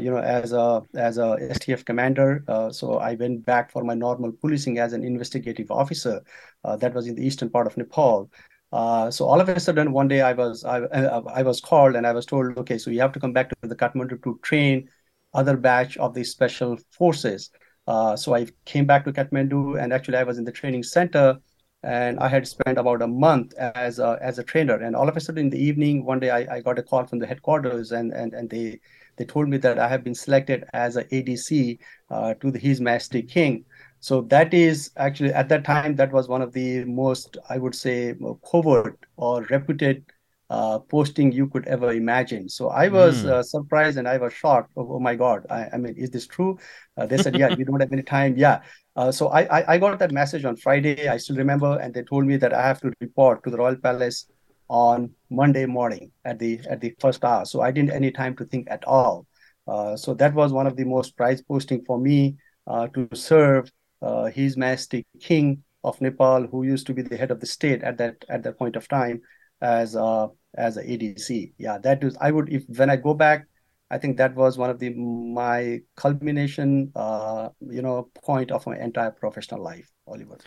you 0.01 0.09
know, 0.09 0.17
as 0.17 0.53
a 0.53 0.81
as 0.95 1.17
a 1.17 1.37
STF 1.41 1.85
commander, 1.85 2.43
so 2.71 2.97
I 2.97 3.15
went 3.15 3.45
back 3.45 3.69
for 3.69 3.83
my 3.83 3.93
normal 3.93 4.31
policing 4.31 4.79
as 4.79 4.93
an 4.93 5.03
investigative 5.03 5.69
officer. 5.69 6.21
that 6.63 6.93
was 6.93 7.07
in 7.07 7.15
the 7.15 7.25
eastern 7.25 7.49
part 7.49 7.67
of 7.67 7.77
Nepal. 7.77 8.31
Uh, 8.71 9.09
so 9.09 9.25
all 9.25 9.41
of 9.41 9.49
a 9.49 9.59
sudden, 9.59 9.91
one 9.91 10.07
day 10.07 10.21
I 10.21 10.33
was 10.33 10.63
I, 10.63 10.77
I 10.79 11.41
was 11.41 11.59
called 11.59 11.95
and 11.95 12.05
I 12.05 12.11
was 12.11 12.25
told, 12.25 12.57
okay, 12.57 12.77
so 12.77 12.91
you 12.91 13.01
have 13.01 13.11
to 13.13 13.19
come 13.19 13.33
back 13.33 13.49
to 13.49 13.55
the 13.67 13.75
Kathmandu 13.75 14.21
to 14.23 14.39
train 14.43 14.89
other 15.33 15.57
batch 15.57 15.97
of 15.97 16.13
the 16.13 16.23
special 16.23 16.77
forces. 16.91 17.49
Uh, 17.87 18.15
so 18.15 18.35
I 18.35 18.47
came 18.65 18.85
back 18.85 19.03
to 19.05 19.11
Kathmandu 19.11 19.81
and 19.81 19.91
actually 19.91 20.17
I 20.17 20.23
was 20.23 20.37
in 20.37 20.43
the 20.43 20.51
training 20.51 20.83
center 20.83 21.39
and 21.81 22.19
I 22.19 22.27
had 22.27 22.47
spent 22.47 22.77
about 22.77 23.01
a 23.01 23.07
month 23.07 23.53
as 23.55 23.99
a, 23.99 24.19
as 24.21 24.37
a 24.37 24.43
trainer. 24.43 24.75
And 24.75 24.95
all 24.95 25.07
of 25.09 25.17
a 25.17 25.19
sudden 25.19 25.45
in 25.45 25.49
the 25.49 25.63
evening, 25.63 26.05
one 26.05 26.19
day 26.19 26.29
I, 26.29 26.57
I 26.57 26.61
got 26.61 26.77
a 26.77 26.83
call 26.83 27.05
from 27.07 27.19
the 27.19 27.25
headquarters 27.25 27.91
and, 27.91 28.11
and, 28.11 28.33
and 28.33 28.49
they, 28.49 28.79
they 29.17 29.25
told 29.25 29.49
me 29.49 29.57
that 29.57 29.79
I 29.79 29.87
have 29.87 30.03
been 30.03 30.15
selected 30.15 30.65
as 30.73 30.97
a 30.97 31.05
ADC 31.05 31.79
uh, 32.09 32.33
to 32.35 32.51
the 32.51 32.59
His 32.59 32.81
Majesty 32.81 33.23
King. 33.23 33.65
So 33.99 34.21
that 34.21 34.53
is 34.53 34.91
actually 34.97 35.33
at 35.33 35.49
that 35.49 35.65
time 35.65 35.95
that 35.95 36.11
was 36.11 36.27
one 36.27 36.41
of 36.41 36.53
the 36.53 36.85
most 36.85 37.37
I 37.49 37.57
would 37.57 37.75
say 37.75 38.15
covert 38.49 38.97
or 39.17 39.43
reputed 39.43 40.05
uh, 40.49 40.79
posting 40.79 41.31
you 41.31 41.47
could 41.47 41.67
ever 41.67 41.91
imagine. 41.91 42.49
So 42.49 42.69
I 42.69 42.87
was 42.87 43.23
mm. 43.23 43.29
uh, 43.29 43.43
surprised 43.43 43.97
and 43.97 44.07
I 44.07 44.17
was 44.17 44.33
shocked. 44.33 44.71
Oh, 44.75 44.93
oh 44.93 44.99
my 44.99 45.15
God! 45.15 45.45
I, 45.49 45.67
I, 45.73 45.77
mean, 45.77 45.95
is 45.95 46.09
this 46.09 46.25
true? 46.25 46.57
Uh, 46.97 47.05
they 47.05 47.17
said, 47.17 47.37
yeah, 47.37 47.53
we 47.53 47.63
don't 47.63 47.79
have 47.79 47.93
any 47.93 48.01
time. 48.01 48.35
Yeah. 48.35 48.61
Uh, 48.95 49.11
so 49.11 49.27
I, 49.27 49.59
I, 49.59 49.73
I 49.73 49.77
got 49.77 49.99
that 49.99 50.11
message 50.11 50.45
on 50.45 50.55
Friday. 50.55 51.07
I 51.07 51.17
still 51.17 51.35
remember, 51.35 51.77
and 51.79 51.93
they 51.93 52.03
told 52.03 52.25
me 52.25 52.37
that 52.37 52.53
I 52.53 52.65
have 52.65 52.81
to 52.81 52.91
report 52.99 53.43
to 53.43 53.51
the 53.51 53.57
Royal 53.57 53.75
Palace 53.75 54.25
on 54.69 55.11
Monday 55.29 55.65
morning 55.65 56.11
at 56.25 56.39
the 56.39 56.59
at 56.69 56.81
the 56.81 56.95
first 56.99 57.23
hour. 57.23 57.45
So 57.45 57.61
I 57.61 57.71
didn't 57.71 57.91
any 57.91 58.11
time 58.11 58.35
to 58.37 58.45
think 58.45 58.67
at 58.71 58.83
all. 58.85 59.27
Uh, 59.67 59.95
so 59.95 60.15
that 60.15 60.33
was 60.33 60.51
one 60.51 60.65
of 60.65 60.75
the 60.75 60.83
most 60.83 61.15
prized 61.15 61.47
posting 61.47 61.85
for 61.85 61.99
me 61.99 62.37
uh, 62.65 62.87
to 62.87 63.07
serve 63.13 63.71
uh, 64.01 64.25
His 64.25 64.57
Majesty 64.57 65.05
King 65.19 65.63
of 65.83 65.99
Nepal, 66.01 66.47
who 66.47 66.63
used 66.63 66.87
to 66.87 66.93
be 66.93 67.01
the 67.01 67.17
head 67.17 67.31
of 67.31 67.39
the 67.39 67.45
state 67.45 67.83
at 67.83 67.97
that 67.97 68.25
at 68.29 68.43
that 68.43 68.57
point 68.57 68.75
of 68.75 68.87
time, 68.87 69.21
as 69.61 69.95
uh, 69.95 70.27
as 70.55 70.77
a 70.77 70.83
ADC. 70.83 71.53
Yeah, 71.57 71.77
that 71.79 72.03
is. 72.03 72.17
I 72.19 72.31
would 72.31 72.51
if 72.51 72.63
when 72.67 72.89
I 72.89 72.95
go 72.95 73.13
back, 73.13 73.47
I 73.89 73.97
think 73.97 74.17
that 74.17 74.35
was 74.35 74.57
one 74.57 74.69
of 74.69 74.79
the 74.79 74.89
my 74.91 75.81
culmination, 75.95 76.91
uh, 76.95 77.49
you 77.61 77.81
know, 77.81 78.09
point 78.23 78.51
of 78.51 78.65
my 78.67 78.77
entire 78.77 79.11
professional 79.11 79.63
life, 79.63 79.89
Oliver. 80.07 80.37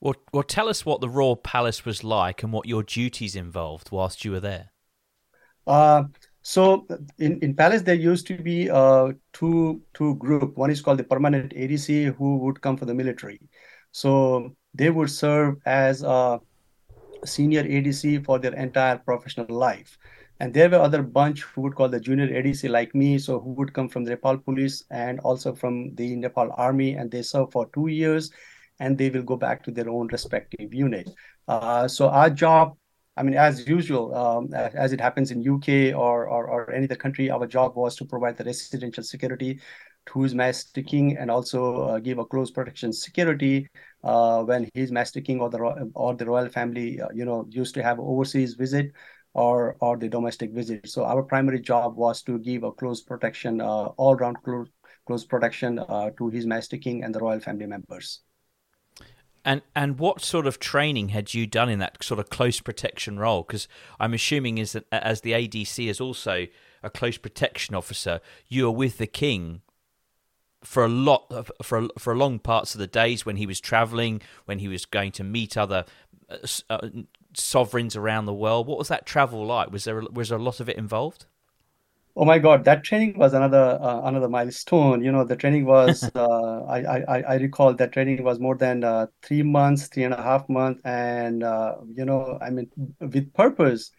Well, 0.00 0.16
well, 0.32 0.42
tell 0.42 0.68
us 0.68 0.84
what 0.84 1.00
the 1.00 1.08
Royal 1.08 1.36
Palace 1.36 1.84
was 1.84 2.04
like 2.04 2.42
and 2.42 2.52
what 2.52 2.66
your 2.66 2.82
duties 2.82 3.34
involved 3.34 3.90
whilst 3.90 4.24
you 4.24 4.32
were 4.32 4.40
there. 4.40 4.70
Uh, 5.66 6.04
so 6.46 6.86
in, 7.18 7.38
in 7.40 7.54
Palace, 7.54 7.80
there 7.80 7.94
used 7.94 8.26
to 8.26 8.36
be 8.36 8.68
uh, 8.68 9.12
two 9.32 9.80
two 9.94 10.16
group. 10.16 10.58
One 10.58 10.70
is 10.70 10.82
called 10.82 10.98
the 10.98 11.04
permanent 11.04 11.54
ADC, 11.54 12.14
who 12.16 12.36
would 12.44 12.60
come 12.60 12.76
for 12.76 12.84
the 12.84 12.92
military. 12.92 13.40
So 13.92 14.54
they 14.74 14.90
would 14.90 15.10
serve 15.10 15.56
as 15.64 16.02
a 16.02 16.38
senior 17.24 17.64
ADC 17.64 18.26
for 18.26 18.38
their 18.38 18.52
entire 18.52 18.98
professional 18.98 19.56
life. 19.56 19.96
And 20.38 20.52
there 20.52 20.68
were 20.68 20.80
other 20.80 21.02
bunch 21.02 21.44
who 21.44 21.62
would 21.62 21.76
call 21.76 21.88
the 21.88 21.98
junior 21.98 22.28
ADC 22.28 22.68
like 22.68 22.94
me, 22.94 23.16
so 23.18 23.40
who 23.40 23.52
would 23.54 23.72
come 23.72 23.88
from 23.88 24.04
the 24.04 24.10
Nepal 24.10 24.36
police 24.36 24.84
and 24.90 25.20
also 25.20 25.54
from 25.54 25.94
the 25.94 26.14
Nepal 26.14 26.52
army, 26.58 26.96
and 26.96 27.10
they 27.10 27.22
serve 27.22 27.52
for 27.52 27.70
two 27.72 27.86
years, 27.86 28.30
and 28.80 28.98
they 28.98 29.08
will 29.08 29.22
go 29.22 29.36
back 29.36 29.64
to 29.64 29.70
their 29.70 29.88
own 29.88 30.08
respective 30.08 30.74
unit. 30.74 31.08
Uh, 31.48 31.88
so 31.88 32.10
our 32.10 32.28
job 32.28 32.76
I 33.16 33.22
mean, 33.22 33.34
as 33.34 33.66
usual, 33.68 34.14
um, 34.14 34.52
as 34.54 34.92
it 34.92 35.00
happens 35.00 35.30
in 35.30 35.40
UK 35.40 35.92
or, 35.92 36.26
or, 36.26 36.48
or 36.48 36.72
any 36.72 36.86
other 36.86 36.96
country, 36.96 37.30
our 37.30 37.46
job 37.46 37.76
was 37.76 37.94
to 37.96 38.04
provide 38.04 38.36
the 38.36 38.44
residential 38.44 39.04
security 39.04 39.60
to 40.06 40.22
his 40.22 40.34
master 40.34 40.82
king 40.82 41.16
and 41.16 41.30
also 41.30 41.82
uh, 41.82 41.98
give 42.00 42.18
a 42.18 42.24
close 42.24 42.50
protection 42.50 42.92
security 42.92 43.68
uh, 44.02 44.42
when 44.42 44.68
his 44.74 44.90
master 44.90 45.20
king 45.20 45.40
or 45.40 45.48
the 45.48 45.58
or 45.94 46.14
the 46.14 46.26
royal 46.26 46.48
family, 46.48 47.00
uh, 47.00 47.08
you 47.14 47.24
know, 47.24 47.46
used 47.50 47.74
to 47.74 47.82
have 47.82 48.00
overseas 48.00 48.54
visit 48.54 48.92
or 49.32 49.76
or 49.80 49.96
the 49.96 50.08
domestic 50.08 50.52
visit. 50.52 50.88
So 50.88 51.04
our 51.04 51.22
primary 51.22 51.60
job 51.60 51.96
was 51.96 52.22
to 52.22 52.38
give 52.40 52.64
a 52.64 52.72
close 52.72 53.00
protection, 53.00 53.60
uh, 53.60 53.94
all 53.96 54.16
round 54.16 54.42
close 54.42 54.68
close 55.06 55.24
protection 55.24 55.78
uh, 55.78 56.10
to 56.18 56.30
his 56.30 56.46
master 56.46 56.78
king 56.78 57.04
and 57.04 57.14
the 57.14 57.20
royal 57.20 57.40
family 57.40 57.66
members. 57.66 58.22
And 59.44 59.62
and 59.76 59.98
what 59.98 60.22
sort 60.22 60.46
of 60.46 60.58
training 60.58 61.10
had 61.10 61.34
you 61.34 61.46
done 61.46 61.68
in 61.68 61.78
that 61.78 62.02
sort 62.02 62.18
of 62.18 62.30
close 62.30 62.60
protection 62.60 63.18
role? 63.18 63.42
Because 63.42 63.68
I'm 64.00 64.14
assuming 64.14 64.58
is 64.58 64.72
that 64.72 64.86
as 64.90 65.20
the 65.20 65.32
ADC 65.32 65.88
is 65.88 66.00
also 66.00 66.46
a 66.82 66.90
close 66.90 67.18
protection 67.18 67.74
officer, 67.74 68.20
you 68.48 68.64
were 68.64 68.70
with 68.70 68.98
the 68.98 69.06
king 69.06 69.60
for 70.62 70.84
a 70.84 70.88
lot 70.88 71.26
of, 71.30 71.52
for 71.62 71.88
for 71.98 72.16
long 72.16 72.38
parts 72.38 72.74
of 72.74 72.78
the 72.78 72.86
days 72.86 73.26
when 73.26 73.36
he 73.36 73.46
was 73.46 73.60
traveling, 73.60 74.22
when 74.46 74.60
he 74.60 74.68
was 74.68 74.86
going 74.86 75.12
to 75.12 75.24
meet 75.24 75.56
other 75.56 75.84
uh, 76.30 76.38
uh, 76.70 76.88
sovereigns 77.34 77.96
around 77.96 78.24
the 78.24 78.32
world. 78.32 78.66
What 78.66 78.78
was 78.78 78.88
that 78.88 79.04
travel 79.04 79.44
like? 79.44 79.70
Was 79.70 79.84
there 79.84 80.00
was 80.00 80.30
there 80.30 80.38
a 80.38 80.42
lot 80.42 80.60
of 80.60 80.68
it 80.68 80.76
involved? 80.76 81.26
Oh 82.16 82.24
my 82.24 82.38
God, 82.38 82.64
that 82.64 82.84
training 82.84 83.18
was 83.18 83.34
another 83.34 83.76
uh, 83.80 84.02
another 84.04 84.28
milestone. 84.28 85.02
You 85.02 85.10
know, 85.10 85.24
the 85.24 85.34
training 85.34 85.64
was 85.66 86.08
uh, 86.14 86.62
I, 86.64 86.78
I 87.08 87.20
I 87.22 87.34
recall 87.36 87.74
that 87.74 87.92
training 87.92 88.22
was 88.22 88.38
more 88.38 88.56
than 88.56 88.84
uh, 88.84 89.06
three 89.22 89.42
months, 89.42 89.88
three 89.88 90.04
and 90.04 90.14
a 90.14 90.22
half 90.22 90.48
months, 90.48 90.80
and 90.84 91.42
uh, 91.42 91.76
you 91.92 92.04
know, 92.04 92.38
I 92.40 92.50
mean, 92.50 92.70
with 93.00 93.32
purpose. 93.34 93.90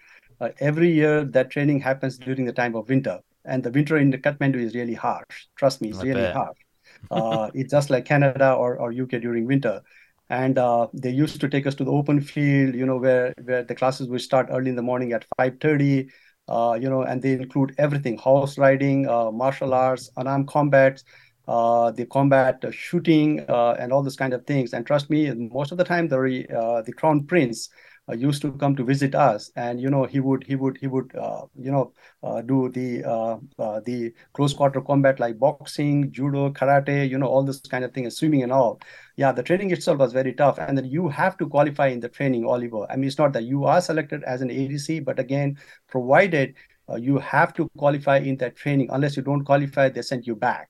Uh, 0.41 0.49
every 0.59 0.91
year, 0.91 1.23
that 1.23 1.49
training 1.49 1.79
happens 1.79 2.17
during 2.17 2.43
the 2.45 2.51
time 2.51 2.75
of 2.75 2.89
winter, 2.89 3.19
and 3.45 3.63
the 3.63 3.71
winter 3.71 3.97
in 3.97 4.09
the 4.11 4.17
Kathmandu 4.17 4.57
is 4.57 4.75
really 4.75 4.93
harsh. 4.93 5.47
Trust 5.55 5.81
me, 5.81 5.89
it's 5.89 6.03
really 6.03 6.27
harsh. 6.27 6.57
Uh, 7.11 7.49
it's 7.53 7.71
just 7.71 7.89
like 7.89 8.05
Canada 8.05 8.53
or, 8.53 8.77
or 8.79 8.91
UK 8.91 9.19
during 9.19 9.45
winter 9.45 9.81
and 10.29 10.57
uh, 10.57 10.87
they 10.93 11.11
used 11.11 11.39
to 11.39 11.47
take 11.47 11.67
us 11.67 11.75
to 11.75 11.83
the 11.83 11.91
open 11.91 12.19
field 12.19 12.73
you 12.73 12.85
know 12.85 12.97
where 12.97 13.33
where 13.43 13.63
the 13.63 13.75
classes 13.75 14.07
would 14.07 14.21
start 14.21 14.47
early 14.49 14.69
in 14.69 14.75
the 14.75 14.81
morning 14.81 15.13
at 15.13 15.25
5.30 15.37 16.09
uh, 16.47 16.77
you 16.79 16.89
know, 16.89 17.03
and 17.03 17.21
they 17.21 17.33
include 17.33 17.75
everything: 17.77 18.17
horse 18.17 18.57
riding, 18.57 19.07
uh, 19.07 19.31
martial 19.31 19.73
arts, 19.73 20.09
unarmed 20.17 20.47
combat, 20.47 21.03
uh, 21.47 21.91
the 21.91 22.05
combat 22.05 22.63
uh, 22.63 22.71
shooting, 22.71 23.45
uh, 23.49 23.75
and 23.79 23.91
all 23.91 24.03
those 24.03 24.15
kind 24.15 24.33
of 24.33 24.45
things. 24.45 24.73
And 24.73 24.85
trust 24.85 25.09
me, 25.09 25.31
most 25.33 25.71
of 25.71 25.77
the 25.77 25.83
time, 25.83 26.07
the 26.07 26.83
the 26.85 26.93
crown 26.93 27.25
prince 27.25 27.69
uh, 28.09 28.13
used 28.13 28.41
to 28.41 28.51
come 28.53 28.75
to 28.75 28.83
visit 28.83 29.15
us, 29.15 29.51
and 29.55 29.79
you 29.79 29.89
know 29.89 30.05
he 30.05 30.19
would 30.19 30.43
he 30.43 30.55
would 30.55 30.77
he 30.77 30.87
would 30.87 31.15
uh, 31.15 31.45
you 31.55 31.71
know 31.71 31.93
uh, 32.23 32.41
do 32.41 32.69
the 32.69 33.03
uh, 33.03 33.37
uh, 33.59 33.79
the 33.85 34.13
close 34.33 34.53
quarter 34.53 34.81
combat 34.81 35.19
like 35.19 35.39
boxing, 35.39 36.11
judo, 36.11 36.49
karate, 36.51 37.09
you 37.09 37.17
know 37.17 37.27
all 37.27 37.43
this 37.43 37.59
kind 37.61 37.83
of 37.83 37.93
thing, 37.93 38.05
and 38.05 38.13
swimming 38.13 38.43
and 38.43 38.51
all. 38.51 38.79
Yeah, 39.15 39.31
the 39.31 39.43
training 39.43 39.71
itself 39.71 39.99
was 39.99 40.13
very 40.13 40.33
tough, 40.33 40.59
and 40.59 40.77
then 40.77 40.85
you 40.85 41.07
have 41.09 41.37
to 41.37 41.47
qualify 41.47 41.87
in 41.87 41.99
the 41.99 42.09
training, 42.09 42.45
Oliver. 42.45 42.85
I 42.89 42.95
mean, 42.95 43.07
it's 43.07 43.17
not 43.17 43.33
that 43.33 43.43
you 43.43 43.65
are 43.65 43.81
selected 43.81 44.23
as 44.23 44.41
an 44.41 44.49
ADC, 44.49 44.99
but 44.99 45.19
again, 45.19 45.57
provided 45.87 46.55
uh, 46.89 46.95
you 46.95 47.17
have 47.19 47.53
to 47.55 47.67
qualify 47.77 48.17
in 48.17 48.37
that 48.37 48.55
training. 48.55 48.89
Unless 48.91 49.17
you 49.17 49.23
don't 49.23 49.43
qualify, 49.43 49.89
they 49.89 50.01
send 50.01 50.27
you 50.27 50.35
back. 50.35 50.69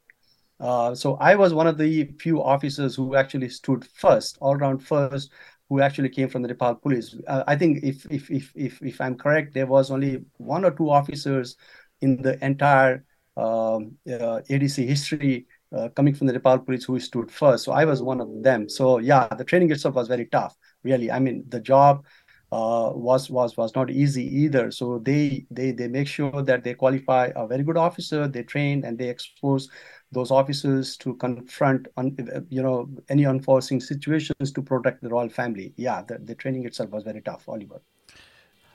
Uh, 0.60 0.96
so 0.96 1.16
I 1.16 1.36
was 1.36 1.54
one 1.54 1.68
of 1.68 1.78
the 1.78 2.06
few 2.20 2.42
officers 2.42 2.96
who 2.96 3.16
actually 3.16 3.50
stood 3.50 3.86
first, 3.86 4.38
all 4.40 4.56
round 4.56 4.82
first, 4.82 5.32
who 5.70 5.82
actually 5.82 6.10
came 6.10 6.30
from 6.30 6.42
the 6.42 6.48
Nepal 6.50 6.76
police. 6.76 7.16
Uh, 7.28 7.44
I 7.48 7.56
think 7.56 7.84
if, 7.84 8.06
if 8.12 8.30
if 8.30 8.52
if 8.56 8.82
if 8.82 9.02
I'm 9.02 9.16
correct, 9.16 9.54
there 9.54 9.66
was 9.68 9.92
only 9.92 10.24
one 10.38 10.64
or 10.66 10.72
two 10.72 10.90
officers 10.90 11.56
in 12.02 12.22
the 12.22 12.44
entire 12.46 13.04
um, 13.38 13.98
uh, 14.08 14.42
ADC 14.50 14.86
history 14.86 15.48
uh, 15.76 15.90
coming 15.90 16.14
from 16.14 16.28
the 16.28 16.34
Nepal 16.34 16.60
police 16.60 16.86
who 16.86 17.00
stood 17.00 17.32
first. 17.32 17.64
So 17.66 17.72
I 17.72 17.86
was 17.86 18.02
one 18.02 18.22
of 18.22 18.30
them. 18.44 18.70
So 18.70 19.00
yeah, 19.00 19.28
the 19.28 19.44
training 19.44 19.72
itself 19.72 19.96
was 19.96 20.08
very 20.08 20.26
tough. 20.28 20.56
Really, 20.84 21.12
I 21.12 21.20
mean, 21.20 21.44
the 21.50 21.60
job 21.60 22.06
uh, 22.52 22.92
was 22.94 23.30
was 23.30 23.58
was 23.58 23.76
not 23.76 23.90
easy 23.90 24.24
either. 24.44 24.72
So 24.72 25.00
they 25.00 25.46
they 25.52 25.72
they 25.72 25.88
make 25.88 26.08
sure 26.08 26.44
that 26.44 26.64
they 26.64 26.74
qualify 26.74 27.32
a 27.36 27.48
very 27.48 27.64
good 27.64 27.78
officer. 27.78 28.28
They 28.28 28.44
train 28.44 28.86
and 28.86 28.98
they 28.98 29.10
expose 29.10 29.70
those 30.16 30.32
officers 30.32 30.98
to 30.98 31.14
confront, 31.16 31.88
un, 31.98 32.18
you 32.50 32.64
know, 32.64 32.90
any 33.10 33.26
unforeseen 33.26 33.80
situations 33.80 34.52
to 34.52 34.62
protect 34.62 35.04
the 35.04 35.10
royal 35.10 35.30
family. 35.30 35.74
Yeah, 35.76 36.02
the, 36.02 36.18
the 36.18 36.34
training 36.34 36.66
itself 36.66 36.90
was 36.90 37.04
very 37.04 37.22
tough, 37.22 37.48
Oliver. 37.48 37.82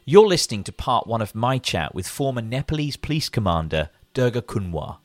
You're 0.05 0.29
listening 0.29 0.63
to 0.65 0.73
part 0.73 1.07
one 1.07 1.23
of 1.23 1.35
my 1.35 1.59
chat 1.59 1.95
with 1.95 2.07
former 2.07 2.43
Nepalese 2.43 2.97
police 2.97 3.29
commander 3.29 3.91
Durga 4.15 4.43
Kunwar. 4.43 4.99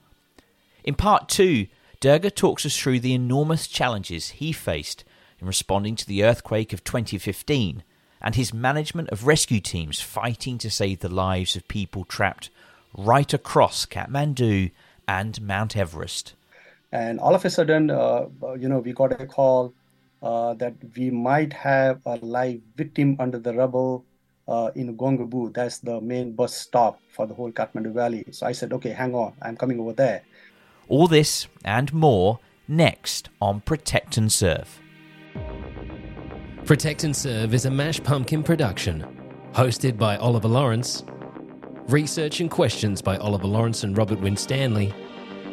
In 0.83 0.95
part 0.95 1.27
two, 1.27 1.67
Durga 1.99 2.29
talks 2.29 2.65
us 2.65 2.77
through 2.77 2.99
the 2.99 3.13
enormous 3.13 3.67
challenges 3.67 4.29
he 4.31 4.51
faced 4.51 5.03
in 5.39 5.47
responding 5.47 5.95
to 5.95 6.07
the 6.07 6.23
earthquake 6.23 6.73
of 6.73 6.83
2015 6.83 7.83
and 8.21 8.36
his 8.36 8.53
management 8.53 9.09
of 9.09 9.27
rescue 9.27 9.59
teams 9.59 10.01
fighting 10.01 10.57
to 10.57 10.69
save 10.69 10.99
the 10.99 11.09
lives 11.09 11.55
of 11.55 11.67
people 11.67 12.03
trapped 12.03 12.49
right 12.97 13.33
across 13.33 13.86
Kathmandu 13.86 14.71
and 15.08 15.41
Mount 15.41 15.76
Everest. 15.76 16.34
And 16.91 17.20
all 17.20 17.36
of 17.36 17.43
a 17.45 17.49
sudden, 17.49 17.91
uh, 17.91 18.28
you 18.58 18.70
know, 18.70 18.80
we 18.80 18.93
got 18.93 19.20
a 19.20 19.26
call 19.26 19.74
uh, 20.22 20.53
that 20.56 20.74
we 20.95 21.12
might 21.12 21.53
have 21.53 21.99
a 22.06 22.16
live 22.18 22.62
victim 22.76 23.16
under 23.20 23.38
the 23.38 23.53
rubble 23.53 24.06
uh, 24.47 24.72
in 24.76 24.95
Gongabu. 24.97 25.53
That's 25.53 25.80
the 25.80 25.99
main 26.01 26.34
bus 26.34 26.56
stop 26.56 26.99
for 27.12 27.28
the 27.28 27.34
whole 27.34 27.51
Kathmandu 27.51 27.93
Valley. 27.93 28.26
So 28.32 28.45
I 28.45 28.51
said, 28.51 28.74
okay, 28.74 28.91
hang 28.91 29.14
on, 29.14 29.34
I'm 29.41 29.58
coming 29.58 29.80
over 29.80 29.93
there. 29.93 30.22
All 30.88 31.08
this 31.08 31.47
and 31.64 31.91
more 31.93 32.39
next 32.68 33.30
on 33.41 33.62
Protect 33.62 34.18
and 34.18 34.32
Serve. 34.32 34.80
Protect 36.66 37.03
and 37.03 37.16
Serve 37.16 37.53
is 37.53 37.66
a 37.66 37.72
Mash 37.72 38.01
Pumpkin 38.01 38.43
production, 38.43 39.06
hosted 39.53 39.97
by 39.97 40.18
Oliver 40.18 40.47
Lawrence 40.47 41.03
Research 41.88 42.39
and 42.39 42.49
questions 42.49 42.99
by 42.99 43.15
Oliver 43.17 43.45
Lawrence 43.45 43.83
and 43.83 43.95
Robert 43.95 44.19
Winstanley. 44.19 44.91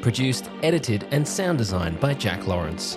Produced, 0.00 0.48
edited, 0.62 1.06
and 1.10 1.28
sound 1.28 1.58
designed 1.58 2.00
by 2.00 2.14
Jack 2.14 2.46
Lawrence. 2.46 2.96